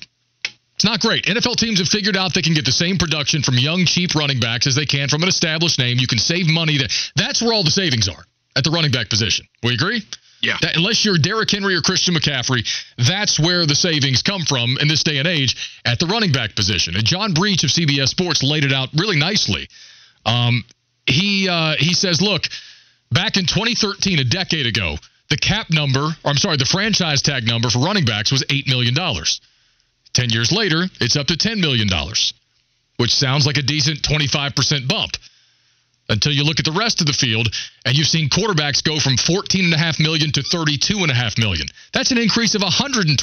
It's 0.75 0.86
not 0.86 0.99
great. 0.99 1.25
NFL 1.25 1.57
teams 1.57 1.79
have 1.79 1.88
figured 1.89 2.17
out 2.17 2.34
they 2.34 2.41
can 2.41 2.55
get 2.55 2.65
the 2.65 2.71
same 2.71 2.97
production 2.97 3.43
from 3.43 3.57
young, 3.57 3.86
cheap 3.86 4.15
running 4.15 4.39
backs 4.39 4.65
as 4.65 4.75
they 4.75 4.86
can 4.86 5.10
from 5.10 5.21
an 5.21 5.29
established 5.29 5.77
name. 5.77 5.99
You 5.99 6.07
can 6.07 6.17
save 6.17 6.47
money. 6.47 6.79
That's 7.15 7.41
where 7.41 7.53
all 7.53 7.63
the 7.63 7.71
savings 7.71 8.10
are 8.10 8.25
at 8.55 8.63
the 8.63 8.71
running 8.71 8.91
back 8.91 9.10
position. 9.10 9.45
We 9.62 9.73
agree? 9.73 10.01
Yeah. 10.41 10.57
That, 10.62 10.75
unless 10.75 11.05
you're 11.05 11.17
Derrick 11.17 11.51
Henry 11.51 11.75
or 11.75 11.81
Christian 11.81 12.15
McCaffrey, 12.15 12.67
that's 12.97 13.39
where 13.39 13.67
the 13.67 13.75
savings 13.75 14.23
come 14.23 14.41
from 14.41 14.77
in 14.79 14.88
this 14.88 15.03
day 15.03 15.19
and 15.19 15.27
age 15.27 15.81
at 15.86 15.99
the 15.99 16.07
running 16.07 16.31
back 16.31 16.55
position. 16.55 16.95
And 16.95 17.05
John 17.05 17.34
Breech 17.34 17.63
of 17.63 17.69
CBS 17.69 18.07
Sports 18.07 18.41
laid 18.41 18.63
it 18.63 18.73
out 18.73 18.89
really 18.95 19.19
nicely. 19.19 19.67
Um, 20.25 20.63
he 21.06 21.50
uh, 21.50 21.76
he 21.78 21.94
says, 21.94 22.22
look, 22.22 22.44
back 23.12 23.38
in 23.38 23.46
2013, 23.46 24.20
a 24.20 24.24
decade 24.24 24.66
ago, 24.66 24.98
the 25.30 25.38
cap 25.38 25.68
number, 25.70 26.00
or 26.00 26.30
I'm 26.30 26.38
sorry, 26.38 26.58
the 26.58 26.66
franchise 26.66 27.22
tag 27.22 27.48
number 27.48 27.70
for 27.70 27.80
running 27.80 28.06
backs 28.06 28.32
was 28.32 28.44
$8 28.44 28.68
million. 28.68 28.94
10 30.14 30.30
years 30.30 30.52
later, 30.52 30.84
it's 31.00 31.16
up 31.16 31.28
to 31.28 31.36
$10 31.36 31.60
million, 31.60 31.88
which 32.98 33.14
sounds 33.14 33.46
like 33.46 33.58
a 33.58 33.62
decent 33.62 34.02
25% 34.02 34.88
bump 34.90 35.12
until 36.10 36.34
you 36.34 36.44
look 36.44 36.60
at 36.60 36.66
the 36.66 36.78
rest 36.78 37.00
of 37.00 37.08
the 37.08 37.14
field 37.14 37.48
and 37.86 37.98
you've 37.98 38.08
seen 38.08 38.30
quarterbacks 38.30 38.84
go 38.84 39.00
from 39.00 39.16
14.5 39.16 40.00
million 40.02 40.32
to 40.34 40.42
32.5 40.42 41.40
million. 41.40 41.68
That's 41.94 42.12
an 42.12 42.18
increase 42.18 42.54
of 42.56 42.62
121%. 42.62 43.16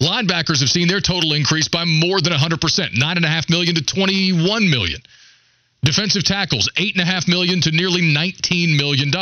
Linebackers 0.00 0.60
have 0.60 0.70
seen 0.70 0.86
their 0.86 1.00
total 1.00 1.32
increase 1.32 1.66
by 1.66 1.84
more 1.84 2.20
than 2.20 2.32
100%, 2.32 2.58
9.5 2.58 3.50
million 3.50 3.74
to 3.74 3.84
21 3.84 4.70
million. 4.70 5.00
Defensive 5.82 6.24
tackles, 6.24 6.68
8.5 6.76 7.28
million 7.28 7.60
to 7.62 7.70
nearly 7.70 8.02
$19 8.02 8.76
million. 8.76 9.12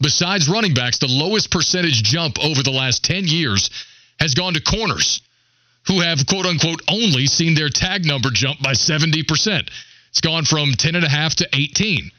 Besides 0.00 0.48
running 0.48 0.74
backs, 0.74 0.98
the 0.98 1.08
lowest 1.08 1.50
percentage 1.50 2.02
jump 2.02 2.38
over 2.38 2.62
the 2.62 2.70
last 2.70 3.02
10 3.04 3.24
years 3.24 3.70
has 4.20 4.34
gone 4.34 4.54
to 4.54 4.60
corners, 4.60 5.22
who 5.86 6.00
have, 6.00 6.26
quote 6.26 6.46
unquote, 6.46 6.82
only 6.88 7.26
seen 7.26 7.54
their 7.54 7.70
tag 7.70 8.04
number 8.04 8.30
jump 8.30 8.62
by 8.62 8.72
70%. 8.72 9.68
It's 10.10 10.20
gone 10.20 10.44
from 10.44 10.72
10.5 10.72 11.34
to 11.36 11.48
18, 11.54 12.10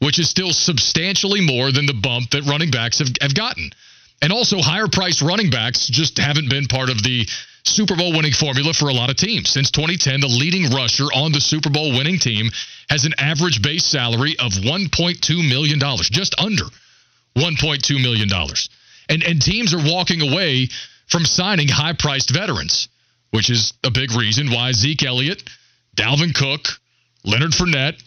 which 0.00 0.18
is 0.18 0.28
still 0.28 0.52
substantially 0.52 1.40
more 1.40 1.72
than 1.72 1.86
the 1.86 1.94
bump 1.94 2.30
that 2.30 2.44
running 2.44 2.70
backs 2.70 2.98
have, 2.98 3.08
have 3.20 3.34
gotten. 3.34 3.70
And 4.22 4.32
also, 4.32 4.60
higher 4.60 4.88
priced 4.88 5.22
running 5.22 5.50
backs 5.50 5.88
just 5.88 6.18
haven't 6.18 6.50
been 6.50 6.66
part 6.66 6.90
of 6.90 7.02
the 7.02 7.26
Super 7.64 7.96
Bowl 7.96 8.12
winning 8.12 8.32
formula 8.32 8.72
for 8.72 8.88
a 8.88 8.92
lot 8.92 9.10
of 9.10 9.16
teams. 9.16 9.50
Since 9.50 9.70
2010, 9.70 10.20
the 10.20 10.26
leading 10.26 10.70
rusher 10.70 11.04
on 11.14 11.32
the 11.32 11.40
Super 11.40 11.70
Bowl 11.70 11.92
winning 11.92 12.18
team 12.18 12.50
has 12.88 13.04
an 13.04 13.14
average 13.18 13.62
base 13.62 13.84
salary 13.84 14.36
of 14.38 14.52
$1.2 14.52 15.48
million, 15.48 15.78
just 16.10 16.34
under 16.38 16.64
$1.2 17.36 18.02
million. 18.02 18.28
And, 19.08 19.22
and 19.22 19.42
teams 19.42 19.74
are 19.74 19.92
walking 19.92 20.22
away 20.22 20.68
from 21.08 21.24
signing 21.24 21.68
high 21.68 21.92
priced 21.92 22.30
veterans, 22.30 22.88
which 23.30 23.50
is 23.50 23.72
a 23.84 23.90
big 23.90 24.12
reason 24.12 24.50
why 24.50 24.72
Zeke 24.72 25.04
Elliott, 25.04 25.42
Dalvin 25.96 26.34
Cook, 26.34 26.66
Leonard 27.24 27.50
Fournette, 27.50 28.00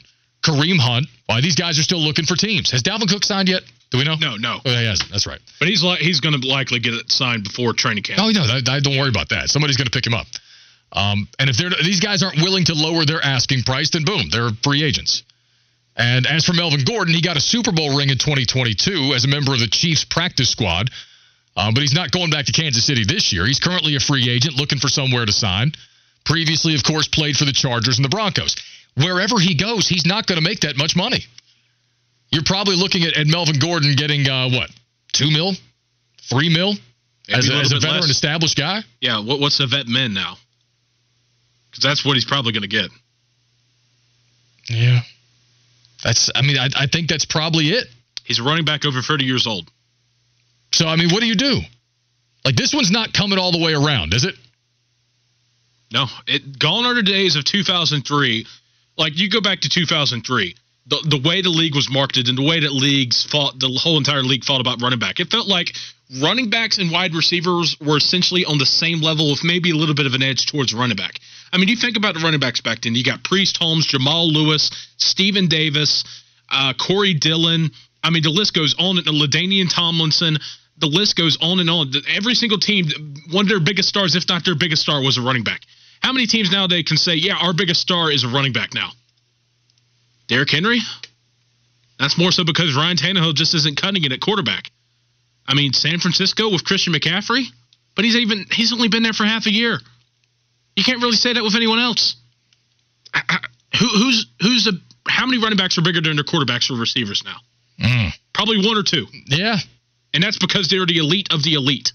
Kareem 0.44 0.80
Hunt, 0.80 1.08
why 1.26 1.42
these 1.42 1.56
guys 1.56 1.80
are 1.80 1.84
still 1.84 2.00
looking 2.00 2.26
for 2.26 2.36
teams. 2.36 2.72
Has 2.72 2.84
Dalvin 2.84 3.08
Cook 3.08 3.24
signed 3.24 3.50
yet? 3.50 3.64
Do 3.94 4.00
we 4.00 4.06
know? 4.06 4.16
No, 4.16 4.38
no. 4.38 4.60
Oh, 4.66 4.70
he 4.70 4.86
hasn't. 4.88 5.12
That's 5.12 5.28
right. 5.28 5.40
But 5.60 5.68
he's 5.68 5.84
like 5.84 6.00
he's 6.00 6.20
going 6.20 6.34
to 6.40 6.48
likely 6.48 6.80
get 6.80 6.96
it 6.96 7.12
signed 7.12 7.44
before 7.44 7.74
training 7.74 8.02
camp. 8.02 8.20
Oh 8.20 8.30
no, 8.32 8.48
that, 8.48 8.66
that- 8.66 8.84
don't 8.84 8.98
worry 8.98 9.10
about 9.10 9.30
that. 9.30 9.50
Somebody's 9.50 9.78
going 9.78 9.86
to 9.86 9.92
pick 9.92 10.08
him 10.08 10.16
up. 10.16 10.26
Um, 10.92 11.28
and 11.38 11.48
if 11.48 11.58
they're 11.58 11.70
these 11.70 12.00
guys 12.00 12.24
aren't 12.24 12.42
willing 12.42 12.66
to 12.66 12.74
lower 12.74 13.06
their 13.06 13.24
asking 13.24 13.62
price, 13.64 13.92
then 13.92 14.04
boom, 14.04 14.30
they're 14.32 14.50
free 14.64 14.84
agents. 14.84 15.22
And 15.96 16.26
as 16.26 16.44
for 16.44 16.54
Melvin 16.54 16.84
Gordon, 16.86 17.14
he 17.14 17.22
got 17.22 17.38
a 17.38 17.40
Super 17.40 17.72
Bowl 17.72 17.96
ring 17.96 18.10
in 18.10 18.18
2022 18.18 19.14
as 19.14 19.26
a 19.26 19.28
member 19.28 19.54
of 19.54 19.60
the 19.60 19.68
Chiefs 19.68 20.04
practice 20.04 20.50
squad, 20.50 20.90
um, 21.56 21.76
but 21.76 21.82
he's 21.82 21.94
not 21.94 22.10
going 22.10 22.32
back 22.32 22.46
to 22.46 22.52
Kansas 22.52 22.84
City 22.84 23.04
this 23.06 23.32
year. 23.32 23.46
He's 23.46 23.60
currently 23.60 23.96
a 23.96 24.00
free 24.00 24.28
agent 24.28 24.56
looking 24.56 24.80
for 24.80 24.88
somewhere 24.88 25.24
to 25.26 25.32
sign. 25.32 25.72
Previously, 26.26 26.74
of 26.74 26.84
course, 26.84 27.08
played 27.08 27.38
for 27.38 27.46
the 27.46 27.54
Chargers 27.54 28.00
and 28.00 28.06
the 28.06 28.10
Broncos. 28.10 28.56
Wherever 28.96 29.38
he 29.40 29.54
goes, 29.54 29.88
he's 29.88 30.06
not 30.06 30.26
going 30.26 30.38
to 30.38 30.44
make 30.44 30.62
that 30.62 30.78
much 30.78 30.96
money. 30.96 31.26
You're 32.34 32.44
probably 32.44 32.76
looking 32.76 33.04
at, 33.04 33.14
at 33.16 33.28
Melvin 33.28 33.60
Gordon 33.60 33.94
getting 33.96 34.28
uh, 34.28 34.50
what 34.50 34.72
two 35.14 35.30
mil, 35.30 35.54
three 36.30 36.50
mil 36.50 36.74
Maybe 37.28 37.38
as 37.40 37.50
a 37.50 37.54
a, 37.54 37.60
as 37.60 37.72
a 37.72 37.76
veteran, 37.80 38.02
less. 38.02 38.10
established 38.10 38.58
guy. 38.58 38.82
Yeah, 39.00 39.24
what, 39.24 39.40
what's 39.40 39.60
the 39.60 39.68
vet 39.68 39.88
men 39.88 40.14
now? 40.14 40.36
Because 41.70 41.84
that's 41.84 42.04
what 42.04 42.16
he's 42.16 42.26
probably 42.26 42.52
going 42.52 42.64
to 42.64 42.68
get. 42.68 42.90
Yeah. 44.68 45.02
That's, 46.04 46.30
I 46.36 46.42
mean, 46.42 46.58
I, 46.58 46.68
I 46.76 46.88
think 46.88 47.08
that's 47.08 47.26
probably 47.26 47.70
it. 47.70 47.88
He's 48.26 48.40
a 48.40 48.44
running 48.44 48.66
back 48.66 48.86
over 48.86 49.02
30 49.02 49.26
years 49.26 49.48
old. 49.48 49.70
So, 50.74 50.88
I 50.88 50.96
mean, 50.96 51.10
what 51.12 51.22
do 51.22 51.28
you 51.28 51.36
do? 51.36 51.60
Like, 52.44 52.56
this 52.56 52.74
one's 52.74 52.92
not 52.92 53.14
coming 53.14 53.40
all 53.40 53.52
the 53.52 53.64
way 53.64 53.74
around, 53.74 54.14
is 54.14 54.26
it? 54.26 54.36
No, 55.94 56.08
it 56.28 56.58
gone 56.58 56.86
are 56.86 56.96
the 56.96 57.04
days 57.04 57.36
of 57.36 57.46
2003. 57.46 58.48
Like 58.98 59.14
you 59.16 59.30
go 59.30 59.42
back 59.42 59.62
to 59.62 59.70
2003, 59.70 60.56
the 60.88 60.98
the 61.08 61.28
way 61.28 61.42
the 61.42 61.50
league 61.50 61.76
was 61.76 61.90
marketed 61.90 62.28
and 62.28 62.38
the 62.38 62.44
way 62.44 62.60
that 62.60 62.72
leagues 62.72 63.24
fought, 63.24 63.60
the 63.60 63.70
whole 63.82 63.98
entire 63.98 64.24
league 64.24 64.44
fought 64.44 64.62
about 64.62 64.82
running 64.82 65.00
back. 65.00 65.20
It 65.20 65.32
felt 65.32 65.48
like 65.48 65.76
running 66.22 66.50
backs 66.50 66.78
and 66.78 66.92
wide 66.92 67.16
receivers 67.16 67.78
were 67.80 67.98
essentially 67.98 68.46
on 68.46 68.58
the 68.58 68.66
same 68.66 69.02
level, 69.02 69.32
with 69.32 69.44
maybe 69.44 69.72
a 69.72 69.76
little 69.76 69.96
bit 69.96 70.06
of 70.06 70.14
an 70.14 70.22
edge 70.24 70.46
towards 70.46 70.74
running 70.74 70.98
back. 70.98 71.20
I 71.52 71.58
mean, 71.58 71.70
you 71.70 71.76
think 71.76 71.98
about 71.98 72.16
the 72.16 72.20
running 72.22 72.40
backs 72.40 72.62
back 72.62 72.82
then. 72.82 72.96
You 72.96 73.04
got 73.04 73.24
Priest 73.24 73.58
Holmes, 73.58 73.86
Jamal 73.86 74.28
Lewis, 74.28 74.72
Stephen 74.98 75.48
Davis, 75.48 76.04
uh, 76.52 76.74
Corey 76.74 77.14
Dillon, 77.14 77.72
I 78.04 78.10
mean, 78.10 78.22
the 78.22 78.30
list 78.30 78.54
goes 78.54 78.76
on. 78.78 78.98
And 78.98 79.08
LaDainian 79.08 79.74
Tomlinson. 79.74 80.38
The 80.78 80.88
list 80.88 81.16
goes 81.16 81.38
on 81.42 81.60
and 81.60 81.70
on. 81.70 81.92
Every 82.14 82.36
single 82.36 82.58
team, 82.58 82.90
one 83.32 83.46
of 83.46 83.50
their 83.50 83.60
biggest 83.60 83.90
stars, 83.90 84.16
if 84.16 84.28
not 84.28 84.44
their 84.44 84.56
biggest 84.56 84.82
star, 84.82 85.02
was 85.02 85.18
a 85.18 85.22
running 85.22 85.44
back. 85.44 85.62
How 86.02 86.12
many 86.12 86.28
teams 86.28 86.52
nowadays 86.52 86.84
can 86.88 86.98
say, 86.98 87.16
"Yeah, 87.16 87.36
our 87.36 87.54
biggest 87.54 87.80
star 87.80 88.12
is 88.12 88.24
a 88.24 88.28
running 88.28 88.52
back 88.52 88.74
now"? 88.74 88.92
Derrick 90.28 90.52
Henry. 90.52 90.80
That's 92.00 92.18
more 92.18 92.32
so 92.32 92.44
because 92.44 92.76
Ryan 92.76 92.98
Tannehill 92.98 93.36
just 93.36 93.54
isn't 93.56 93.80
cutting 93.80 94.04
it 94.04 94.12
at 94.12 94.20
quarterback. 94.20 94.72
I 95.48 95.54
mean, 95.56 95.74
San 95.74 96.00
Francisco 96.00 96.50
with 96.52 96.66
Christian 96.66 96.94
McCaffrey, 96.94 97.44
but 97.96 98.06
he's 98.06 98.16
even 98.16 98.46
he's 98.52 98.74
only 98.74 98.88
been 98.88 99.04
there 99.04 99.14
for 99.14 99.26
half 99.26 99.46
a 99.46 99.52
year. 99.52 99.80
You 100.76 100.84
can't 100.84 101.02
really 101.02 101.18
say 101.18 101.34
that 101.34 101.44
with 101.44 101.56
anyone 101.56 101.80
else. 101.80 102.16
Who, 103.80 103.88
who's 103.88 104.26
who's 104.42 104.66
the 104.66 104.80
how 105.08 105.26
many 105.26 105.42
running 105.42 105.58
backs 105.58 105.78
are 105.78 105.82
bigger 105.82 106.02
than 106.02 106.16
their 106.16 106.24
quarterbacks 106.24 106.72
or 106.72 106.80
receivers 106.80 107.24
now? 107.26 107.38
Mm. 107.84 108.12
Probably 108.34 108.66
one 108.66 108.78
or 108.78 108.84
two. 108.84 109.06
Yeah, 109.28 109.58
and 110.14 110.24
that's 110.24 110.40
because 110.40 110.70
they're 110.70 110.86
the 110.86 110.98
elite 110.98 111.30
of 111.32 111.44
the 111.44 111.54
elite. 111.54 111.92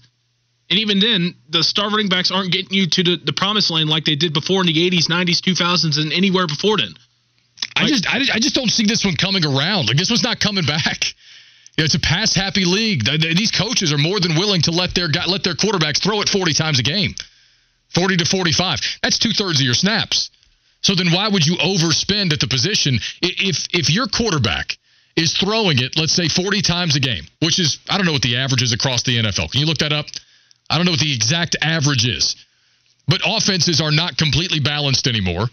And 0.69 0.79
even 0.79 0.99
then, 0.99 1.35
the 1.49 1.63
star 1.63 1.89
running 1.89 2.09
backs 2.09 2.31
aren't 2.31 2.51
getting 2.51 2.73
you 2.73 2.87
to 2.87 3.03
the, 3.03 3.17
the 3.17 3.33
promised 3.33 3.71
land 3.71 3.89
like 3.89 4.05
they 4.05 4.15
did 4.15 4.33
before 4.33 4.61
in 4.61 4.67
the 4.67 4.89
80s, 4.89 5.09
90s, 5.09 5.41
2000s, 5.41 5.97
and 5.97 6.13
anywhere 6.13 6.45
before 6.45 6.77
then. 6.77 6.93
I 7.79 7.87
just 7.87 8.07
I, 8.07 8.17
I 8.35 8.39
just 8.39 8.55
don't 8.55 8.69
see 8.69 8.85
this 8.85 9.05
one 9.05 9.15
coming 9.15 9.45
around. 9.45 9.87
Like 9.87 9.97
this 9.97 10.09
one's 10.09 10.23
not 10.23 10.39
coming 10.39 10.65
back. 10.65 11.03
You 11.77 11.83
know, 11.83 11.85
it's 11.85 11.95
a 11.95 11.99
pass 11.99 12.35
happy 12.35 12.65
league. 12.65 13.05
These 13.05 13.51
coaches 13.51 13.93
are 13.93 13.97
more 13.97 14.19
than 14.19 14.35
willing 14.35 14.61
to 14.63 14.71
let 14.71 14.93
their 14.95 15.07
let 15.07 15.45
their 15.45 15.53
quarterbacks 15.53 16.03
throw 16.03 16.19
it 16.19 16.27
40 16.27 16.51
times 16.51 16.77
a 16.79 16.83
game, 16.83 17.15
40 17.95 18.17
to 18.17 18.25
45. 18.25 18.79
That's 19.01 19.17
two 19.17 19.31
thirds 19.31 19.61
of 19.61 19.65
your 19.65 19.75
snaps. 19.75 20.29
So 20.81 20.93
then 20.93 21.13
why 21.13 21.29
would 21.29 21.47
you 21.47 21.55
overspend 21.55 22.33
at 22.33 22.41
the 22.41 22.47
position 22.47 22.99
if 23.21 23.67
if 23.71 23.89
your 23.89 24.07
quarterback 24.07 24.77
is 25.15 25.31
throwing 25.37 25.79
it, 25.79 25.97
let's 25.97 26.13
say 26.13 26.27
40 26.27 26.61
times 26.61 26.95
a 26.97 26.99
game, 26.99 27.23
which 27.41 27.59
is 27.59 27.79
I 27.89 27.95
don't 27.95 28.05
know 28.05 28.13
what 28.13 28.23
the 28.23 28.37
average 28.37 28.61
is 28.61 28.73
across 28.73 29.03
the 29.03 29.17
NFL. 29.17 29.51
Can 29.51 29.61
you 29.61 29.65
look 29.65 29.79
that 29.79 29.93
up? 29.93 30.07
I 30.69 30.75
don't 30.75 30.85
know 30.85 30.91
what 30.91 30.99
the 30.99 31.13
exact 31.13 31.55
average 31.61 32.07
is. 32.07 32.35
But 33.07 33.21
offenses 33.25 33.81
are 33.81 33.91
not 33.91 34.17
completely 34.17 34.59
balanced 34.59 35.07
anymore. 35.07 35.49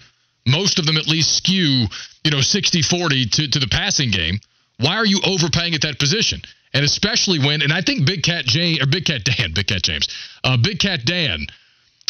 Most 0.46 0.78
of 0.78 0.86
them 0.86 0.96
at 0.96 1.06
least 1.06 1.36
skew, 1.36 1.86
you 2.24 2.30
know, 2.30 2.38
60-40 2.38 3.30
to, 3.32 3.48
to 3.48 3.58
the 3.58 3.68
passing 3.70 4.10
game. 4.10 4.38
Why 4.78 4.96
are 4.96 5.06
you 5.06 5.20
overpaying 5.24 5.74
at 5.74 5.82
that 5.82 5.98
position? 5.98 6.42
And 6.72 6.84
especially 6.84 7.38
when, 7.38 7.62
and 7.62 7.72
I 7.72 7.80
think 7.80 8.06
Big 8.06 8.22
Cat 8.22 8.44
Jane 8.44 8.82
or 8.82 8.86
Big 8.86 9.06
Cat 9.06 9.24
Dan, 9.24 9.52
Big 9.54 9.66
Cat 9.66 9.82
James, 9.82 10.08
uh, 10.44 10.56
Big 10.56 10.78
Cat 10.78 11.00
Dan 11.04 11.46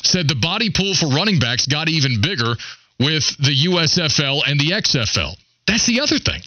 said 0.03 0.29
the 0.29 0.35
body 0.35 0.71
pool 0.71 0.95
for 0.95 1.07
running 1.07 1.39
backs 1.39 1.67
got 1.67 1.89
even 1.89 2.21
bigger 2.21 2.55
with 2.99 3.37
the 3.39 3.67
USFL 3.69 4.43
and 4.47 4.59
the 4.59 4.71
XFL. 4.71 5.37
That's 5.67 5.87
the 5.87 6.01
other 6.01 6.19
thing. 6.19 6.41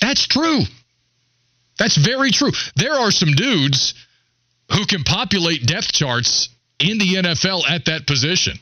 That's 0.00 0.26
true. 0.26 0.60
That's 1.78 1.96
very 1.96 2.30
true. 2.30 2.50
There 2.76 2.92
are 2.92 3.10
some 3.10 3.32
dudes 3.32 3.94
who 4.72 4.86
can 4.86 5.02
populate 5.04 5.66
depth 5.66 5.92
charts 5.92 6.48
in 6.78 6.98
the 6.98 7.14
NFL 7.14 7.68
at 7.68 7.86
that 7.86 8.06
position. 8.06 8.58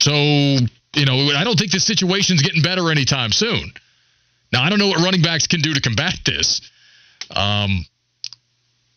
So, 0.00 0.12
you 0.12 1.04
know, 1.04 1.30
I 1.36 1.44
don't 1.44 1.58
think 1.58 1.72
this 1.72 1.84
situation's 1.84 2.42
getting 2.42 2.62
better 2.62 2.90
anytime 2.90 3.32
soon. 3.32 3.72
Now, 4.52 4.62
I 4.62 4.70
don't 4.70 4.78
know 4.78 4.88
what 4.88 4.98
running 4.98 5.22
backs 5.22 5.46
can 5.46 5.60
do 5.60 5.74
to 5.74 5.80
combat 5.80 6.18
this. 6.24 6.60
Um, 7.30 7.84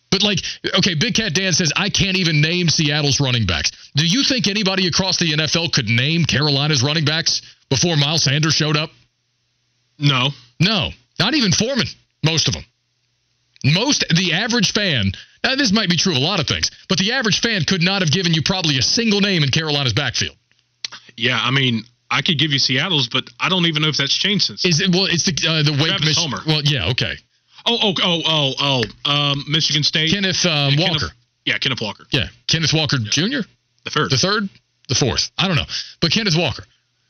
but 0.10 0.24
like, 0.24 0.40
okay, 0.78 0.94
Big 0.94 1.16
Cat 1.16 1.34
Dan 1.34 1.54
says 1.54 1.72
I 1.76 1.90
can't 1.90 2.18
even 2.18 2.42
name 2.42 2.70
Seattle's 2.70 3.20
running 3.20 3.46
backs. 3.46 3.72
Do 3.96 4.06
you 4.06 4.24
think 4.24 4.48
anybody 4.48 4.88
across 4.88 5.18
the 5.18 5.32
NFL 5.32 5.74
could 5.74 5.88
name 5.88 6.26
Carolina's 6.26 6.84
running 6.84 7.06
backs 7.06 7.42
before 7.70 7.98
Miles 7.98 8.24
Sanders 8.24 8.54
showed 8.54 8.78
up? 8.78 8.92
No. 9.98 10.30
No. 10.60 10.90
Not 11.20 11.34
even 11.34 11.52
Foreman, 11.52 11.88
most 12.24 12.48
of 12.48 12.54
them. 12.54 12.64
Most, 13.66 14.06
the 14.16 14.34
average 14.34 14.74
fan, 14.74 15.14
now 15.44 15.56
this 15.56 15.72
might 15.72 15.90
be 15.90 15.96
true 15.96 16.12
of 16.12 16.18
a 16.18 16.22
lot 16.22 16.40
of 16.40 16.48
things, 16.48 16.70
but 16.90 16.98
the 16.98 17.14
average 17.14 17.40
fan 17.40 17.64
could 17.64 17.82
not 17.82 18.02
have 18.02 18.12
given 18.12 18.34
you 18.34 18.42
probably 18.44 18.78
a 18.78 18.82
single 18.82 19.22
name 19.22 19.42
in 19.42 19.50
Carolina's 19.50 19.94
backfield. 19.94 20.36
Yeah, 21.18 21.40
I 21.42 21.52
mean, 21.52 21.84
I 22.10 22.22
could 22.22 22.38
give 22.38 22.52
you 22.52 22.60
Seattle's, 22.60 23.10
but 23.10 23.30
I 23.40 23.50
don't 23.50 23.66
even 23.66 23.82
know 23.82 23.90
if 23.90 23.98
that's 23.98 24.16
changed 24.18 24.46
since. 24.46 24.66
Is 24.66 24.80
it? 24.80 24.92
Well, 24.92 25.06
it's 25.06 25.24
the 25.24 25.34
uh, 25.48 25.64
the 25.64 25.72
Wake 25.72 25.90
Travis 25.90 26.06
Mich- 26.06 26.18
Homer. 26.18 26.40
Well, 26.46 26.62
yeah, 26.64 26.92
okay. 26.92 27.16
Oh, 27.66 27.78
oh, 27.82 27.94
oh, 28.04 28.22
oh, 28.26 28.54
oh. 28.60 29.10
Um, 29.10 29.46
Michigan 29.48 29.84
State. 29.84 30.12
Kenneth 30.12 30.46
um, 30.46 30.74
Yeah, 30.74 30.90
Walker. 30.90 31.00
Kenneth- 31.00 31.14
yeah, 31.46 31.58
Kenneth 31.58 31.82
Walker. 31.82 32.06
Yeah, 32.12 32.28
Kenneth 32.48 32.74
Walker 32.74 32.98
Jr. 32.98 33.48
The 33.84 33.90
third. 33.90 34.12
The 34.12 34.18
third, 34.18 34.50
the 34.90 34.96
fourth. 34.96 35.32
I 35.38 35.48
don't 35.48 35.58
know, 35.58 35.68
but 36.02 36.12
Kenneth 36.12 36.38
Walker. 36.38 36.64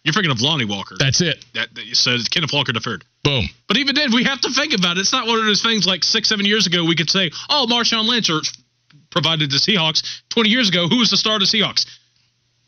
You're 0.04 0.14
thinking 0.14 0.32
of 0.32 0.42
Lonnie 0.42 0.66
Walker. 0.66 0.96
That's 1.00 1.22
it. 1.22 1.44
That, 1.54 1.74
that 1.76 1.96
so 1.96 2.12
it's 2.12 2.28
Kenneth 2.28 2.52
Walker 2.52 2.74
the 2.74 2.82
third. 2.82 3.06
Boom. 3.24 3.48
But 3.68 3.78
even 3.78 3.96
then, 3.96 4.14
we 4.14 4.26
have 4.26 4.42
to 4.42 4.50
think 4.52 4.74
about 4.74 4.98
it. 4.98 5.02
It's 5.02 5.14
not 5.14 5.28
one 5.28 5.40
of 5.40 5.46
those 5.46 5.64
things 5.64 5.88
like 5.88 6.04
six, 6.04 6.28
seven 6.28 6.46
years 6.46 6.68
ago 6.68 6.84
we 6.84 6.96
could 6.96 7.10
say, 7.10 7.32
oh, 7.50 7.68
Marshawn 7.70 8.08
Lynch 8.08 8.30
or 8.30 8.42
provided 9.12 9.50
the 9.50 9.58
Seahawks. 9.58 10.04
20 10.30 10.50
years 10.50 10.68
ago, 10.68 10.88
who 10.90 10.98
was 10.98 11.10
the 11.10 11.16
star 11.16 11.36
of 11.36 11.40
the 11.40 11.46
Seahawks? 11.46 11.86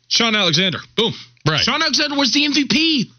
Shaun 0.08 0.36
Alexander. 0.36 0.80
Boom. 0.95 1.14
Right. 1.47 1.62
Shaun 1.62 1.82
Alexander 1.82 2.16
was 2.18 2.32
the 2.32 2.45
MVP. 2.45 3.12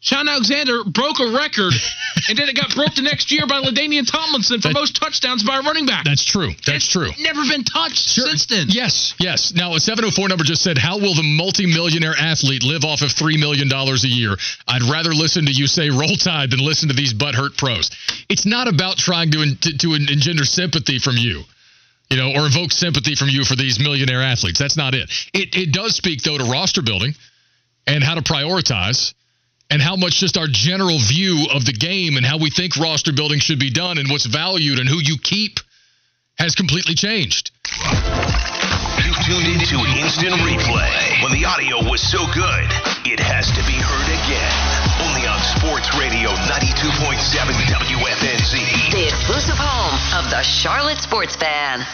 Shaun 0.00 0.28
Alexander 0.28 0.84
broke 0.84 1.18
a 1.18 1.32
record, 1.34 1.74
and 2.28 2.38
then 2.38 2.48
it 2.48 2.54
got 2.54 2.72
broke 2.74 2.94
the 2.94 3.02
next 3.02 3.32
year 3.32 3.48
by 3.48 3.60
LaDainian 3.60 4.06
Tomlinson 4.06 4.60
for 4.60 4.70
most 4.70 4.94
touchdowns 4.94 5.42
by 5.42 5.58
a 5.58 5.62
running 5.62 5.86
back. 5.86 6.04
That's 6.04 6.24
true. 6.24 6.50
That's 6.64 6.86
true. 6.86 7.10
Never 7.18 7.42
been 7.42 7.64
touched 7.64 7.98
since 7.98 8.46
then. 8.46 8.66
Yes, 8.68 9.14
yes. 9.18 9.52
Now, 9.52 9.74
a 9.74 9.80
704 9.80 10.28
number 10.28 10.44
just 10.44 10.62
said, 10.62 10.78
How 10.78 10.98
will 10.98 11.14
the 11.14 11.24
multimillionaire 11.24 12.14
athlete 12.16 12.62
live 12.62 12.84
off 12.84 13.02
of 13.02 13.08
$3 13.10 13.40
million 13.40 13.66
a 13.72 14.06
year? 14.06 14.36
I'd 14.68 14.82
rather 14.82 15.10
listen 15.12 15.46
to 15.46 15.52
you 15.52 15.66
say 15.66 15.90
roll 15.90 16.14
tide 16.14 16.52
than 16.52 16.60
listen 16.60 16.88
to 16.90 16.94
these 16.94 17.12
butthurt 17.12 17.58
pros. 17.58 17.90
It's 18.28 18.46
not 18.46 18.68
about 18.68 18.98
trying 18.98 19.32
to, 19.32 19.56
to, 19.62 19.78
to 19.78 19.94
engender 19.94 20.44
sympathy 20.44 21.00
from 21.00 21.16
you. 21.16 21.42
You 22.10 22.16
know, 22.16 22.32
or 22.34 22.46
evoke 22.46 22.72
sympathy 22.72 23.14
from 23.14 23.28
you 23.28 23.44
for 23.44 23.54
these 23.54 23.78
millionaire 23.78 24.22
athletes. 24.22 24.58
That's 24.58 24.76
not 24.76 24.94
it. 24.94 25.10
It 25.34 25.54
it 25.54 25.72
does 25.72 25.94
speak 25.94 26.22
though 26.22 26.38
to 26.38 26.44
roster 26.44 26.80
building 26.80 27.14
and 27.86 28.02
how 28.02 28.14
to 28.14 28.22
prioritize 28.22 29.12
and 29.70 29.82
how 29.82 29.96
much 29.96 30.20
just 30.20 30.36
our 30.36 30.46
general 30.48 30.98
view 30.98 31.46
of 31.52 31.64
the 31.64 31.72
game 31.72 32.16
and 32.16 32.24
how 32.24 32.38
we 32.38 32.50
think 32.50 32.76
roster 32.76 33.12
building 33.12 33.38
should 33.38 33.58
be 33.58 33.70
done 33.70 33.98
and 33.98 34.08
what's 34.10 34.26
valued 34.26 34.78
and 34.78 34.88
who 34.88 34.98
you 34.98 35.16
keep 35.22 35.60
has 36.38 36.54
completely 36.54 36.94
changed. 36.94 37.50
You 39.04 39.12
tuned 39.26 39.48
into 39.48 39.76
Instant 40.00 40.34
Replay. 40.40 41.22
When 41.22 41.32
the 41.32 41.44
audio 41.44 41.88
was 41.90 42.00
so 42.00 42.24
good, 42.32 42.68
it 43.04 43.20
has 43.20 43.48
to 43.48 43.62
be 43.66 43.76
heard 43.76 44.08
again. 44.24 44.57
Sports 45.78 45.96
Radio 46.00 46.30
92.7 46.30 47.52
WFNZ. 47.70 48.90
The 48.90 49.06
exclusive 49.06 49.54
home 49.56 50.24
of 50.24 50.28
the 50.28 50.42
Charlotte 50.42 50.98
Sports 50.98 51.36
Fan. 51.36 51.86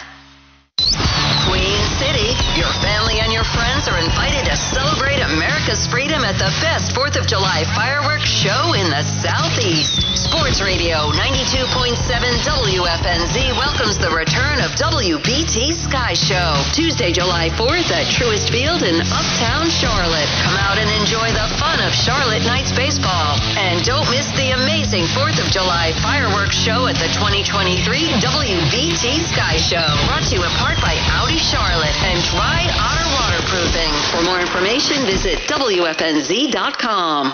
Queen 1.45 1.77
City, 2.01 2.33
your 2.57 2.73
family 2.81 3.21
and 3.21 3.29
your 3.31 3.45
friends 3.45 3.85
are 3.87 4.01
invited 4.01 4.49
to 4.49 4.57
celebrate 4.57 5.21
America's 5.21 5.85
freedom 5.85 6.25
at 6.25 6.33
the 6.41 6.49
best 6.65 6.97
4th 6.97 7.21
of 7.21 7.29
July 7.29 7.61
fireworks 7.77 8.25
show 8.25 8.73
in 8.73 8.89
the 8.89 9.05
Southeast. 9.21 10.01
Sports 10.17 10.57
Radio 10.57 11.13
92.7 11.13 12.01
WFNZ 12.01 13.37
welcomes 13.61 14.01
the 14.01 14.09
return 14.09 14.57
of 14.65 14.73
WBT 14.73 15.69
Sky 15.69 16.17
Show. 16.17 16.57
Tuesday, 16.73 17.13
July 17.13 17.53
4th 17.53 17.93
at 17.93 18.09
Truist 18.09 18.49
Field 18.49 18.81
in 18.81 18.97
Uptown 19.13 19.69
Charlotte. 19.69 20.29
Come 20.41 20.57
out 20.65 20.81
and 20.81 20.89
enjoy 20.97 21.29
the 21.29 21.45
fun 21.61 21.77
of 21.85 21.93
Charlotte 21.93 22.41
Knights 22.41 22.73
baseball. 22.73 23.37
And 23.61 23.85
don't 23.85 24.09
miss 24.09 24.25
the 24.33 24.57
amazing 24.57 25.05
4th 25.13 25.37
of 25.37 25.53
July 25.53 25.93
fireworks 26.01 26.57
show 26.57 26.89
at 26.89 26.97
the 26.97 27.09
2023 27.13 27.85
WBT 28.17 29.21
Sky 29.29 29.61
Show. 29.61 29.85
Brought 30.09 30.25
to 30.25 30.33
you 30.33 30.41
in 30.41 30.53
part 30.57 30.81
by 30.81 30.97
Audi 31.21 31.34
Charlotte 31.37 31.95
and 32.07 32.19
Dry 32.31 32.63
Otter 32.79 33.07
Waterproofing. 33.19 33.91
For 34.11 34.21
more 34.23 34.39
information, 34.39 35.05
visit 35.05 35.39
WFNZ.com. 35.47 37.31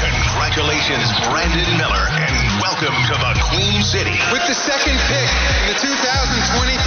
Congratulations, 0.00 1.06
Brandon 1.28 1.70
Miller, 1.76 2.06
and 2.08 2.34
welcome 2.64 2.96
to 3.10 3.14
the 3.14 3.32
Queen 3.52 3.82
City. 3.84 4.16
With 4.32 4.42
the 4.48 4.56
second 4.56 4.96
pick 5.06 5.28
in 5.28 5.62
the 5.70 5.76
2023 5.78 6.80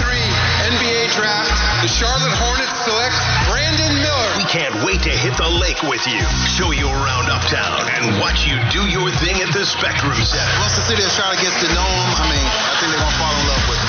NBA 0.74 1.14
Draft, 1.14 1.54
the 1.86 1.92
Charlotte 1.92 2.36
Hornets 2.42 2.74
select 2.84 3.16
Brandon 3.48 3.94
Miller. 4.02 4.30
We 4.42 4.48
can't 4.50 4.76
wait 4.84 5.04
to 5.06 5.14
hit 5.14 5.38
the 5.38 5.48
lake 5.48 5.84
with 5.86 6.04
you, 6.10 6.24
show 6.58 6.72
you 6.74 6.90
around 6.90 7.30
Uptown, 7.30 7.86
and 8.00 8.20
watch 8.20 8.48
you 8.50 8.58
do 8.74 8.88
your 8.90 9.12
thing 9.22 9.40
at 9.44 9.54
the 9.54 9.64
Spectrum 9.64 10.18
Center. 10.26 10.56
Once 10.60 10.76
the 10.76 10.86
city 10.90 11.04
of 11.04 11.12
Charlotte 11.14 11.40
gets 11.40 11.60
to 11.62 11.70
know 11.72 11.86
him, 11.86 12.10
I 12.18 12.26
mean, 12.32 12.44
I 12.44 12.74
think 12.82 12.92
they're 12.92 13.04
going 13.04 13.14
to 13.14 13.20
fall 13.22 13.36
in 13.38 13.46
love 13.48 13.64
with 13.70 13.78
him. 13.78 13.83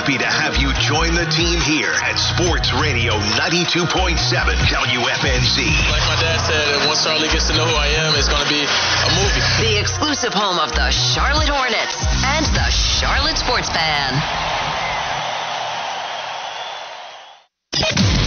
We're 0.00 0.16
happy 0.16 0.24
to 0.24 0.32
have 0.32 0.56
you 0.56 0.72
join 0.80 1.12
the 1.12 1.28
team 1.28 1.60
here 1.60 1.92
at 1.92 2.16
Sports 2.16 2.72
Radio 2.72 3.12
92.7 3.36 3.84
WFNZ. 4.16 5.56
Like 5.92 6.06
my 6.08 6.16
dad 6.16 6.40
said, 6.40 6.72
uh, 6.72 6.88
once 6.88 7.04
Charlotte 7.04 7.28
gets 7.28 7.48
to 7.48 7.54
know 7.54 7.68
who 7.68 7.76
I 7.76 7.88
am, 8.00 8.16
it's 8.16 8.24
going 8.24 8.40
to 8.40 8.48
be 8.48 8.64
a 8.64 9.10
movie. 9.20 9.44
The 9.60 9.76
exclusive 9.76 10.32
home 10.32 10.56
of 10.56 10.72
the 10.72 10.88
Charlotte 10.88 11.52
Hornets 11.52 12.00
and 12.32 12.48
the 12.56 12.64
Charlotte 12.72 13.36
Sports 13.36 13.68
Fan. 13.68 14.16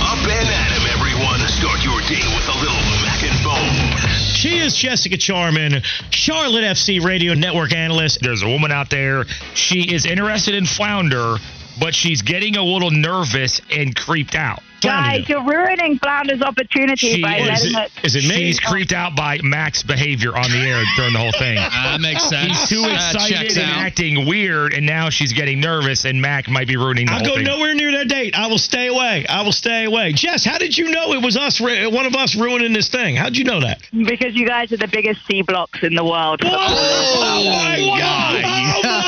Up 0.05 0.21
and 0.30 0.45
at 0.53 0.71
'em, 0.78 0.86
everyone. 0.93 1.41
Start 1.57 1.82
your 1.82 1.97
day 2.05 2.21
with 2.38 2.47
a 2.53 2.57
little 2.61 2.84
Mac 3.01 3.17
and 3.26 3.34
Bone. 3.41 3.97
She 4.30 4.59
is 4.59 4.76
Jessica 4.76 5.17
Charman, 5.17 5.82
Charlotte 6.11 6.65
FC 6.65 6.99
Radio 6.99 7.34
Network 7.34 7.74
analyst. 7.74 8.19
There's 8.21 8.43
a 8.43 8.47
woman 8.47 8.71
out 8.71 8.91
there. 8.91 9.26
She 9.55 9.82
is 9.91 10.05
interested 10.05 10.53
in 10.53 10.65
Flounder, 10.65 11.38
but 11.80 11.93
she's 11.93 12.21
getting 12.21 12.55
a 12.57 12.63
little 12.63 12.91
nervous 12.91 13.61
and 13.71 13.95
creeped 13.95 14.36
out. 14.36 14.61
Guys, 14.82 15.30
you're 15.30 15.41
ruining 15.45 15.97
Flounder's 15.97 16.41
opportunity 16.41 17.13
She 17.13 17.21
by 17.21 17.38
is, 17.38 17.47
letting 17.74 17.78
it. 18.03 18.13
me? 18.28 18.36
She's 18.47 18.59
creeped 18.59 18.91
out 18.91 19.15
by 19.15 19.39
Mac's 19.41 19.82
behavior 19.82 20.36
on 20.36 20.51
the 20.51 20.57
air 20.57 20.84
during 20.97 21.13
the 21.13 21.19
whole 21.19 21.32
thing. 21.32 21.55
That 21.84 22.01
makes 22.01 22.28
sense. 22.28 22.51
He's 22.69 22.69
too 22.82 22.84
uh, 22.84 22.93
excited 22.93 23.34
checks 23.38 23.55
and 23.57 23.65
out. 23.71 23.78
acting 23.78 24.26
weird, 24.28 24.74
and 24.74 24.86
now 24.86 25.09
she's 25.09 25.32
getting 25.32 25.61
nervous, 25.61 26.03
and 26.03 26.21
Mac 26.21 26.49
might 26.49 26.67
be 26.67 26.76
ruining 26.76 27.05
the 27.05 27.13
I'll 27.13 27.19
whole 27.19 27.28
go 27.30 27.36
thing. 27.36 27.43
nowhere 27.45 27.74
near 27.76 27.91
that 27.93 28.09
date. 28.09 28.36
I 28.36 28.47
will 28.47 28.57
stay 28.57 28.88
away. 28.88 29.26
I 29.30 29.43
will 29.43 29.51
stay 29.53 29.86
away. 29.86 30.11
Jess, 30.13 30.43
how 30.43 30.57
did 30.57 30.78
you 30.78 30.89
know 30.89 31.13
it 31.13 31.24
was 31.24 31.38
us, 31.38 31.61
one 31.61 32.05
of 32.05 32.15
us 32.15 32.36
ruining 32.36 32.74
this 32.74 32.89
thing? 32.89 33.15
How'd 33.15 33.38
you 33.38 33.45
know 33.45 33.61
that? 33.61 33.88
Because 33.93 34.36
you 34.36 34.45
guys 34.45 34.71
are 34.74 34.78
the 34.78 34.88
biggest 34.89 35.26
C 35.28 35.43
blocks 35.43 35.82
in 35.84 35.93
the 35.95 36.03
world. 36.03 36.41
Oh, 36.43 37.43
my 37.45 37.80
Oh 37.80 37.95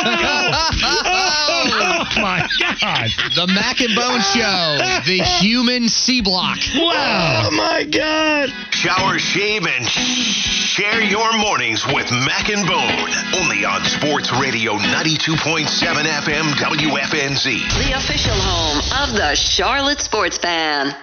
Oh, 0.06 2.06
my 2.22 2.48
God! 2.80 3.10
The 3.34 3.48
Mac 3.48 3.82
and 3.82 3.96
Bone 3.96 4.22
Show, 4.22 4.78
the 5.06 5.24
human 5.42 5.90
C 5.90 6.22
block. 6.22 6.60
Wow! 6.76 7.48
Oh 7.48 7.52
my 7.52 7.84
God! 7.84 8.50
Shower, 8.72 9.18
shave, 9.18 9.66
and 9.66 9.86
share 9.88 11.02
your 11.02 11.36
mornings 11.38 11.86
with 11.88 12.12
Mac 12.12 12.50
and 12.50 12.68
Bone. 12.68 13.10
Only 13.42 13.66
on 13.66 13.84
Sports 13.84 14.32
Radio 14.40 14.74
92.7 14.74 15.66
FM 15.66 16.54
WFNZ. 16.54 17.44
The 17.44 17.98
official 17.98 18.36
home 18.36 18.78
of 19.10 19.16
the 19.16 19.34
Charlotte 19.36 20.02
Sports 20.02 20.38
Fan. 20.38 20.94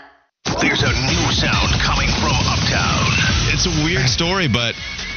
There's 0.60 0.82
a 0.82 0.92
new 0.92 1.32
sound 1.32 1.72
coming 1.82 2.08
from 2.20 2.32
Uptown. 2.46 3.06
It's 3.52 3.66
a 3.66 3.84
weird 3.84 4.08
story, 4.08 4.48
but 4.48 4.74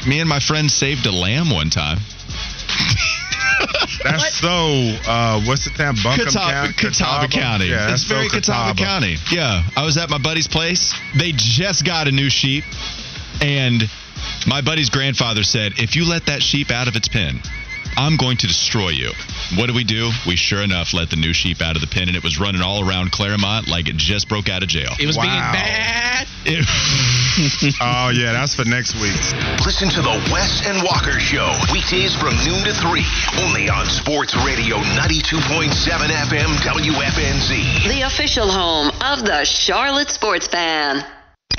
me 0.08 0.20
and 0.20 0.30
my 0.30 0.40
friend 0.40 0.70
saved 0.70 1.06
a 1.06 1.12
lamb 1.12 1.50
one 1.52 1.70
time. 1.70 2.00
That's 4.04 4.40
so. 4.40 4.48
Uh, 5.08 5.42
what's 5.46 5.66
the 5.66 5.72
town? 5.76 5.96
Buncombe 6.04 6.28
Catawba, 6.28 6.52
County. 6.52 6.74
Catawba 6.74 7.28
County. 7.28 7.66
Yeah, 7.68 7.84
it's 7.84 7.92
that's 7.92 8.08
so 8.08 8.16
very 8.16 8.30
Catawba, 8.30 8.78
County. 8.78 9.16
Yeah, 9.32 9.64
I 9.76 9.84
was 9.86 9.98
at 9.98 10.10
my 10.10 10.18
buddy's 10.18 10.48
place. 10.48 10.94
They 11.18 11.32
just 11.36 11.86
got 11.86 12.08
a 12.08 12.12
new 12.12 12.30
sheep, 12.30 12.64
and 13.42 13.84
my 14.48 14.62
buddy's 14.62 14.90
grandfather 14.90 15.44
said, 15.44 15.74
"If 15.78 15.96
you 15.96 16.06
let 16.06 16.28
that 16.28 16.44
sheep 16.44 16.72
out 16.72 16.88
of 16.88 16.96
its 16.96 17.08
pen, 17.08 17.42
I'm 17.98 18.18
going 18.18 18.38
to 18.38 18.48
destroy 18.48 18.90
you." 18.90 19.12
What 19.58 19.68
do 19.68 19.74
we 19.74 19.84
do? 19.84 20.10
We 20.28 20.36
sure 20.36 20.62
enough 20.62 20.94
let 20.94 21.10
the 21.12 21.16
new 21.18 21.34
sheep 21.34 21.62
out 21.62 21.76
of 21.76 21.82
the 21.82 21.88
pen, 21.88 22.08
and 22.08 22.18
it 22.18 22.24
was 22.24 22.40
running 22.40 22.62
all 22.62 22.88
around 22.88 23.12
Claremont 23.12 23.68
like 23.68 23.88
it 23.88 23.96
just 23.96 24.28
broke 24.28 24.50
out 24.50 24.64
of 24.64 24.70
jail. 24.70 24.90
It 25.00 25.06
was 25.06 25.18
being 25.18 25.28
bad. 25.30 26.28
It- 26.46 26.66
Oh 27.82 28.10
yeah, 28.16 28.32
that's 28.32 28.56
for 28.56 28.64
next 28.66 28.96
week. 28.96 29.12
Listen 29.66 29.90
to 29.90 30.02
the 30.02 30.30
Wes 30.32 30.66
and 30.66 30.82
Walker 30.84 31.20
Show 31.20 31.52
weekdays 31.74 32.16
from 32.16 32.32
noon 32.46 32.64
to 32.64 32.74
three, 32.74 33.04
only 33.44 33.68
on 33.70 33.86
Sports 33.88 34.36
Radio 34.46 34.78
92.7 34.78 35.70
FM 35.74 36.48
WFNZ. 36.64 37.88
The 37.90 38.02
official 38.08 38.50
home 38.50 38.90
of 39.04 39.26
the 39.26 39.44
Charlotte 39.44 40.10
Sports 40.12 40.48
Fan. 40.48 41.04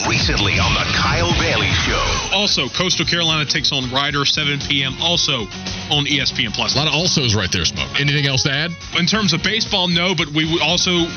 Recently 0.04 0.60
on 0.60 0.74
the 0.74 0.84
Kyle 0.94 1.32
Bailey 1.40 1.72
Show. 1.82 2.04
Also, 2.32 2.68
Coastal 2.68 3.06
Carolina 3.06 3.44
takes 3.44 3.72
on 3.72 3.90
Rider 3.90 4.24
7 4.24 4.60
p.m. 4.68 4.94
Also 5.00 5.48
on 5.90 6.04
ESPN 6.06 6.52
Plus. 6.54 6.74
A 6.74 6.78
lot 6.78 6.86
of 6.86 6.94
alsos 6.94 7.34
right 7.34 7.50
there, 7.50 7.64
Smoke. 7.64 8.00
Anything 8.00 8.26
else 8.26 8.44
to 8.44 8.52
add? 8.52 8.70
In 8.98 9.06
terms 9.06 9.32
of 9.32 9.42
baseball, 9.42 9.88
no, 9.88 10.14
but 10.14 10.28
we 10.28 10.46
also 10.62 11.08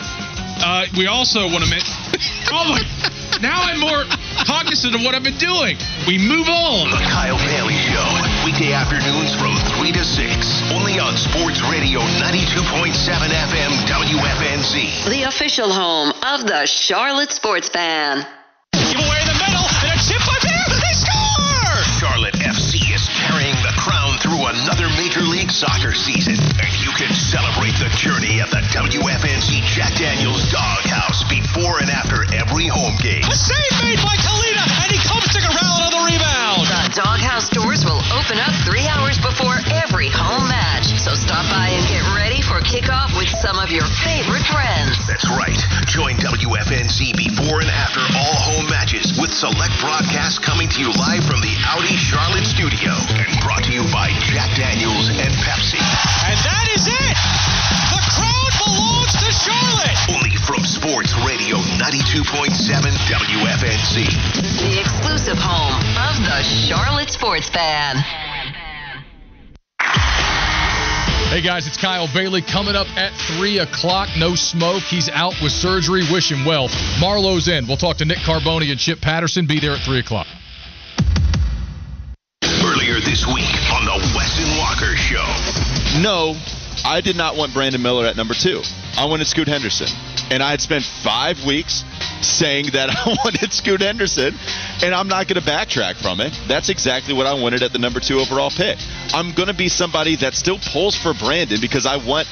uh, 0.62 0.86
we 0.98 1.08
also 1.08 1.46
want 1.48 1.64
to 1.64 1.70
mention. 1.70 1.94
oh 2.52 2.66
my! 2.66 2.82
Now 3.42 3.62
I'm 3.62 3.80
more 3.80 4.04
cognizant 4.44 4.96
of 4.96 5.02
what 5.02 5.14
I've 5.16 5.24
been 5.24 5.38
doing. 5.38 5.78
We 6.08 6.18
move 6.18 6.50
on. 6.50 6.90
The 6.90 6.98
Kyle 7.14 7.38
Bailey 7.46 7.78
Show, 7.88 8.08
weekday 8.44 8.74
afternoons 8.74 9.32
from 9.38 9.56
3 9.80 9.92
to 9.94 10.04
6, 10.04 10.72
only 10.74 11.00
on 11.00 11.16
Sports 11.16 11.62
Radio 11.72 12.02
92.7 12.20 12.92
FM 13.32 13.72
WFNZ. 13.86 15.10
The 15.10 15.24
official 15.28 15.72
home 15.72 16.10
of 16.24 16.48
the 16.48 16.66
Charlotte 16.66 17.32
Sports 17.32 17.70
Fan. 17.70 18.26
Give 18.74 19.02
away 19.02 19.18
in 19.18 19.28
the 19.28 19.40
middle, 19.42 19.66
and 19.66 19.90
a 19.90 19.98
chip 19.98 20.22
by 20.22 20.38
there. 20.46 20.70
They 20.78 20.94
score! 20.94 21.74
Charlotte 21.98 22.38
FC 22.38 22.78
is 22.94 23.10
carrying 23.26 23.58
the 23.66 23.74
crown 23.82 24.14
through 24.22 24.46
another 24.46 24.86
Major 24.94 25.26
League 25.26 25.50
Soccer 25.50 25.98
season, 25.98 26.38
and 26.38 26.72
you 26.78 26.94
can 26.94 27.10
celebrate 27.10 27.74
the 27.82 27.90
journey 27.98 28.38
at 28.38 28.54
the 28.54 28.62
WFNZ 28.70 29.66
Jack 29.74 29.98
Daniels 29.98 30.46
Doghouse 30.54 31.26
before 31.26 31.82
and 31.82 31.90
after 31.90 32.30
every 32.38 32.70
home 32.70 32.94
game. 33.02 33.26
A 33.26 33.34
save 33.34 33.74
made 33.82 34.02
by 34.06 34.14
Kahlina, 34.22 34.64
and 34.86 34.90
he 34.94 35.00
comes 35.02 35.26
to 35.34 35.40
Corral 35.42 35.90
on 35.90 35.92
the 35.98 36.04
rebound. 36.06 36.70
The 36.70 36.94
Doghouse 36.94 37.50
doors 37.50 37.82
will 37.90 38.06
open 38.14 38.38
up 38.38 38.54
three 38.70 38.86
hours 38.86 39.18
before 39.18 39.58
every 39.82 40.14
home 40.14 40.46
match. 40.46 40.94
So 41.02 41.18
stop 41.18 41.50
by 41.50 41.74
and 41.74 41.89
get 42.70 42.86
off 42.94 43.10
with 43.18 43.30
some 43.42 43.58
of 43.58 43.74
your 43.74 43.86
favorite 44.06 44.46
friends. 44.46 44.94
That's 45.10 45.26
right. 45.26 45.58
Join 45.90 46.14
WFNZ 46.22 47.18
before 47.18 47.66
and 47.66 47.72
after 47.74 47.98
all 48.14 48.38
home 48.38 48.70
matches 48.70 49.18
with 49.18 49.34
select 49.34 49.74
broadcasts 49.82 50.38
coming 50.38 50.70
to 50.70 50.78
you 50.78 50.94
live 50.94 51.26
from 51.26 51.42
the 51.42 51.54
Audi 51.66 51.98
Charlotte 51.98 52.46
studio 52.46 52.94
and 52.94 53.26
brought 53.42 53.66
to 53.66 53.74
you 53.74 53.82
by 53.90 54.14
Jack 54.30 54.54
Daniels 54.54 55.10
and 55.10 55.34
Pepsi. 55.42 55.82
And 56.30 56.38
that 56.46 56.66
is 56.78 56.86
it. 56.86 57.18
The 57.90 58.02
crowd 58.06 58.54
belongs 58.62 59.14
to 59.18 59.30
Charlotte. 59.34 60.00
Only 60.14 60.38
from 60.46 60.62
Sports 60.62 61.18
Radio 61.26 61.58
92.7 61.82 62.54
WFNZ. 62.54 63.98
The 64.62 64.78
exclusive 64.78 65.42
home 65.42 65.74
of 65.98 66.22
the 66.22 66.46
Charlotte 66.46 67.10
Sports 67.10 67.50
Fan. 67.50 68.29
Hey 71.30 71.42
guys, 71.42 71.68
it's 71.68 71.78
Kyle 71.78 72.10
Bailey 72.12 72.42
coming 72.42 72.76
up 72.76 72.88
at 72.98 73.14
3 73.38 73.60
o'clock. 73.60 74.10
No 74.18 74.34
smoke. 74.34 74.82
He's 74.82 75.10
out 75.10 75.36
with 75.44 75.52
surgery. 75.52 76.02
Wish 76.12 76.32
him 76.32 76.44
well. 76.44 76.70
Marlowe's 77.00 77.48
in. 77.48 77.68
We'll 77.68 77.78
talk 77.78 77.98
to 77.98 78.06
Nick 78.06 78.18
Carboni 78.18 78.72
and 78.72 78.80
Chip 78.80 79.00
Patterson. 79.00 79.46
Be 79.46 79.60
there 79.60 79.74
at 79.74 79.82
3 79.82 80.00
o'clock. 80.00 80.26
Earlier 82.44 82.96
this 83.06 83.28
week 83.28 83.46
on 83.70 83.86
the 83.86 84.02
Wes 84.18 84.40
and 84.42 84.58
Walker 84.58 84.96
Show. 84.98 86.02
No, 86.02 86.34
I 86.84 87.00
did 87.00 87.16
not 87.16 87.36
want 87.36 87.54
Brandon 87.54 87.84
Miller 87.84 88.08
at 88.08 88.18
number 88.18 88.34
two. 88.34 88.64
I 89.00 89.06
wanted 89.06 89.28
Scoot 89.28 89.48
Henderson. 89.48 89.88
And 90.30 90.44
I 90.44 90.52
had 90.52 90.60
spent 90.60 90.84
five 90.84 91.46
weeks 91.46 91.86
saying 92.22 92.72
that 92.74 92.90
I 93.06 93.16
wanted 93.24 93.54
Scoot 93.54 93.80
Henderson, 93.80 94.36
and 94.84 94.94
I'm 94.94 95.08
not 95.08 95.30
going 95.30 95.42
to 95.42 95.48
backtrack 95.48 95.96
from 95.96 96.20
it. 96.20 96.38
That's 96.50 96.68
exactly 96.68 97.14
what 97.14 97.26
I 97.26 97.34
wanted 97.34 97.64
at 97.64 97.72
the 97.72 97.80
number 97.80 98.02
two 98.02 98.20
overall 98.20 98.52
pick. 98.52 98.78
I'm 99.14 99.34
going 99.34 99.48
to 99.48 99.54
be 99.54 99.70
somebody 99.70 100.18
that 100.18 100.34
still 100.34 100.60
pulls 100.60 100.98
for 100.98 101.14
Brandon 101.14 101.60
because 101.62 101.86
I 101.86 101.96
want 101.96 102.28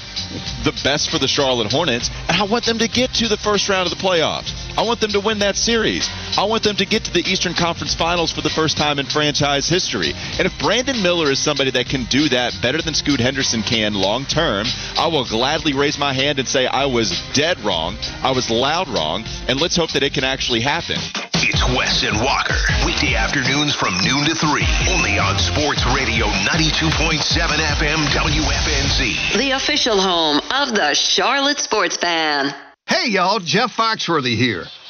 the 0.66 0.78
best 0.84 1.10
for 1.10 1.20
the 1.20 1.28
Charlotte 1.28 1.72
Hornets, 1.72 2.10
and 2.28 2.36
I 2.36 2.44
want 2.44 2.66
them 2.66 2.80
to 2.80 2.88
get 2.90 3.14
to 3.16 3.30
the 3.30 3.38
first 3.38 3.70
round 3.70 3.90
of 3.90 3.98
the 3.98 4.04
playoffs. 4.04 4.52
I 4.78 4.84
want 4.84 5.00
them 5.00 5.12
to 5.12 5.20
win 5.20 5.40
that 5.40 5.56
series. 5.56 6.08
I 6.38 6.46
want 6.46 6.64
them 6.64 6.76
to 6.76 6.86
get 6.86 7.06
to 7.06 7.14
the 7.14 7.26
Eastern 7.26 7.56
Conference 7.56 7.96
Finals 7.96 8.32
for 8.32 8.42
the 8.42 8.50
first 8.50 8.78
time 8.78 9.00
in 9.00 9.06
franchise 9.06 9.68
history. 9.68 10.14
And 10.38 10.46
if 10.46 10.54
Brandon 10.60 11.02
Miller 11.02 11.32
is 11.32 11.40
somebody 11.40 11.72
that 11.72 11.88
can 11.88 12.04
do 12.06 12.30
that 12.30 12.54
better 12.62 12.82
than 12.82 12.94
Scoot 12.94 13.20
Henderson 13.20 13.64
can 13.64 13.96
long 13.96 14.26
term, 14.26 14.68
I 14.98 15.08
will 15.08 15.26
gladly 15.26 15.74
raise 15.74 15.98
my 15.98 16.14
hand 16.14 16.38
and 16.38 16.48
say 16.48 16.57
I 16.66 16.86
was 16.86 17.22
dead 17.34 17.60
wrong. 17.60 17.96
I 18.24 18.32
was 18.32 18.50
loud 18.50 18.88
wrong, 18.88 19.24
and 19.48 19.62
let's 19.62 19.76
hope 19.76 19.92
that 19.92 20.02
it 20.02 20.14
can 20.14 20.24
actually 20.24 20.62
happen. 20.62 20.98
It's 21.36 21.64
Wes 21.78 22.04
and 22.04 22.18
Walker. 22.20 22.58
Weekday 22.86 23.16
afternoons 23.16 23.76
from 23.76 23.94
noon 24.04 24.26
to 24.26 24.34
3. 24.34 24.66
Only 24.90 25.20
on 25.20 25.38
Sports 25.38 25.86
Radio 25.94 26.26
92.7 26.26 27.22
FM 27.22 28.00
WFNZ. 28.08 29.38
The 29.38 29.52
official 29.52 30.02
home 30.02 30.38
of 30.52 30.74
the 30.74 30.96
Charlotte 30.96 31.60
Sports 31.60 31.98
Fan. 31.98 32.54
Hey, 32.88 33.10
y'all, 33.10 33.40
Jeff 33.40 33.76
Foxworthy 33.76 34.36
here. 34.36 34.66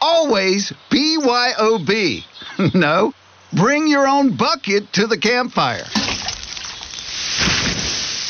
always 0.00 0.72
BYOB. 0.90 2.24
no, 2.74 3.12
bring 3.52 3.86
your 3.86 4.06
own 4.06 4.36
bucket 4.36 4.92
to 4.94 5.06
the 5.06 5.18
campfire. 5.18 5.84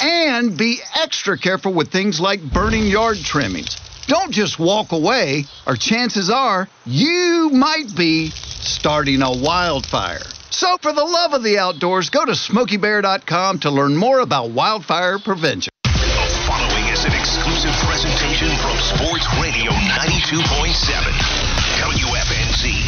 And 0.03 0.57
be 0.57 0.81
extra 0.95 1.39
careful 1.39 1.73
with 1.73 1.91
things 1.91 2.21
like 2.21 2.43
burning 2.43 2.87
yard 2.87 3.19
trimmings. 3.19 3.77
Don't 4.07 4.31
just 4.31 4.59
walk 4.59 4.93
away, 4.93 5.47
or 5.67 5.75
chances 5.75 6.31
are 6.31 6.69
you 6.85 7.51
might 7.53 7.95
be 7.97 8.31
starting 8.31 9.23
a 9.23 9.33
wildfire. 9.33 10.23
So, 10.51 10.77
for 10.81 10.93
the 10.93 11.05
love 11.05 11.33
of 11.33 11.43
the 11.43 11.59
outdoors, 11.59 12.11
go 12.11 12.25
to 12.25 12.33
smokeybear.com 12.33 13.59
to 13.61 13.71
learn 13.71 13.97
more 13.97 14.21
about 14.21 14.51
wildfire 14.51 15.19
prevention. 15.19 15.71
The 15.85 16.45
following 16.47 16.87
is 16.87 17.05
an 17.05 17.13
exclusive 17.13 17.75
presentation 17.85 18.49
from 18.59 18.79
Sports 18.79 19.27
Radio 19.43 19.73
92.7 19.73 21.36
WFNZ. 21.36 21.36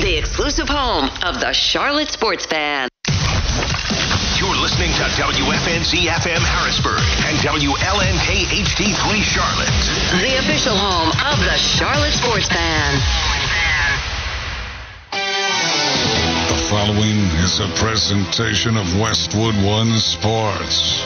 The 0.08 0.16
exclusive 0.16 0.70
home 0.70 1.10
of 1.22 1.38
the 1.38 1.52
Charlotte 1.52 2.08
Sports 2.08 2.46
Fan. 2.46 2.88
You're 4.40 4.56
listening 4.56 4.88
to 4.96 5.04
WFNZ 5.20 6.08
FM 6.08 6.40
Harrisburg 6.40 7.04
and 7.28 7.36
WLNK 7.44 8.48
HD3 8.56 9.20
Charlotte. 9.20 9.68
The 10.24 10.38
official 10.40 10.72
home 10.72 11.12
of 11.28 11.38
the 11.44 11.58
Charlotte 11.60 12.14
Sports 12.14 12.48
Fan. 12.48 12.94
The 15.12 16.56
following 16.72 17.18
is 17.44 17.60
a 17.60 17.68
presentation 17.76 18.78
of 18.78 18.88
Westwood 18.98 19.56
One 19.62 19.92
Sports. 19.98 21.04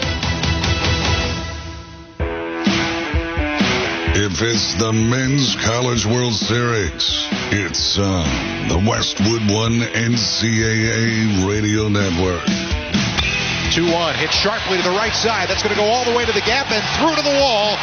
If 4.32 4.40
it's 4.40 4.72
the 4.80 4.94
Men's 4.94 5.54
College 5.60 6.06
World 6.06 6.32
Series, 6.32 7.28
it's 7.52 7.98
on 7.98 8.24
the 8.64 8.80
Westwood 8.80 9.44
One 9.52 9.84
NCAA 9.92 11.44
Radio 11.44 11.92
Network. 11.92 12.40
2 13.76 13.92
1. 13.92 14.14
Hit 14.16 14.32
sharply 14.32 14.80
to 14.80 14.82
the 14.88 14.96
right 14.96 15.12
side. 15.12 15.52
That's 15.52 15.62
going 15.62 15.76
to 15.76 15.78
go 15.78 15.84
all 15.84 16.08
the 16.08 16.16
way 16.16 16.24
to 16.24 16.32
the 16.32 16.40
gap 16.48 16.72
and 16.72 16.80
through 16.96 17.12
to 17.12 17.20
the 17.20 17.36
wall. 17.44 17.76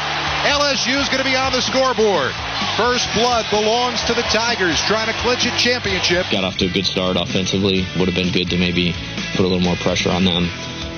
LSU 0.50 0.98
is 0.98 1.06
going 1.14 1.22
to 1.22 1.30
be 1.30 1.38
on 1.38 1.54
the 1.54 1.62
scoreboard. 1.62 2.34
First 2.76 3.06
blood 3.14 3.46
belongs 3.54 4.02
to 4.10 4.16
the 4.18 4.26
Tigers, 4.34 4.82
trying 4.90 5.06
to 5.06 5.18
clinch 5.22 5.46
a 5.46 5.54
championship. 5.54 6.26
Got 6.32 6.46
off 6.46 6.58
to 6.58 6.66
a 6.66 6.74
good 6.74 6.88
start 6.90 7.16
offensively. 7.16 7.86
Would 8.02 8.10
have 8.10 8.18
been 8.18 8.34
good 8.34 8.50
to 8.50 8.58
maybe 8.58 8.98
put 9.38 9.46
a 9.46 9.48
little 9.48 9.62
more 9.62 9.78
pressure 9.78 10.10
on 10.10 10.26
them, 10.26 10.50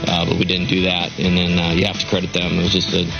uh, 0.07 0.23
but 0.23 0.39
we 0.39 0.45
didn't 0.45 0.71
do 0.71 0.87
that. 0.87 1.11
And 1.19 1.35
then 1.35 1.59
uh, 1.59 1.75
you 1.75 1.83
have 1.91 1.99
to 1.99 2.07
credit 2.07 2.31
them. 2.31 2.55
It 2.55 2.63
was 2.63 2.71
just 2.71 2.95
an 2.95 3.11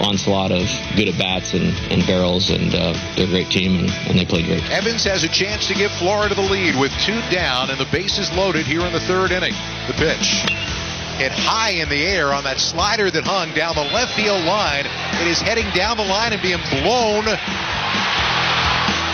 onslaught 0.00 0.52
of 0.52 0.64
good 0.96 1.08
at 1.08 1.18
bats 1.18 1.54
and, 1.54 1.74
and 1.90 2.06
barrels, 2.06 2.50
and 2.50 2.74
uh, 2.74 2.92
they're 3.16 3.26
a 3.26 3.30
great 3.30 3.50
team, 3.50 3.78
and, 3.78 3.90
and 4.08 4.18
they 4.18 4.24
played 4.24 4.46
great. 4.46 4.64
Evans 4.70 5.04
has 5.04 5.24
a 5.24 5.28
chance 5.28 5.68
to 5.68 5.74
give 5.74 5.92
Florida 5.92 6.34
the 6.34 6.42
lead 6.42 6.78
with 6.78 6.92
two 7.04 7.20
down 7.30 7.70
and 7.70 7.78
the 7.78 7.88
bases 7.92 8.32
loaded 8.32 8.66
here 8.66 8.80
in 8.80 8.92
the 8.92 9.00
third 9.00 9.32
inning. 9.32 9.54
The 9.86 9.94
pitch 9.94 10.44
hit 11.18 11.32
high 11.32 11.78
in 11.78 11.88
the 11.88 12.02
air 12.02 12.32
on 12.32 12.44
that 12.44 12.58
slider 12.58 13.10
that 13.10 13.24
hung 13.24 13.52
down 13.54 13.74
the 13.74 13.84
left 13.92 14.14
field 14.16 14.44
line. 14.44 14.86
It 15.20 15.28
is 15.28 15.40
heading 15.40 15.68
down 15.70 15.96
the 15.96 16.04
line 16.04 16.32
and 16.32 16.42
being 16.42 16.62
blown. 16.82 17.28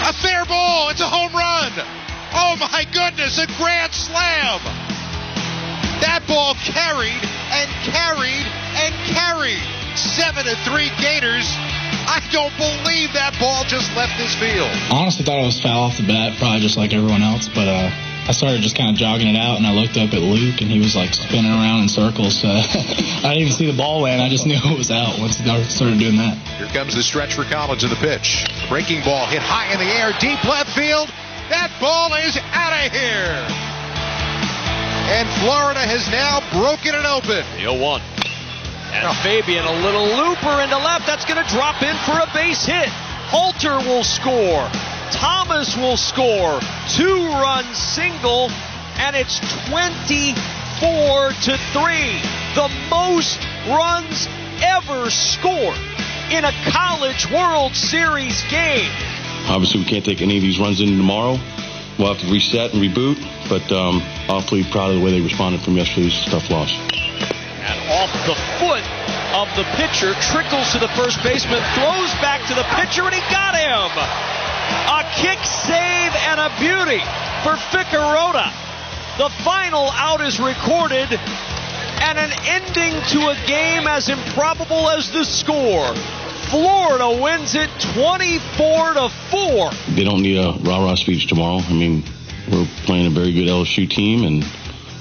A 0.09 0.12
fair 0.22 0.45
ball. 0.47 0.89
It's 0.89 1.01
a 1.01 1.09
home 1.09 1.35
run. 1.35 1.72
Oh 2.33 2.57
my 2.57 2.87
goodness, 2.93 3.39
a 3.39 3.47
grand 3.59 3.93
slam. 3.93 4.61
That 6.01 6.22
ball 6.29 6.55
carried 6.62 7.20
and 7.51 7.68
carried 7.85 8.47
and 8.79 8.95
carried. 9.12 9.78
Seven 9.99 10.44
to 10.46 10.55
three 10.62 10.90
Gators. 11.03 11.51
I 12.07 12.22
don't 12.30 12.55
believe 12.57 13.12
that 13.18 13.34
ball 13.42 13.64
just 13.66 13.90
left 13.99 14.16
this 14.16 14.32
field. 14.38 14.70
honestly 14.94 15.26
thought 15.26 15.42
it 15.42 15.46
was 15.46 15.61
foul 15.61 15.90
off 15.90 15.99
the 15.99 16.07
bat, 16.07 16.38
probably 16.38 16.61
just 16.61 16.78
like 16.78 16.94
everyone 16.94 17.22
else. 17.22 17.49
But 17.51 17.66
uh, 17.66 17.90
I 17.90 18.32
started 18.32 18.62
just 18.62 18.76
kind 18.76 18.90
of 18.90 18.96
jogging 18.96 19.26
it 19.26 19.36
out, 19.36 19.59
and 19.59 19.66
I 19.66 19.74
looked 19.74 19.99
up 19.99 20.14
at 20.14 20.22
Luke, 20.22 20.62
and 20.62 20.70
he 20.70 20.78
was 20.78 20.94
like 20.94 21.12
spinning 21.14 21.51
around 21.51 21.82
in 21.82 21.88
circles. 21.88 22.38
So 22.38 22.49
I 22.55 23.34
didn't 23.34 23.42
even 23.42 23.53
see 23.53 23.66
the 23.66 23.76
ball 23.76 24.03
land. 24.07 24.22
I 24.22 24.28
just 24.28 24.46
knew 24.46 24.55
it 24.57 24.78
was 24.78 24.90
out 24.90 25.18
once 25.18 25.40
I 25.42 25.62
started 25.66 25.99
doing 25.99 26.16
that. 26.22 26.38
Here 26.57 26.70
comes 26.70 26.94
the 26.94 27.03
stretch 27.03 27.34
for 27.34 27.42
Collins 27.44 27.82
in 27.82 27.90
the 27.90 27.99
pitch. 27.99 28.46
Breaking 28.68 29.03
ball 29.03 29.26
hit 29.26 29.42
high 29.42 29.72
in 29.74 29.82
the 29.82 29.90
air, 29.90 30.14
deep 30.22 30.38
left 30.46 30.70
field. 30.78 31.11
That 31.51 31.74
ball 31.80 32.14
is 32.22 32.38
out 32.55 32.76
of 32.76 32.92
here. 32.94 33.34
And 35.11 35.26
Florida 35.40 35.80
has 35.80 36.07
now 36.12 36.44
broken 36.53 36.94
it 36.94 37.05
open. 37.09 37.42
0 37.57 37.80
1. 37.80 38.28
And 38.93 39.16
Fabian, 39.18 39.64
a 39.64 39.82
little 39.82 40.07
looper 40.07 40.61
into 40.62 40.78
left. 40.78 41.07
That's 41.07 41.24
going 41.24 41.43
to 41.43 41.49
drop 41.53 41.82
in 41.82 41.95
for 42.05 42.18
a 42.18 42.28
base 42.32 42.64
hit. 42.64 42.89
Halter 43.28 43.78
will 43.78 44.05
score. 44.05 44.68
Thomas 45.11 45.76
will 45.76 45.97
score. 45.97 46.61
Two 46.89 47.28
run 47.28 47.64
single, 47.74 48.51
and 48.97 49.14
it's 49.14 49.39
24 49.68 51.30
to 51.30 51.59
3. 51.72 52.20
The 52.55 52.70
most 52.91 53.47
runs 53.68 54.28
ever 54.62 55.11
scored 55.11 55.78
in 56.30 56.45
a 56.45 56.53
College 56.70 57.30
World 57.30 57.74
Series 57.74 58.43
game. 58.51 58.91
Obviously, 59.49 59.80
we 59.80 59.86
can't 59.86 60.05
take 60.05 60.22
any 60.22 60.36
of 60.36 60.43
these 60.43 60.59
runs 60.59 60.80
in 60.80 60.97
tomorrow. 60.97 61.39
We'll 61.99 62.14
have 62.14 62.22
to 62.22 62.32
reset 62.32 62.74
and 62.74 62.82
reboot, 62.82 63.18
but 63.49 63.70
um, 63.72 64.03
awfully 64.28 64.62
proud 64.64 64.91
of 64.91 64.97
the 64.99 65.05
way 65.05 65.11
they 65.11 65.20
responded 65.20 65.62
from 65.62 65.76
yesterday's 65.76 66.24
tough 66.26 66.49
loss. 66.51 66.72
And 66.72 67.91
off 67.91 68.12
the 68.26 68.34
foot 68.59 68.84
of 69.34 69.48
the 69.56 69.64
pitcher, 69.78 70.14
trickles 70.30 70.72
to 70.72 70.78
the 70.78 70.90
first 70.98 71.22
baseman, 71.22 71.62
throws 71.74 72.12
back 72.18 72.46
to 72.48 72.54
the 72.54 72.66
pitcher, 72.74 73.02
and 73.04 73.14
he 73.14 73.22
got 73.30 73.54
him. 73.54 73.90
A 74.90 75.02
kick 75.16 75.38
save 75.44 76.12
and 76.28 76.40
a 76.40 76.50
beauty 76.59 77.02
for 77.42 77.54
Ficarota. 77.70 78.50
The 79.18 79.30
final 79.42 79.90
out 79.92 80.20
is 80.20 80.38
recorded, 80.38 81.09
and 81.11 82.18
an 82.18 82.32
ending 82.46 82.94
to 83.14 83.28
a 83.28 83.36
game 83.46 83.86
as 83.86 84.09
improbable 84.09 84.88
as 84.90 85.11
the 85.11 85.24
score. 85.24 85.94
Florida 86.50 87.20
wins 87.20 87.54
it 87.54 87.68
24 87.94 88.94
to 88.94 89.09
4. 89.30 89.70
They 89.94 90.04
don't 90.04 90.22
need 90.22 90.38
a 90.38 90.52
rah 90.61 90.84
rah 90.84 90.94
speech 90.94 91.26
tomorrow. 91.26 91.59
I 91.59 91.72
mean, 91.72 92.02
we're 92.50 92.66
playing 92.84 93.06
a 93.06 93.11
very 93.11 93.32
good 93.32 93.48
LSU 93.48 93.88
team, 93.88 94.24
and 94.24 94.44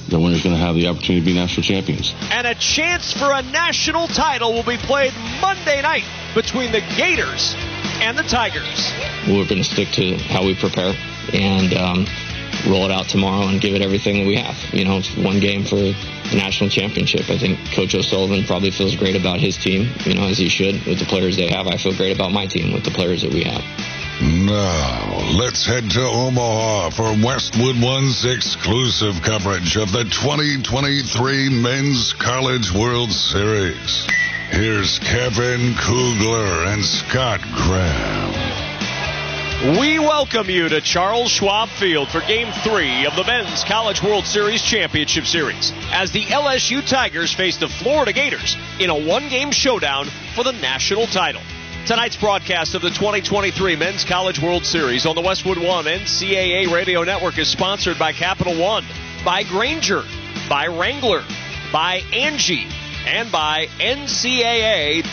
the 0.09 0.19
winner's 0.19 0.43
going 0.43 0.55
to 0.55 0.61
have 0.61 0.75
the 0.75 0.87
opportunity 0.87 1.19
to 1.19 1.25
be 1.25 1.33
national 1.33 1.63
champions. 1.63 2.13
And 2.31 2.47
a 2.47 2.55
chance 2.55 3.13
for 3.13 3.31
a 3.31 3.41
national 3.41 4.07
title 4.07 4.53
will 4.53 4.63
be 4.63 4.77
played 4.77 5.13
Monday 5.41 5.81
night 5.81 6.05
between 6.33 6.71
the 6.71 6.81
Gators 6.95 7.55
and 7.99 8.17
the 8.17 8.23
Tigers. 8.23 8.91
We're 9.27 9.47
going 9.47 9.61
to 9.61 9.63
stick 9.63 9.89
to 9.93 10.17
how 10.17 10.45
we 10.45 10.55
prepare 10.55 10.93
and 11.33 11.73
um, 11.73 12.05
roll 12.69 12.85
it 12.85 12.91
out 12.91 13.09
tomorrow 13.09 13.47
and 13.47 13.59
give 13.59 13.75
it 13.75 13.81
everything 13.81 14.23
that 14.23 14.27
we 14.27 14.35
have. 14.35 14.55
You 14.73 14.85
know, 14.85 14.97
it's 14.97 15.15
one 15.17 15.39
game 15.39 15.63
for 15.63 15.75
the 15.75 15.95
national 16.33 16.69
championship. 16.69 17.29
I 17.29 17.37
think 17.37 17.59
Coach 17.73 17.95
O'Sullivan 17.95 18.45
probably 18.45 18.71
feels 18.71 18.95
great 18.95 19.15
about 19.15 19.39
his 19.39 19.57
team, 19.57 19.89
you 20.05 20.13
know, 20.13 20.27
as 20.27 20.37
he 20.37 20.47
should 20.47 20.85
with 20.85 20.99
the 20.99 21.05
players 21.05 21.35
they 21.35 21.49
have. 21.49 21.67
I 21.67 21.77
feel 21.77 21.95
great 21.95 22.15
about 22.15 22.31
my 22.31 22.45
team 22.47 22.73
with 22.73 22.83
the 22.83 22.91
players 22.91 23.21
that 23.23 23.33
we 23.33 23.43
have. 23.43 23.63
Now, 24.19 25.37
let's 25.37 25.63
head 25.63 25.91
to 25.91 26.01
Omaha 26.01 26.89
for 26.89 27.15
Westwood 27.23 27.79
One's 27.79 28.25
exclusive 28.25 29.21
coverage 29.21 29.77
of 29.77 29.91
the 29.91 30.05
2023 30.05 31.49
Men's 31.49 32.13
College 32.13 32.73
World 32.73 33.11
Series. 33.11 34.07
Here's 34.49 34.97
Kevin 34.97 35.75
Kugler 35.75 36.65
and 36.65 36.83
Scott 36.83 37.41
Graham. 37.53 38.33
We 39.79 39.99
welcome 39.99 40.49
you 40.49 40.67
to 40.67 40.81
Charles 40.81 41.29
Schwab 41.29 41.69
Field 41.69 42.09
for 42.09 42.21
Game 42.21 42.51
3 42.63 43.05
of 43.05 43.15
the 43.15 43.23
Men's 43.23 43.63
College 43.65 44.01
World 44.01 44.25
Series 44.25 44.63
Championship 44.63 45.27
Series 45.27 45.71
as 45.91 46.11
the 46.11 46.23
LSU 46.23 46.83
Tigers 46.87 47.35
face 47.35 47.57
the 47.57 47.67
Florida 47.67 48.13
Gators 48.13 48.57
in 48.79 48.89
a 48.89 48.97
one-game 48.97 49.51
showdown 49.51 50.07
for 50.33 50.43
the 50.43 50.53
national 50.53 51.05
title. 51.05 51.41
Tonight's 51.87 52.17
broadcast 52.17 52.75
of 52.75 52.81
the 52.81 52.89
2023 52.89 53.77
Men's 53.77 54.03
College 54.03 54.41
World 54.41 54.65
Series 54.65 55.05
on 55.05 55.15
the 55.15 55.21
Westwood 55.21 55.57
One 55.57 55.85
NCAA 55.85 56.69
Radio 56.69 57.03
Network 57.03 57.37
is 57.37 57.47
sponsored 57.47 57.97
by 57.97 58.11
Capital 58.11 58.59
One, 58.59 58.83
by 59.23 59.43
Grainger, 59.43 60.03
by 60.49 60.67
Wrangler, 60.67 61.23
by 61.71 62.01
Angie, 62.11 62.67
and 63.05 63.31
by 63.31 63.67
NCAA.com. 63.79 65.05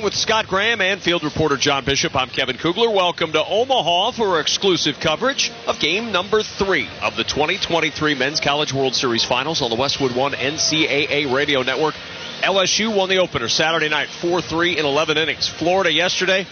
Along 0.00 0.06
with 0.06 0.14
Scott 0.14 0.48
Graham 0.48 0.80
and 0.80 0.98
field 0.98 1.24
reporter 1.24 1.58
John 1.58 1.84
Bishop, 1.84 2.16
I'm 2.16 2.30
Kevin 2.30 2.56
Kugler. 2.56 2.88
Welcome 2.88 3.32
to 3.32 3.44
Omaha 3.44 4.12
for 4.12 4.40
exclusive 4.40 4.98
coverage 4.98 5.52
of 5.66 5.78
game 5.78 6.10
number 6.10 6.42
three 6.42 6.88
of 7.02 7.16
the 7.16 7.24
2023 7.24 8.14
Men's 8.14 8.40
College 8.40 8.72
World 8.72 8.94
Series 8.94 9.26
Finals 9.26 9.60
on 9.60 9.68
the 9.68 9.76
Westwood 9.76 10.16
One 10.16 10.32
NCAA 10.32 11.30
Radio 11.30 11.60
Network. 11.60 11.94
LSU 12.40 12.96
won 12.96 13.10
the 13.10 13.18
opener 13.18 13.50
Saturday 13.50 13.90
night, 13.90 14.08
4-3 14.08 14.78
in 14.78 14.86
11 14.86 15.18
innings. 15.18 15.46
Florida 15.46 15.92
yesterday, 15.92 16.46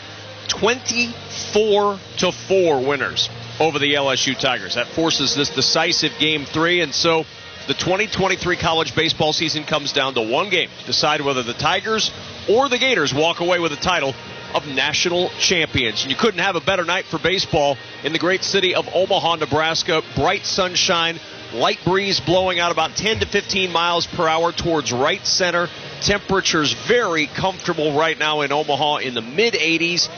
24 0.49 1.99
to 2.19 2.33
4 2.33 2.87
winners 2.87 3.31
over 3.59 3.79
the 3.79 3.95
LSU 3.95 4.39
Tigers. 4.39 4.75
That 4.75 4.89
forces 4.89 5.35
this 5.35 5.49
decisive 5.49 6.13
game 6.19 6.45
three, 6.45 6.83
and 6.83 6.95
so 6.95 7.25
the 7.69 7.75
2023 7.75 8.57
college 8.57 8.97
baseball 8.97 9.35
season 9.35 9.63
comes 9.63 9.93
down 9.93 10.15
to 10.15 10.23
one 10.23 10.49
game 10.49 10.71
to 10.81 10.87
decide 10.87 11.21
whether 11.21 11.43
the 11.43 11.53
Tigers 11.53 12.11
or 12.49 12.67
the 12.71 12.79
Gators 12.79 13.13
walk 13.13 13.41
away 13.41 13.59
with 13.59 13.73
the 13.73 13.77
title 13.77 14.15
of 14.55 14.67
national 14.67 15.29
champions. 15.39 16.01
And 16.01 16.11
you 16.11 16.17
couldn't 16.17 16.41
have 16.41 16.57
a 16.57 16.63
better 16.63 16.87
night 16.87 17.05
for 17.05 17.19
baseball 17.19 17.77
in 18.03 18.15
the 18.15 18.19
great 18.19 18.43
city 18.43 18.75
of 18.75 18.89
Omaha, 18.95 19.37
Nebraska. 19.37 20.01
Bright 20.17 20.47
sunshine, 20.47 21.21
light 21.53 21.79
breeze 21.85 22.21
blowing 22.21 22.59
out 22.59 22.73
about 22.73 22.97
10 22.97 23.21
to 23.21 23.27
15 23.27 23.71
miles 23.71 24.07
per 24.07 24.27
hour 24.27 24.51
towards 24.51 24.91
right 24.91 25.27
center. 25.27 25.69
Temperatures 26.01 26.73
very 26.73 27.27
comfortable 27.27 27.93
right 27.93 28.19
now 28.19 28.41
in 28.41 28.51
Omaha 28.51 28.97
in 28.97 29.13
the 29.13 29.21
mid 29.21 29.53
80s. 29.53 30.09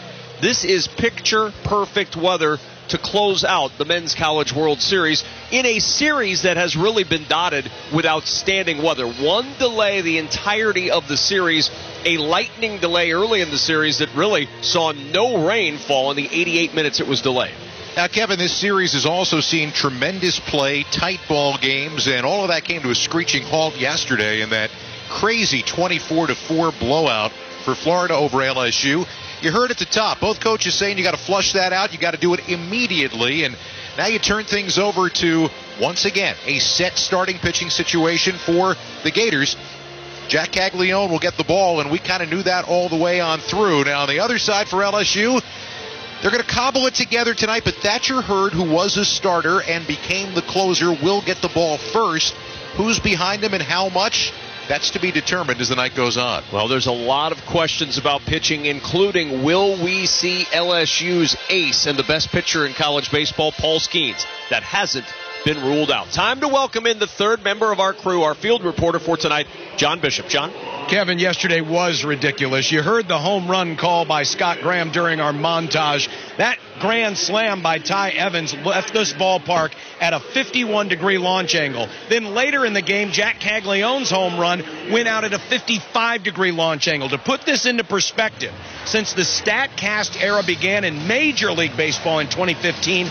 This 0.40 0.64
is 0.64 0.86
picture 0.86 1.52
perfect 1.64 2.16
weather 2.16 2.58
to 2.90 2.98
close 2.98 3.44
out 3.44 3.72
the 3.78 3.84
Men's 3.84 4.14
College 4.14 4.52
World 4.52 4.80
Series 4.80 5.24
in 5.50 5.66
a 5.66 5.78
series 5.78 6.42
that 6.42 6.56
has 6.56 6.76
really 6.76 7.04
been 7.04 7.24
dotted 7.28 7.70
with 7.94 8.06
outstanding 8.06 8.82
weather. 8.82 9.06
One 9.06 9.46
delay 9.58 10.00
the 10.00 10.18
entirety 10.18 10.90
of 10.90 11.08
the 11.08 11.16
series, 11.16 11.70
a 12.04 12.18
lightning 12.18 12.78
delay 12.78 13.12
early 13.12 13.40
in 13.40 13.50
the 13.50 13.58
series 13.58 13.98
that 13.98 14.14
really 14.14 14.48
saw 14.60 14.92
no 14.92 15.46
rain 15.46 15.78
fall 15.78 16.10
in 16.10 16.16
the 16.16 16.28
88 16.30 16.74
minutes 16.74 17.00
it 17.00 17.06
was 17.06 17.22
delayed. 17.22 17.54
Now, 17.96 18.06
Kevin, 18.06 18.38
this 18.38 18.56
series 18.56 18.92
has 18.92 19.04
also 19.04 19.40
seen 19.40 19.72
tremendous 19.72 20.38
play, 20.38 20.84
tight 20.84 21.20
ball 21.28 21.58
games, 21.58 22.06
and 22.06 22.24
all 22.24 22.42
of 22.42 22.48
that 22.48 22.64
came 22.64 22.82
to 22.82 22.90
a 22.90 22.94
screeching 22.94 23.42
halt 23.42 23.76
yesterday 23.76 24.42
in 24.42 24.50
that 24.50 24.70
crazy 25.08 25.62
24 25.62 26.28
to 26.28 26.34
4 26.34 26.72
blowout 26.72 27.32
for 27.64 27.74
Florida 27.74 28.14
over 28.14 28.38
LSU. 28.38 29.06
You 29.42 29.50
heard 29.50 29.70
at 29.70 29.78
the 29.78 29.86
top, 29.86 30.20
both 30.20 30.38
coaches 30.40 30.74
saying 30.74 30.98
you 30.98 31.04
got 31.04 31.12
to 31.12 31.16
flush 31.16 31.54
that 31.54 31.72
out, 31.72 31.94
you 31.94 31.98
got 31.98 32.12
to 32.12 32.20
do 32.20 32.34
it 32.34 32.48
immediately, 32.48 33.44
and 33.44 33.56
now 33.96 34.06
you 34.06 34.18
turn 34.18 34.44
things 34.44 34.78
over 34.78 35.08
to 35.08 35.48
once 35.80 36.04
again 36.04 36.36
a 36.44 36.58
set 36.58 36.98
starting 36.98 37.38
pitching 37.38 37.70
situation 37.70 38.36
for 38.36 38.76
the 39.02 39.10
Gators. 39.10 39.56
Jac 40.28 40.50
Caglianone 40.50 41.10
will 41.10 41.18
get 41.18 41.38
the 41.38 41.44
ball, 41.44 41.80
and 41.80 41.90
we 41.90 41.98
kind 41.98 42.22
of 42.22 42.28
knew 42.28 42.42
that 42.42 42.68
all 42.68 42.90
the 42.90 42.96
way 42.96 43.20
on 43.20 43.40
through. 43.40 43.84
Now 43.84 44.02
on 44.02 44.08
the 44.08 44.20
other 44.20 44.38
side 44.38 44.68
for 44.68 44.76
LSU, 44.76 45.42
they're 46.20 46.30
going 46.30 46.42
to 46.42 46.48
cobble 46.48 46.86
it 46.86 46.94
together 46.94 47.32
tonight, 47.32 47.62
but 47.64 47.74
Thatcher 47.76 48.20
Hurd, 48.20 48.52
who 48.52 48.70
was 48.70 48.98
a 48.98 49.06
starter 49.06 49.62
and 49.62 49.86
became 49.86 50.34
the 50.34 50.42
closer, 50.42 50.92
will 50.92 51.22
get 51.22 51.38
the 51.40 51.48
ball 51.48 51.78
first. 51.78 52.34
Who's 52.76 53.00
behind 53.00 53.42
him 53.42 53.54
and 53.54 53.62
how 53.62 53.88
much? 53.88 54.32
That's 54.70 54.90
to 54.90 55.00
be 55.00 55.10
determined 55.10 55.60
as 55.60 55.68
the 55.68 55.74
night 55.74 55.96
goes 55.96 56.16
on. 56.16 56.44
Well, 56.52 56.68
there's 56.68 56.86
a 56.86 56.92
lot 56.92 57.32
of 57.32 57.44
questions 57.44 57.98
about 57.98 58.20
pitching, 58.20 58.66
including 58.66 59.42
will 59.42 59.82
we 59.82 60.06
see 60.06 60.44
LSU's 60.44 61.36
ace 61.48 61.86
and 61.86 61.98
the 61.98 62.04
best 62.04 62.28
pitcher 62.28 62.64
in 62.64 62.74
college 62.74 63.10
baseball, 63.10 63.50
Paul 63.50 63.80
Skenes? 63.80 64.24
That 64.48 64.62
hasn't 64.62 65.06
been 65.44 65.62
ruled 65.62 65.90
out. 65.90 66.10
Time 66.12 66.40
to 66.40 66.48
welcome 66.48 66.86
in 66.86 66.98
the 66.98 67.06
third 67.06 67.42
member 67.42 67.72
of 67.72 67.80
our 67.80 67.92
crew, 67.92 68.22
our 68.22 68.34
field 68.34 68.64
reporter 68.64 68.98
for 68.98 69.16
tonight, 69.16 69.46
John 69.76 70.00
Bishop. 70.00 70.28
John? 70.28 70.52
Kevin, 70.88 71.18
yesterday 71.18 71.60
was 71.60 72.04
ridiculous. 72.04 72.70
You 72.72 72.82
heard 72.82 73.06
the 73.06 73.18
home 73.18 73.48
run 73.48 73.76
call 73.76 74.04
by 74.04 74.24
Scott 74.24 74.58
Graham 74.60 74.90
during 74.90 75.20
our 75.20 75.32
montage. 75.32 76.08
That 76.36 76.58
grand 76.80 77.16
slam 77.16 77.62
by 77.62 77.78
Ty 77.78 78.10
Evans 78.10 78.54
left 78.54 78.92
this 78.92 79.12
ballpark 79.12 79.72
at 80.00 80.12
a 80.12 80.20
51 80.20 80.88
degree 80.88 81.18
launch 81.18 81.54
angle. 81.54 81.88
Then 82.08 82.34
later 82.34 82.66
in 82.66 82.72
the 82.72 82.82
game, 82.82 83.12
Jac 83.12 83.38
Caglianone's 83.38 84.10
home 84.10 84.38
run 84.38 84.64
went 84.90 85.06
out 85.06 85.22
at 85.22 85.32
a 85.32 85.38
55 85.38 86.24
degree 86.24 86.50
launch 86.50 86.88
angle. 86.88 87.08
To 87.10 87.18
put 87.18 87.42
this 87.42 87.66
into 87.66 87.84
perspective, 87.84 88.52
since 88.84 89.12
the 89.12 89.22
StatCast 89.22 90.20
era 90.20 90.42
began 90.42 90.82
in 90.82 91.06
Major 91.06 91.52
League 91.52 91.76
Baseball 91.76 92.18
in 92.18 92.26
2015, 92.26 93.06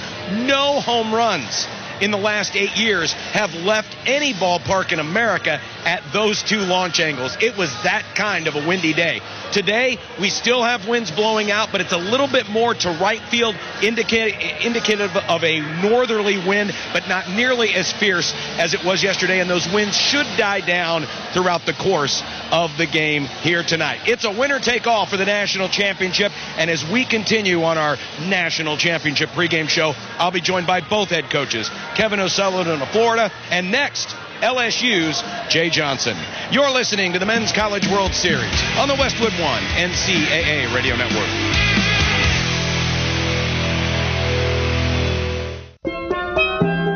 no 0.46 0.82
home 0.82 1.14
runs 1.14 1.66
in 2.02 2.12
the 2.12 2.18
last 2.18 2.56
eight 2.56 2.78
years 2.78 3.14
have 3.14 3.54
left 3.54 3.96
any 4.06 4.34
ballpark 4.34 4.92
in 4.92 5.00
America 5.00 5.60
at 5.86 6.04
those 6.14 6.44
two 6.44 6.60
launch 6.60 7.00
angles. 7.00 7.38
It 7.42 7.58
was 7.58 7.72
that 7.84 8.04
kind 8.16 8.48
of 8.48 8.56
a 8.56 8.68
windy 8.68 8.94
day. 8.94 9.22
Today, 9.52 9.98
we 10.20 10.30
still 10.30 10.64
have 10.64 10.88
winds 10.88 11.10
blowing 11.10 11.50
out, 11.50 11.70
but 11.72 11.82
it's 11.82 11.92
a 11.92 11.98
little 11.98 12.28
bit 12.28 12.50
more 12.50 12.74
to 12.74 12.92
right 12.92 13.22
field, 13.32 13.56
indica- 13.82 14.66
indicative 14.66 15.16
of 15.16 15.44
a 15.44 15.60
northerly 15.82 16.38
wind, 16.38 16.72
but 16.94 17.08
not 17.08 17.30
nearly 17.30 17.74
as 17.74 17.92
fierce 17.92 18.34
as 18.58 18.74
it 18.74 18.84
was 18.84 19.02
yesterday. 19.02 19.40
And 19.40 19.50
those 19.50 19.68
winds 19.72 19.98
should 19.98 20.28
die 20.38 20.62
down 20.62 21.06
throughout 21.34 21.66
the 21.66 21.74
course 21.74 22.22
of 22.52 22.78
the 22.78 22.86
game 22.86 23.26
here 23.26 23.64
tonight. 23.64 24.02
It's 24.06 24.24
a 24.24 24.32
winner 24.32 24.60
take 24.60 24.86
all 24.86 25.06
for 25.06 25.18
the 25.18 25.26
national 25.26 25.70
championship. 25.70 26.32
And 26.58 26.70
as 26.70 26.88
we 26.90 27.06
continue 27.06 27.64
on 27.64 27.78
our 27.78 27.98
national 28.22 28.78
championship 28.78 29.30
pregame 29.30 29.68
show, 29.68 29.94
I'll 30.18 30.32
be 30.32 30.42
joined 30.42 30.68
by 30.68 30.82
both 30.82 31.10
head 31.10 31.30
coaches, 31.32 31.70
Kevin 31.96 32.20
O'Sullivan 32.20 32.82
of 32.82 32.90
Florida, 32.90 33.32
and 33.50 33.72
next, 33.72 34.16
LSU's 34.42 35.22
Jay 35.52 35.70
Johnson. 35.70 36.18
You're 36.52 36.72
listening 36.72 37.14
to 37.14 37.20
the 37.20 37.26
Men's 37.26 37.52
College 37.52 37.88
World 37.88 38.14
Series 38.14 38.62
on 38.78 38.88
the 38.88 38.96
Westwood 38.96 39.34
One 39.34 39.64
NCAA 39.76 40.74
Radio 40.74 40.96
Network. 40.96 41.69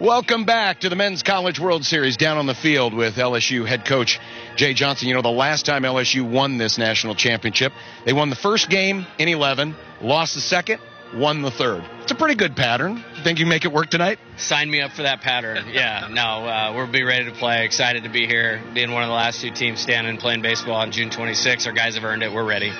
Welcome 0.00 0.46
back 0.46 0.80
to 0.80 0.88
the 0.88 0.96
Men's 0.96 1.22
College 1.22 1.60
World 1.60 1.84
Series 1.84 2.16
down 2.16 2.38
on 2.38 2.46
the 2.46 2.54
field 2.54 2.94
with 2.94 3.16
LSU 3.16 3.68
head 3.68 3.84
coach 3.84 4.18
Jay 4.56 4.72
Johnson. 4.72 5.08
You 5.08 5.14
know, 5.14 5.20
the 5.20 5.28
last 5.28 5.66
time 5.66 5.82
LSU 5.82 6.26
won 6.26 6.56
this 6.56 6.78
national 6.78 7.14
championship, 7.14 7.74
they 8.06 8.14
won 8.14 8.30
the 8.30 8.36
first 8.36 8.70
game 8.70 9.04
in 9.18 9.28
11, 9.28 9.76
lost 10.00 10.32
the 10.34 10.40
second, 10.40 10.80
won 11.14 11.42
the 11.42 11.50
third. 11.50 11.84
It's 12.00 12.12
a 12.12 12.14
pretty 12.14 12.34
good 12.34 12.56
pattern. 12.56 13.04
Think 13.24 13.40
you 13.40 13.44
make 13.44 13.66
it 13.66 13.72
work 13.72 13.90
tonight? 13.90 14.18
Sign 14.38 14.70
me 14.70 14.80
up 14.80 14.92
for 14.92 15.02
that 15.02 15.20
pattern. 15.20 15.66
Yeah, 15.70 16.08
no, 16.10 16.46
uh, 16.46 16.72
we'll 16.74 16.90
be 16.90 17.02
ready 17.02 17.26
to 17.26 17.32
play. 17.32 17.66
Excited 17.66 18.04
to 18.04 18.08
be 18.08 18.26
here, 18.26 18.62
being 18.72 18.92
one 18.92 19.02
of 19.02 19.10
the 19.10 19.14
last 19.14 19.42
two 19.42 19.50
teams 19.50 19.80
standing 19.80 20.16
playing 20.16 20.40
baseball 20.40 20.76
on 20.76 20.92
June 20.92 21.10
26. 21.10 21.66
Our 21.66 21.74
guys 21.74 21.96
have 21.96 22.04
earned 22.04 22.22
it. 22.22 22.32
We're 22.32 22.42
ready. 22.42 22.72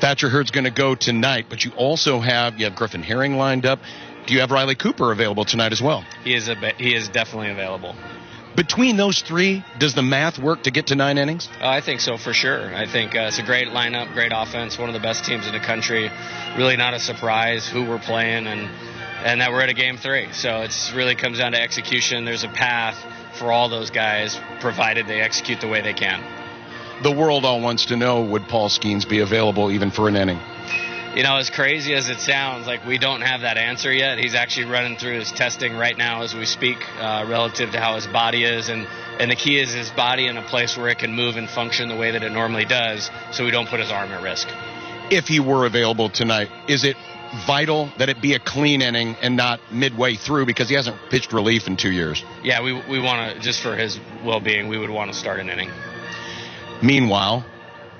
Thatcher 0.00 0.28
Hurd's 0.28 0.50
going 0.50 0.64
to 0.64 0.70
go 0.70 0.94
tonight, 0.94 1.46
but 1.48 1.64
you 1.64 1.72
also 1.72 2.20
have 2.20 2.58
you 2.58 2.66
have 2.66 2.76
Griffin 2.76 3.02
Herring 3.02 3.36
lined 3.36 3.64
up. 3.64 3.80
Do 4.26 4.34
you 4.34 4.40
have 4.40 4.50
Riley 4.50 4.74
Cooper 4.74 5.12
available 5.12 5.44
tonight 5.44 5.72
as 5.72 5.80
well? 5.80 6.04
He 6.24 6.34
is 6.34 6.48
a 6.48 6.56
he 6.78 6.94
is 6.94 7.08
definitely 7.08 7.50
available. 7.50 7.94
Between 8.56 8.96
those 8.96 9.20
three, 9.20 9.62
does 9.78 9.94
the 9.94 10.02
math 10.02 10.38
work 10.38 10.62
to 10.62 10.70
get 10.70 10.86
to 10.86 10.94
nine 10.96 11.18
innings? 11.18 11.48
Oh, 11.60 11.68
I 11.68 11.82
think 11.82 12.00
so 12.00 12.16
for 12.16 12.32
sure. 12.32 12.74
I 12.74 12.86
think 12.86 13.14
uh, 13.14 13.26
it's 13.28 13.38
a 13.38 13.42
great 13.42 13.68
lineup, 13.68 14.14
great 14.14 14.32
offense, 14.34 14.78
one 14.78 14.88
of 14.88 14.94
the 14.94 15.00
best 15.00 15.26
teams 15.26 15.46
in 15.46 15.52
the 15.52 15.60
country. 15.60 16.10
Really 16.56 16.76
not 16.76 16.94
a 16.94 16.98
surprise 16.98 17.68
who 17.68 17.84
we're 17.84 18.00
playing 18.00 18.46
and 18.46 18.70
and 19.24 19.40
that 19.40 19.52
we're 19.52 19.60
at 19.60 19.68
a 19.68 19.74
game 19.74 19.96
three. 19.96 20.32
So 20.32 20.62
it 20.62 20.74
really 20.94 21.14
comes 21.14 21.38
down 21.38 21.52
to 21.52 21.60
execution. 21.60 22.24
There's 22.24 22.44
a 22.44 22.48
path 22.48 22.96
for 23.38 23.52
all 23.52 23.68
those 23.68 23.90
guys, 23.90 24.38
provided 24.60 25.06
they 25.06 25.20
execute 25.20 25.60
the 25.60 25.68
way 25.68 25.82
they 25.82 25.92
can. 25.92 26.22
The 27.02 27.12
world 27.12 27.44
all 27.44 27.60
wants 27.60 27.86
to 27.86 27.96
know 27.96 28.22
would 28.22 28.48
Paul 28.48 28.70
Skenes 28.70 29.06
be 29.06 29.20
available 29.20 29.70
even 29.70 29.90
for 29.90 30.08
an 30.08 30.16
inning? 30.16 30.40
You 31.16 31.22
know, 31.22 31.36
as 31.36 31.48
crazy 31.48 31.94
as 31.94 32.10
it 32.10 32.20
sounds, 32.20 32.66
like 32.66 32.84
we 32.84 32.98
don't 32.98 33.22
have 33.22 33.40
that 33.40 33.56
answer 33.56 33.90
yet. 33.90 34.18
He's 34.18 34.34
actually 34.34 34.66
running 34.66 34.98
through 34.98 35.18
his 35.18 35.32
testing 35.32 35.74
right 35.74 35.96
now 35.96 36.20
as 36.20 36.34
we 36.34 36.44
speak, 36.44 36.76
uh, 37.00 37.24
relative 37.26 37.70
to 37.70 37.80
how 37.80 37.94
his 37.94 38.06
body 38.06 38.44
is, 38.44 38.68
and 38.68 38.86
and 39.18 39.30
the 39.30 39.34
key 39.34 39.58
is 39.58 39.72
his 39.72 39.90
body 39.90 40.26
in 40.26 40.36
a 40.36 40.42
place 40.42 40.76
where 40.76 40.88
it 40.88 40.98
can 40.98 41.14
move 41.14 41.36
and 41.36 41.48
function 41.48 41.88
the 41.88 41.96
way 41.96 42.10
that 42.10 42.22
it 42.22 42.32
normally 42.32 42.66
does, 42.66 43.10
so 43.32 43.46
we 43.46 43.50
don't 43.50 43.66
put 43.66 43.80
his 43.80 43.90
arm 43.90 44.10
at 44.10 44.22
risk. 44.22 44.46
If 45.10 45.26
he 45.26 45.40
were 45.40 45.64
available 45.64 46.10
tonight, 46.10 46.50
is 46.68 46.84
it 46.84 46.98
vital 47.46 47.90
that 47.96 48.10
it 48.10 48.20
be 48.20 48.34
a 48.34 48.38
clean 48.38 48.82
inning 48.82 49.16
and 49.22 49.36
not 49.36 49.58
midway 49.72 50.16
through 50.16 50.44
because 50.44 50.68
he 50.68 50.74
hasn't 50.74 50.98
pitched 51.08 51.32
relief 51.32 51.66
in 51.66 51.78
two 51.78 51.92
years? 51.92 52.22
Yeah, 52.42 52.60
we 52.60 52.74
we 52.74 53.00
want 53.00 53.34
to 53.34 53.40
just 53.40 53.62
for 53.62 53.74
his 53.74 53.98
well-being, 54.22 54.68
we 54.68 54.76
would 54.76 54.90
want 54.90 55.10
to 55.10 55.18
start 55.18 55.40
an 55.40 55.48
inning. 55.48 55.70
Meanwhile, 56.82 57.46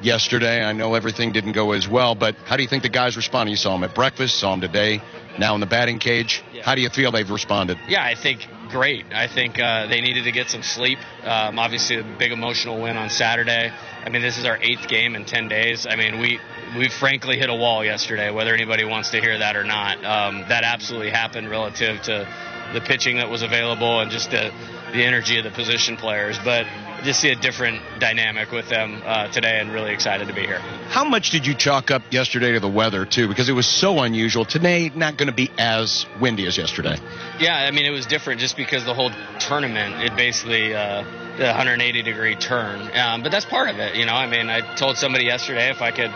yesterday. 0.02 0.64
I 0.64 0.72
know 0.72 0.94
everything 0.94 1.32
didn't 1.32 1.52
go 1.52 1.72
as 1.72 1.88
well, 1.88 2.14
but 2.14 2.36
how 2.44 2.56
do 2.56 2.62
you 2.62 2.68
think 2.68 2.82
the 2.82 2.88
guys 2.88 3.16
responded? 3.16 3.50
You 3.50 3.56
saw 3.56 3.72
them 3.72 3.84
at 3.84 3.94
breakfast, 3.94 4.38
saw 4.38 4.52
them 4.52 4.60
today, 4.60 5.02
now 5.38 5.54
in 5.54 5.60
the 5.60 5.66
batting 5.66 5.98
cage. 5.98 6.42
Yeah. 6.52 6.62
How 6.62 6.74
do 6.74 6.80
you 6.80 6.88
feel 6.88 7.12
they've 7.12 7.28
responded? 7.28 7.78
Yeah, 7.88 8.04
I 8.04 8.14
think 8.14 8.46
great. 8.68 9.06
I 9.12 9.28
think 9.28 9.58
uh, 9.58 9.86
they 9.86 10.00
needed 10.00 10.24
to 10.24 10.32
get 10.32 10.50
some 10.50 10.62
sleep. 10.62 10.98
Um, 11.22 11.58
obviously, 11.58 11.96
a 11.96 12.16
big 12.18 12.32
emotional 12.32 12.80
win 12.80 12.96
on 12.96 13.10
Saturday. 13.10 13.72
I 14.04 14.08
mean, 14.08 14.22
this 14.22 14.38
is 14.38 14.44
our 14.44 14.58
eighth 14.58 14.88
game 14.88 15.14
in 15.16 15.24
10 15.24 15.48
days. 15.48 15.86
I 15.88 15.96
mean, 15.96 16.20
we 16.20 16.40
we 16.76 16.88
frankly 16.88 17.38
hit 17.38 17.48
a 17.48 17.54
wall 17.54 17.84
yesterday, 17.84 18.30
whether 18.30 18.52
anybody 18.52 18.84
wants 18.84 19.10
to 19.10 19.20
hear 19.20 19.38
that 19.38 19.56
or 19.56 19.64
not. 19.64 20.04
Um, 20.04 20.44
that 20.48 20.64
absolutely 20.64 21.10
happened 21.10 21.48
relative 21.48 22.02
to 22.02 22.28
the 22.72 22.80
pitching 22.80 23.16
that 23.16 23.30
was 23.30 23.42
available 23.42 24.00
and 24.00 24.10
just 24.10 24.30
the 24.30 24.52
the 24.92 25.04
energy 25.04 25.38
of 25.38 25.44
the 25.44 25.50
position 25.50 25.96
players. 25.96 26.38
But 26.44 26.66
just 27.02 27.20
see 27.20 27.30
a 27.30 27.36
different 27.36 27.80
dynamic 27.98 28.50
with 28.50 28.68
them 28.68 29.02
uh, 29.04 29.28
today, 29.28 29.60
and 29.60 29.72
really 29.72 29.92
excited 29.92 30.28
to 30.28 30.34
be 30.34 30.42
here. 30.42 30.58
How 30.88 31.04
much 31.04 31.30
did 31.30 31.46
you 31.46 31.54
chalk 31.54 31.90
up 31.90 32.02
yesterday 32.10 32.52
to 32.52 32.60
the 32.60 32.68
weather 32.68 33.04
too? 33.04 33.28
Because 33.28 33.48
it 33.48 33.52
was 33.52 33.66
so 33.66 34.00
unusual. 34.00 34.44
Today, 34.44 34.90
not 34.94 35.16
going 35.16 35.28
to 35.28 35.34
be 35.34 35.50
as 35.58 36.06
windy 36.20 36.46
as 36.46 36.56
yesterday. 36.56 36.96
Yeah, 37.38 37.56
I 37.56 37.70
mean 37.70 37.86
it 37.86 37.90
was 37.90 38.06
different 38.06 38.40
just 38.40 38.56
because 38.56 38.84
the 38.84 38.94
whole 38.94 39.10
tournament 39.38 40.02
it 40.02 40.16
basically 40.16 40.74
uh, 40.74 41.02
the 41.36 41.44
180 41.44 42.02
degree 42.02 42.34
turn. 42.34 42.90
Um, 42.94 43.22
but 43.22 43.30
that's 43.30 43.44
part 43.44 43.68
of 43.68 43.78
it, 43.78 43.96
you 43.96 44.06
know. 44.06 44.14
I 44.14 44.26
mean, 44.26 44.48
I 44.48 44.74
told 44.76 44.96
somebody 44.96 45.24
yesterday 45.24 45.70
if 45.70 45.82
I 45.82 45.90
could 45.90 46.12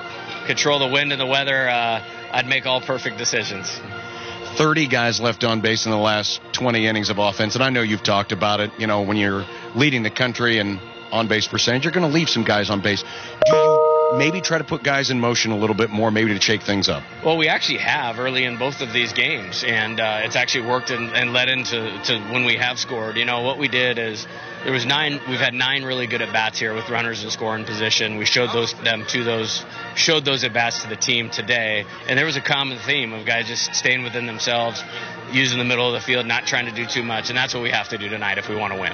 control 0.47 0.79
the 0.79 0.89
wind 0.89 1.13
and 1.13 1.21
the 1.21 1.27
weather, 1.27 1.69
uh, 1.69 2.03
I'd 2.33 2.47
make 2.47 2.67
all 2.67 2.81
perfect 2.81 3.19
decisions. 3.19 3.81
30 4.57 4.89
guys 4.89 5.21
left 5.21 5.45
on 5.45 5.61
base 5.61 5.87
in 5.87 5.93
the 5.93 5.99
last 5.99 6.41
20 6.53 6.87
innings 6.87 7.11
of 7.11 7.19
offense, 7.19 7.55
and 7.55 7.65
I 7.65 7.71
know 7.71 7.83
you've 7.83 8.03
talked 8.03 8.33
about 8.33 8.61
it. 8.61 8.71
You 8.79 8.87
know, 8.87 9.03
when 9.03 9.17
you're 9.17 9.47
leading 9.75 10.03
the 10.03 10.11
country 10.11 10.59
and 10.59 10.81
on 11.13 11.29
base 11.29 11.47
percentage, 11.47 11.85
you're 11.85 11.93
going 11.93 12.07
to 12.07 12.13
leave 12.13 12.29
some 12.29 12.45
guys 12.45 12.71
on 12.71 12.81
base. 12.81 13.03
Do 13.47 13.57
you 13.57 14.15
maybe 14.17 14.41
try 14.41 14.59
to 14.59 14.65
put 14.65 14.83
guys 14.83 15.11
in 15.11 15.21
motion 15.21 15.53
a 15.53 15.57
little 15.57 15.77
bit 15.77 15.91
more, 15.91 16.11
maybe 16.11 16.35
to 16.35 16.41
shake 16.41 16.63
things 16.63 16.89
up? 16.89 17.03
Well, 17.25 17.37
we 17.37 17.49
actually 17.49 17.79
have 17.79 18.19
early 18.19 18.45
in 18.45 18.59
both 18.59 18.81
of 18.81 18.93
these 18.93 19.13
games, 19.13 19.65
and 19.65 20.01
uh, 20.01 20.21
it's 20.25 20.37
actually 20.37 20.67
worked 20.67 20.91
and, 20.91 21.11
and 21.15 21.33
led 21.33 21.49
into 21.49 22.01
to 22.05 22.19
when 22.33 22.45
we 22.45 22.57
have 22.57 22.79
scored. 22.79 23.17
You 23.17 23.25
know, 23.25 23.43
what 23.43 23.59
we 23.59 23.69
did 23.69 23.99
is 23.99 24.27
there 24.65 24.73
was 24.73 24.85
nine. 24.85 25.21
We've 25.29 25.41
had 25.41 25.55
nine 25.55 25.85
really 25.85 26.07
good 26.07 26.23
at 26.23 26.33
bats 26.33 26.59
here 26.59 26.75
with 26.75 26.89
runners 26.91 27.25
in 27.25 27.31
scoring 27.31 27.65
position. 27.65 28.17
We 28.17 28.25
showed 28.27 28.51
those 28.53 28.75
them 28.75 29.05
to 29.07 29.25
those 29.25 29.65
showed 29.95 30.25
those 30.25 30.45
at 30.45 30.53
bats 30.53 30.83
to 30.83 30.89
the 30.89 30.97
team 30.97 31.31
today, 31.31 31.85
and 32.09 32.19
there 32.19 32.27
was 32.27 32.37
a 32.37 32.41
common 32.41 32.79
theme 32.79 33.13
of 33.13 33.25
guys 33.25 33.47
just 33.47 33.75
staying 33.75 34.03
within 34.03 34.27
themselves, 34.27 34.83
using 35.33 35.59
the 35.59 35.65
middle 35.65 35.87
of 35.87 35.95
the 35.95 36.01
field, 36.01 36.27
not 36.27 36.47
trying 36.47 36.67
to 36.67 36.73
do 36.73 36.87
too 36.87 37.03
much, 37.03 37.31
and 37.31 37.39
that's 37.39 37.55
what 37.55 37.63
we 37.63 37.71
have 37.71 37.89
to 37.89 37.99
do 37.99 38.09
tonight 38.09 38.39
if 38.39 38.49
we 38.49 38.57
want 38.57 38.73
to 38.73 38.79
win. 38.79 38.93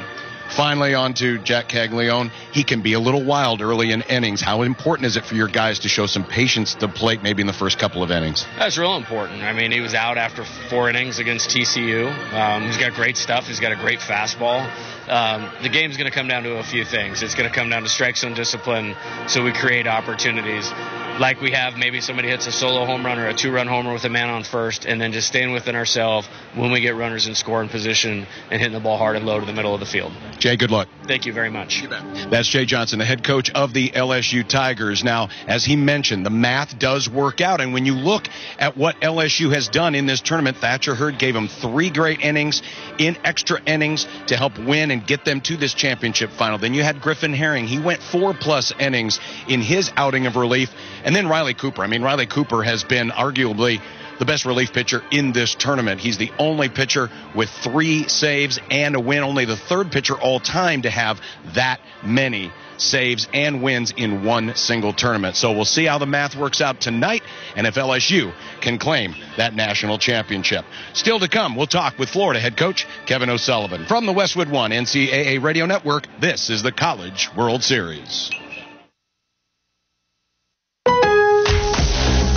Finally, 0.51 0.95
on 0.95 1.13
to 1.15 1.39
Jac 1.39 1.69
Caglianone. 1.69 2.31
He 2.53 2.63
can 2.63 2.81
be 2.81 2.93
a 2.93 3.01
little 3.01 3.23
wild 3.23 3.61
early 3.61 3.91
in 3.91 4.03
innings. 4.03 4.41
How 4.41 4.63
important 4.63 5.07
is 5.07 5.17
it 5.17 5.25
for 5.25 5.35
your 5.35 5.49
guys 5.49 5.81
to 5.81 5.89
show 5.89 6.07
some 6.07 6.25
patience 6.25 6.75
to 6.75 6.81
the 6.81 6.89
plate, 6.89 7.23
maybe 7.23 7.41
in 7.41 7.47
the 7.47 7.53
first 7.53 7.79
couple 7.79 8.03
of 8.03 8.11
innings? 8.11 8.47
That's 8.59 8.79
real 8.79 8.97
important. 8.97 9.43
I 9.43 9.53
mean, 9.53 9.73
he 9.73 9.81
was 9.81 9.95
out 9.95 10.19
after 10.19 10.45
four 10.45 10.89
innings 10.89 11.19
against 11.19 11.51
TCU. 11.51 12.09
Um, 12.33 12.63
he's 12.63 12.79
got 12.79 12.95
great 12.95 13.17
stuff. 13.17 13.47
He's 13.47 13.61
got 13.61 13.73
a 13.73 13.77
great 13.77 13.99
fastball. 13.99 14.71
Um, 15.09 15.51
the 15.63 15.69
game's 15.69 15.97
going 15.97 16.11
to 16.11 16.15
come 16.15 16.29
down 16.29 16.43
to 16.45 16.59
a 16.59 16.63
few 16.63 16.85
things. 16.85 17.23
It's 17.23 17.35
going 17.35 17.49
to 17.49 17.55
come 17.55 17.69
down 17.71 17.83
to 17.83 17.89
strike 17.89 18.17
zone 18.17 18.35
discipline, 18.35 18.95
so 19.29 19.43
we 19.43 19.53
create 19.53 19.87
opportunities 19.87 20.71
like 21.19 21.41
we 21.41 21.53
have. 21.53 21.77
Maybe 21.77 22.01
somebody 22.01 22.29
hits 22.29 22.47
a 22.47 22.53
solo 22.53 22.85
home 22.85 23.05
run 23.05 23.19
or 23.19 23.29
a 23.29 23.35
two-run 23.35 23.67
homer 23.67 23.93
with 23.93 24.05
a 24.05 24.09
man 24.09 24.29
on 24.29 24.45
first, 24.45 24.85
and 24.85 25.01
then 25.01 25.13
just 25.13 25.29
staying 25.29 25.53
within 25.53 25.75
ourselves 25.75 26.29
when 26.55 26.73
we 26.73 26.81
get 26.81 26.95
runners 26.95 27.27
in 27.27 27.35
scoring 27.35 27.69
position 27.69 28.27
and 28.51 28.61
hitting 28.61 28.75
the 28.75 28.81
ball 28.81 28.99
hard 28.99 29.17
and 29.17 29.25
low 29.25 29.41
to 29.41 29.47
the 29.47 29.53
middle 29.53 29.75
of 29.75 29.81
the 29.81 29.87
field. 29.87 30.13
Jay, 30.39 30.57
good 30.57 30.71
luck. 30.71 30.89
Thank 31.07 31.27
you 31.27 31.33
very 31.33 31.51
much. 31.51 31.85
That's 32.31 32.49
Jay 32.49 32.65
Johnson, 32.65 32.99
the 32.99 33.05
head 33.05 33.25
coach 33.25 33.51
of 33.51 33.73
the 33.73 33.91
LSU 33.91 34.47
Tigers. 34.47 35.05
Now, 35.05 35.29
as 35.47 35.65
he 35.65 35.77
mentioned, 35.77 36.27
the 36.27 36.31
math 36.31 36.79
does 36.79 37.09
work 37.09 37.41
out. 37.41 37.61
And 37.61 37.73
when 37.73 37.87
you 37.87 37.95
look 37.95 38.29
at 38.59 38.77
what 38.77 39.01
LSU 39.01 39.53
has 39.55 39.69
done 39.69 39.95
in 39.95 40.07
this 40.07 40.21
tournament, 40.21 40.59
Thatcher 40.59 40.95
Hurd 40.95 41.19
gave 41.19 41.35
them 41.35 41.49
three 41.49 41.91
great 41.91 42.21
innings 42.21 42.63
in 42.99 43.17
extra 43.25 43.63
innings 43.63 44.07
to 44.27 44.37
help 44.37 44.59
win 44.59 44.91
and 44.91 45.07
get 45.07 45.25
them 45.25 45.41
to 45.47 45.57
this 45.57 45.75
championship 45.75 46.31
final. 46.31 46.59
Then 46.59 46.75
you 46.75 46.83
had 46.83 47.01
Griffin 47.01 47.33
Herring. 47.33 47.67
He 47.67 47.79
went 47.79 48.03
four 48.03 48.35
plus 48.35 48.73
innings 48.79 49.21
in 49.49 49.61
his 49.61 49.93
outing 49.97 50.27
of 50.27 50.37
relief. 50.37 50.71
And 51.05 51.15
then 51.15 51.29
Riley 51.29 51.55
Cooper. 51.55 51.83
I 51.83 51.87
mean, 51.87 52.03
Riley 52.03 52.27
Cooper 52.27 52.63
has 52.63 52.85
been 52.85 53.11
arguably 53.11 53.81
the 54.19 54.25
best 54.25 54.45
relief 54.45 54.73
pitcher 54.73 55.03
in 55.11 55.33
this 55.33 55.55
tournament. 55.55 56.01
He's 56.01 56.19
the 56.19 56.33
only 56.39 56.69
pitcher 56.69 57.11
with 57.35 57.51
three 57.51 58.09
saves 58.09 58.59
and 58.71 58.95
a 58.97 59.01
win, 59.01 59.23
only 59.23 59.45
the 59.45 59.57
third 59.57 59.93
pitcher 59.93 60.15
all 60.15 60.41
time 60.41 60.83
to 60.83 60.91
have 60.91 61.21
that 61.55 61.81
many 62.03 62.53
saves 62.79 63.27
and 63.33 63.63
wins 63.63 63.93
in 63.97 64.25
one 64.25 64.55
single 64.55 64.93
tournament. 64.93 65.37
So 65.37 65.53
we'll 65.53 65.65
see 65.65 65.85
how 65.85 65.99
the 65.99 66.07
math 66.07 66.37
works 66.37 66.61
out 66.61 66.81
tonight 66.81 67.23
and 67.57 67.67
if 67.67 67.75
LSU 67.75 68.33
can 68.61 68.79
claim 68.79 69.15
that 69.37 69.55
national 69.55 69.99
championship. 69.99 70.65
Still 70.93 71.19
to 71.21 71.29
come, 71.29 71.57
we'll 71.57 71.67
talk 71.67 71.99
with 71.99 72.11
Florida 72.11 72.41
head 72.41 72.57
coach 72.57 72.87
Kevin 73.07 73.31
O'Sullivan. 73.31 73.87
From 73.87 74.07
the 74.07 74.13
Westwood 74.13 74.51
One 74.51 74.71
NCAA 74.71 75.43
Radio 75.43 75.67
Network, 75.67 76.07
this 76.21 76.51
is 76.51 76.63
the 76.63 76.73
College 76.73 77.31
World 77.37 77.63
Series. 77.63 78.31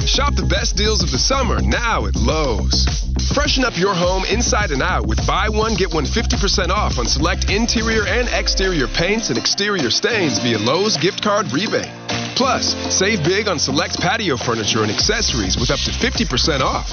Shop 0.10 0.34
the 0.34 0.42
best 0.42 0.76
deals 0.76 1.04
of 1.04 1.12
the 1.12 1.20
summer 1.22 1.62
now 1.62 2.08
at 2.08 2.16
Lowe's. 2.16 2.84
Freshen 3.30 3.64
up 3.64 3.78
your 3.78 3.94
home 3.94 4.26
inside 4.26 4.72
and 4.72 4.82
out 4.82 5.06
with 5.06 5.22
buy 5.28 5.48
one, 5.48 5.76
get 5.76 5.94
one 5.94 6.04
50% 6.04 6.74
off 6.74 6.98
on 6.98 7.06
select 7.06 7.52
interior 7.52 8.08
and 8.08 8.28
exterior 8.34 8.88
paints 8.88 9.30
and 9.30 9.38
exterior 9.38 9.92
stains 9.92 10.40
via 10.40 10.58
Lowe's 10.58 10.98
gift 10.98 11.22
card 11.22 11.54
rebate. 11.54 11.94
Plus, 12.36 12.74
save 12.90 13.24
big 13.24 13.48
on 13.48 13.60
select 13.60 14.02
patio 14.02 14.36
furniture 14.36 14.82
and 14.82 14.90
accessories 14.90 15.62
with 15.62 15.70
up 15.70 15.80
to 15.86 15.92
50% 15.94 16.62
off. 16.62 16.90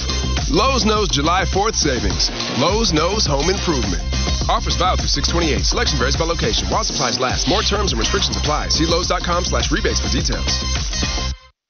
Lowe's 0.52 0.84
knows 0.84 1.08
July 1.08 1.48
4th 1.48 1.74
savings. 1.74 2.28
Lowe's 2.60 2.92
knows 2.92 3.24
home 3.24 3.48
improvement. 3.48 4.04
Offers 4.46 4.76
valid 4.76 5.00
through 5.00 5.08
628. 5.08 5.64
Selection 5.64 5.98
varies 5.98 6.16
by 6.20 6.26
location. 6.26 6.68
While 6.68 6.84
supplies 6.84 7.18
last. 7.18 7.48
More 7.48 7.62
terms 7.62 7.92
and 7.92 7.98
restrictions 7.98 8.36
apply. 8.36 8.68
See 8.68 8.84
Lowe's.com 8.84 9.46
slash 9.46 9.72
rebates 9.72 10.04
for 10.04 10.12
details. 10.12 11.25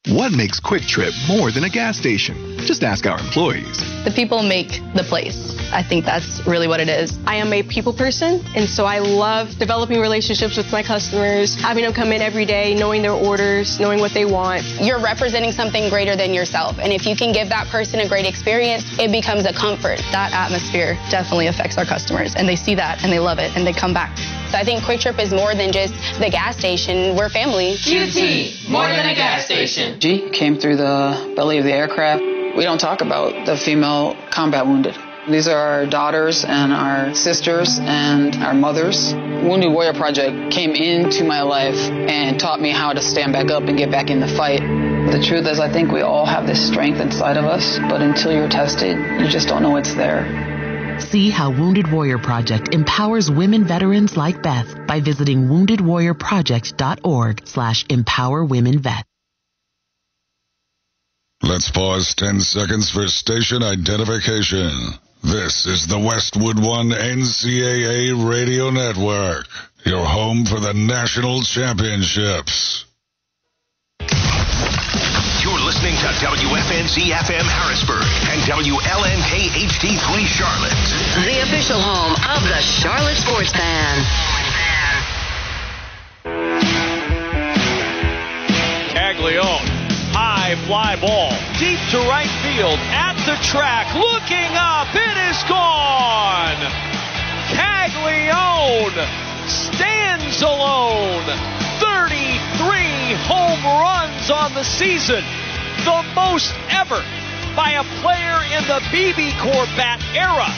What 0.09 0.31
makes 0.31 0.61
QuikTrip 0.61 1.27
more 1.27 1.51
than 1.51 1.65
a 1.65 1.69
gas 1.69 1.99
station? 1.99 2.37
Just 2.59 2.85
ask 2.85 3.07
our 3.07 3.19
employees. 3.19 3.83
The 4.05 4.13
people 4.15 4.41
make 4.41 4.81
the 4.95 5.03
place. 5.03 5.57
I 5.73 5.83
think 5.83 6.05
that's 6.05 6.47
really 6.47 6.69
what 6.69 6.79
it 6.79 6.89
is. 6.89 7.19
I 7.27 7.35
am 7.35 7.53
a 7.53 7.65
people 7.65 7.93
person, 7.93 8.41
and 8.55 8.71
so 8.71 8.85
I 8.85 9.01
love 9.01 9.59
developing 9.59 10.01
relationships 10.01 10.57
with 10.57 10.71
my 10.71 10.81
customers, 10.81 11.61
having 11.61 11.83
them 11.83 11.93
come 11.93 12.13
in 12.13 12.23
every 12.23 12.45
day, 12.45 12.73
knowing 12.77 13.03
their 13.03 13.19
orders, 13.19 13.81
knowing 13.81 13.99
what 13.99 14.15
they 14.15 14.25
want. 14.25 14.63
You're 14.81 15.03
representing 15.03 15.51
something 15.51 15.91
greater 15.91 16.15
than 16.15 16.33
yourself, 16.33 16.79
and 16.79 16.93
if 16.93 17.05
you 17.05 17.17
can 17.17 17.33
give 17.33 17.49
that 17.49 17.67
person 17.67 17.99
a 17.99 18.09
great 18.09 18.27
experience, 18.27 18.85
it 19.01 19.11
becomes 19.11 19.45
a 19.45 19.53
comfort. 19.53 19.99
That 20.13 20.33
atmosphere 20.33 20.95
definitely 21.11 21.49
affects 21.49 21.79
our 21.79 21.85
customers, 21.85 22.37
and 22.37 22.49
they 22.49 22.57
see 22.57 22.77
that 22.77 23.03
and 23.03 23.13
they 23.13 23.19
love 23.19 23.41
it 23.41 23.57
and 23.57 23.67
they 23.67 23.73
come 23.73 23.93
back. 23.93 24.17
So 24.51 24.57
I 24.57 24.65
think 24.65 24.85
QuikTrip 24.85 25.19
is 25.19 25.33
more 25.33 25.57
than 25.57 25.73
just 25.73 25.93
the 26.21 26.31
gas 26.31 26.57
station. 26.57 27.17
We're 27.17 27.29
family. 27.29 27.75
QT, 27.75 28.71
more 28.71 28.87
than 28.87 29.07
a 29.07 29.15
gas 29.15 29.45
station. 29.45 29.96
G 29.99 30.31
came 30.31 30.59
through 30.59 30.77
the 30.77 31.33
belly 31.37 31.59
of 31.59 31.65
the 31.65 31.73
aircraft. 31.73 32.23
We 32.23 32.63
don't 32.65 32.79
talk 32.79 33.01
about 33.01 33.47
the 33.47 33.57
female 33.57 34.17
combat 34.31 34.67
wounded. 34.67 34.97
These 35.29 35.49
are 35.49 35.59
our 35.59 35.87
daughters 35.87 36.45
and 36.45 36.73
our 36.73 37.15
sisters 37.15 37.79
and 37.81 38.37
our 38.37 38.55
mothers. 38.55 39.13
Wounded 39.13 39.73
Warrior 39.73 39.95
Project 39.95 40.53
came 40.53 40.71
into 40.71 41.25
my 41.25 41.43
life 41.43 41.75
and 41.75 42.39
taught 42.39 42.61
me 42.61 42.71
how 42.71 42.93
to 42.93 43.03
stand 43.03 43.33
back 43.33 43.51
up 43.51 43.65
and 43.65 43.77
get 43.77 43.91
back 43.91 44.09
in 44.09 44.21
the 44.21 44.29
fight. 44.29 44.61
The 44.61 45.23
truth 45.27 45.47
is, 45.47 45.59
I 45.59 45.73
think 45.73 45.91
we 45.91 46.03
all 46.03 46.27
have 46.27 46.47
this 46.47 46.65
strength 46.67 47.01
inside 47.01 47.37
of 47.37 47.45
us, 47.45 47.79
but 47.89 48.03
until 48.03 48.33
you're 48.33 48.49
tested, 48.49 48.97
you 49.21 49.29
just 49.29 49.49
don't 49.49 49.63
know 49.63 49.77
it's 49.77 49.95
there. 49.95 51.01
See 51.01 51.29
how 51.29 51.51
Wounded 51.51 51.91
Warrior 51.91 52.19
Project 52.19 52.73
empowers 52.73 53.31
women 53.31 53.67
veterans 53.67 54.17
like 54.17 54.43
Beth 54.43 54.87
by 54.87 55.01
visiting 55.01 55.49
woundedwarriorproject.org 55.49 57.47
slash 57.47 57.85
empowerwomenvet. 57.87 59.03
Let's 61.43 61.71
pause 61.71 62.15
10 62.15 62.41
seconds 62.41 62.91
for 62.91 63.07
station 63.09 63.63
identification. 63.63 64.73
This 65.23 65.67
is 65.67 65.87
the 65.87 65.99
Westwood 65.99 66.59
One 66.59 66.91
NCAA 66.91 68.17
Radio 68.17 68.71
Network, 68.71 69.47
your 69.85 70.05
home 70.07 70.47
for 70.47 70.61
the 70.61 70.73
national 70.73 71.43
championships. 71.43 72.87
You're 75.45 75.61
listening 75.61 75.93
to 76.01 76.09
WFNZ 76.25 77.05
FM 77.05 77.45
Harrisburg 77.45 78.09
and 78.33 78.41
WLNK 78.49 79.53
HD3 79.69 80.27
Charlotte. 80.27 80.73
The 81.21 81.43
official 81.43 81.79
home 81.79 82.17
of 82.33 82.43
the 82.49 82.61
Charlotte 82.81 83.17
Sports 83.17 83.53
Fan. 83.53 84.01
Caglianone. 88.97 89.76
Fly 90.65 90.97
ball. 90.97 91.31
Deep 91.59 91.79
to 91.91 91.99
right 92.09 92.31
field. 92.43 92.79
At 92.91 93.15
the 93.27 93.37
track. 93.45 93.93
Looking 93.95 94.57
up. 94.57 94.89
It 94.95 95.17
is 95.29 95.43
gone. 95.45 96.61
Caglianone 97.53 99.07
stands 99.47 100.43
alone. 100.43 101.27
33 101.79 103.15
home 103.29 103.63
runs 103.65 104.31
on 104.31 104.55
the 104.55 104.65
season. 104.65 105.23
The 105.85 106.03
most 106.15 106.55
ever 106.71 107.05
by 107.55 107.73
a 107.73 107.85
player 108.03 108.41
in 108.57 108.65
the 108.67 108.81
BBCOR 108.91 109.67
bat 109.77 110.03
era. 110.15 110.49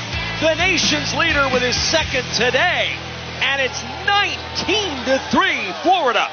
The 0.40 0.55
nation's 0.55 1.14
leader 1.14 1.49
with 1.53 1.62
his 1.62 1.76
second 1.76 2.24
today. 2.34 2.96
And 3.40 3.61
it's 3.61 3.82
19 4.07 5.05
to 5.05 5.18
3 5.30 5.72
Florida. 5.82 6.28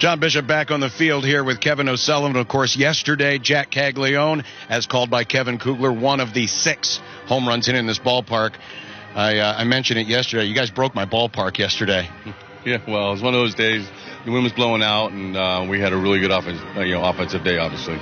John 0.00 0.18
Bishop 0.18 0.46
back 0.46 0.70
on 0.70 0.80
the 0.80 0.88
field 0.88 1.26
here 1.26 1.44
with 1.44 1.60
Kevin 1.60 1.86
O'Sullivan. 1.86 2.34
Of 2.40 2.48
course, 2.48 2.74
yesterday, 2.74 3.36
Jac 3.36 3.70
Caglianone, 3.70 4.46
as 4.70 4.86
called 4.86 5.10
by 5.10 5.24
Kevin 5.24 5.58
Kugler, 5.58 5.92
one 5.92 6.20
of 6.20 6.32
the 6.32 6.46
six 6.46 7.02
home 7.26 7.46
runs 7.46 7.68
in 7.68 7.74
in 7.76 7.86
this 7.86 7.98
ballpark. 7.98 8.54
I, 9.14 9.40
uh, 9.40 9.54
I 9.58 9.64
mentioned 9.64 10.00
it 10.00 10.06
yesterday. 10.06 10.44
You 10.44 10.54
guys 10.54 10.70
broke 10.70 10.94
my 10.94 11.04
ballpark 11.04 11.58
yesterday. 11.58 12.08
Yeah, 12.62 12.76
well, 12.86 13.08
it 13.08 13.12
was 13.12 13.22
one 13.22 13.32
of 13.32 13.40
those 13.40 13.54
days. 13.54 13.88
The 14.26 14.30
wind 14.30 14.44
was 14.44 14.52
blowing 14.52 14.82
out, 14.82 15.12
and 15.12 15.34
uh, 15.34 15.66
we 15.66 15.80
had 15.80 15.94
a 15.94 15.96
really 15.96 16.20
good 16.20 16.30
offense, 16.30 16.60
uh, 16.76 16.80
you 16.80 16.92
know, 16.92 17.02
offensive 17.02 17.42
day, 17.42 17.56
obviously. 17.56 17.96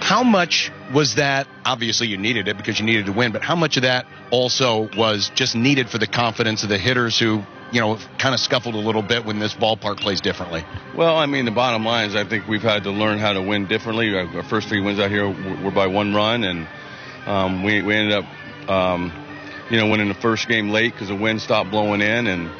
How 0.00 0.24
much 0.24 0.72
was 0.92 1.14
that? 1.14 1.46
Obviously, 1.64 2.08
you 2.08 2.16
needed 2.16 2.48
it 2.48 2.56
because 2.56 2.80
you 2.80 2.84
needed 2.84 3.06
to 3.06 3.12
win, 3.12 3.30
but 3.30 3.42
how 3.42 3.54
much 3.54 3.76
of 3.76 3.84
that 3.84 4.06
also 4.32 4.88
was 4.96 5.30
just 5.36 5.54
needed 5.54 5.88
for 5.88 5.98
the 5.98 6.08
confidence 6.08 6.64
of 6.64 6.70
the 6.70 6.78
hitters 6.78 7.20
who, 7.20 7.44
you 7.72 7.80
know, 7.80 7.98
kind 8.18 8.34
of 8.34 8.40
scuffled 8.40 8.74
a 8.74 8.78
little 8.78 9.02
bit 9.02 9.24
when 9.24 9.38
this 9.38 9.54
ballpark 9.54 9.98
plays 9.98 10.20
differently? 10.20 10.64
Well, 10.94 11.16
I 11.16 11.26
mean, 11.26 11.44
the 11.44 11.50
bottom 11.50 11.84
line 11.84 12.08
is 12.08 12.16
I 12.16 12.24
think 12.24 12.48
we've 12.48 12.62
had 12.62 12.84
to 12.84 12.90
learn 12.90 13.18
how 13.18 13.32
to 13.32 13.42
win 13.42 13.66
differently. 13.66 14.14
Our 14.16 14.42
first 14.42 14.68
three 14.68 14.80
wins 14.80 14.98
out 14.98 15.10
here 15.10 15.28
were 15.62 15.70
by 15.70 15.86
one 15.86 16.14
run, 16.14 16.44
and 16.44 16.66
um, 17.26 17.62
we, 17.62 17.82
we 17.82 17.94
ended 17.94 18.14
up, 18.14 18.70
um, 18.70 19.12
you 19.70 19.76
know, 19.76 19.88
winning 19.88 20.08
the 20.08 20.14
first 20.14 20.48
game 20.48 20.70
late 20.70 20.92
because 20.92 21.08
the 21.08 21.14
wind 21.14 21.42
stopped 21.42 21.70
blowing 21.70 22.00
in, 22.00 22.26
and 22.26 22.50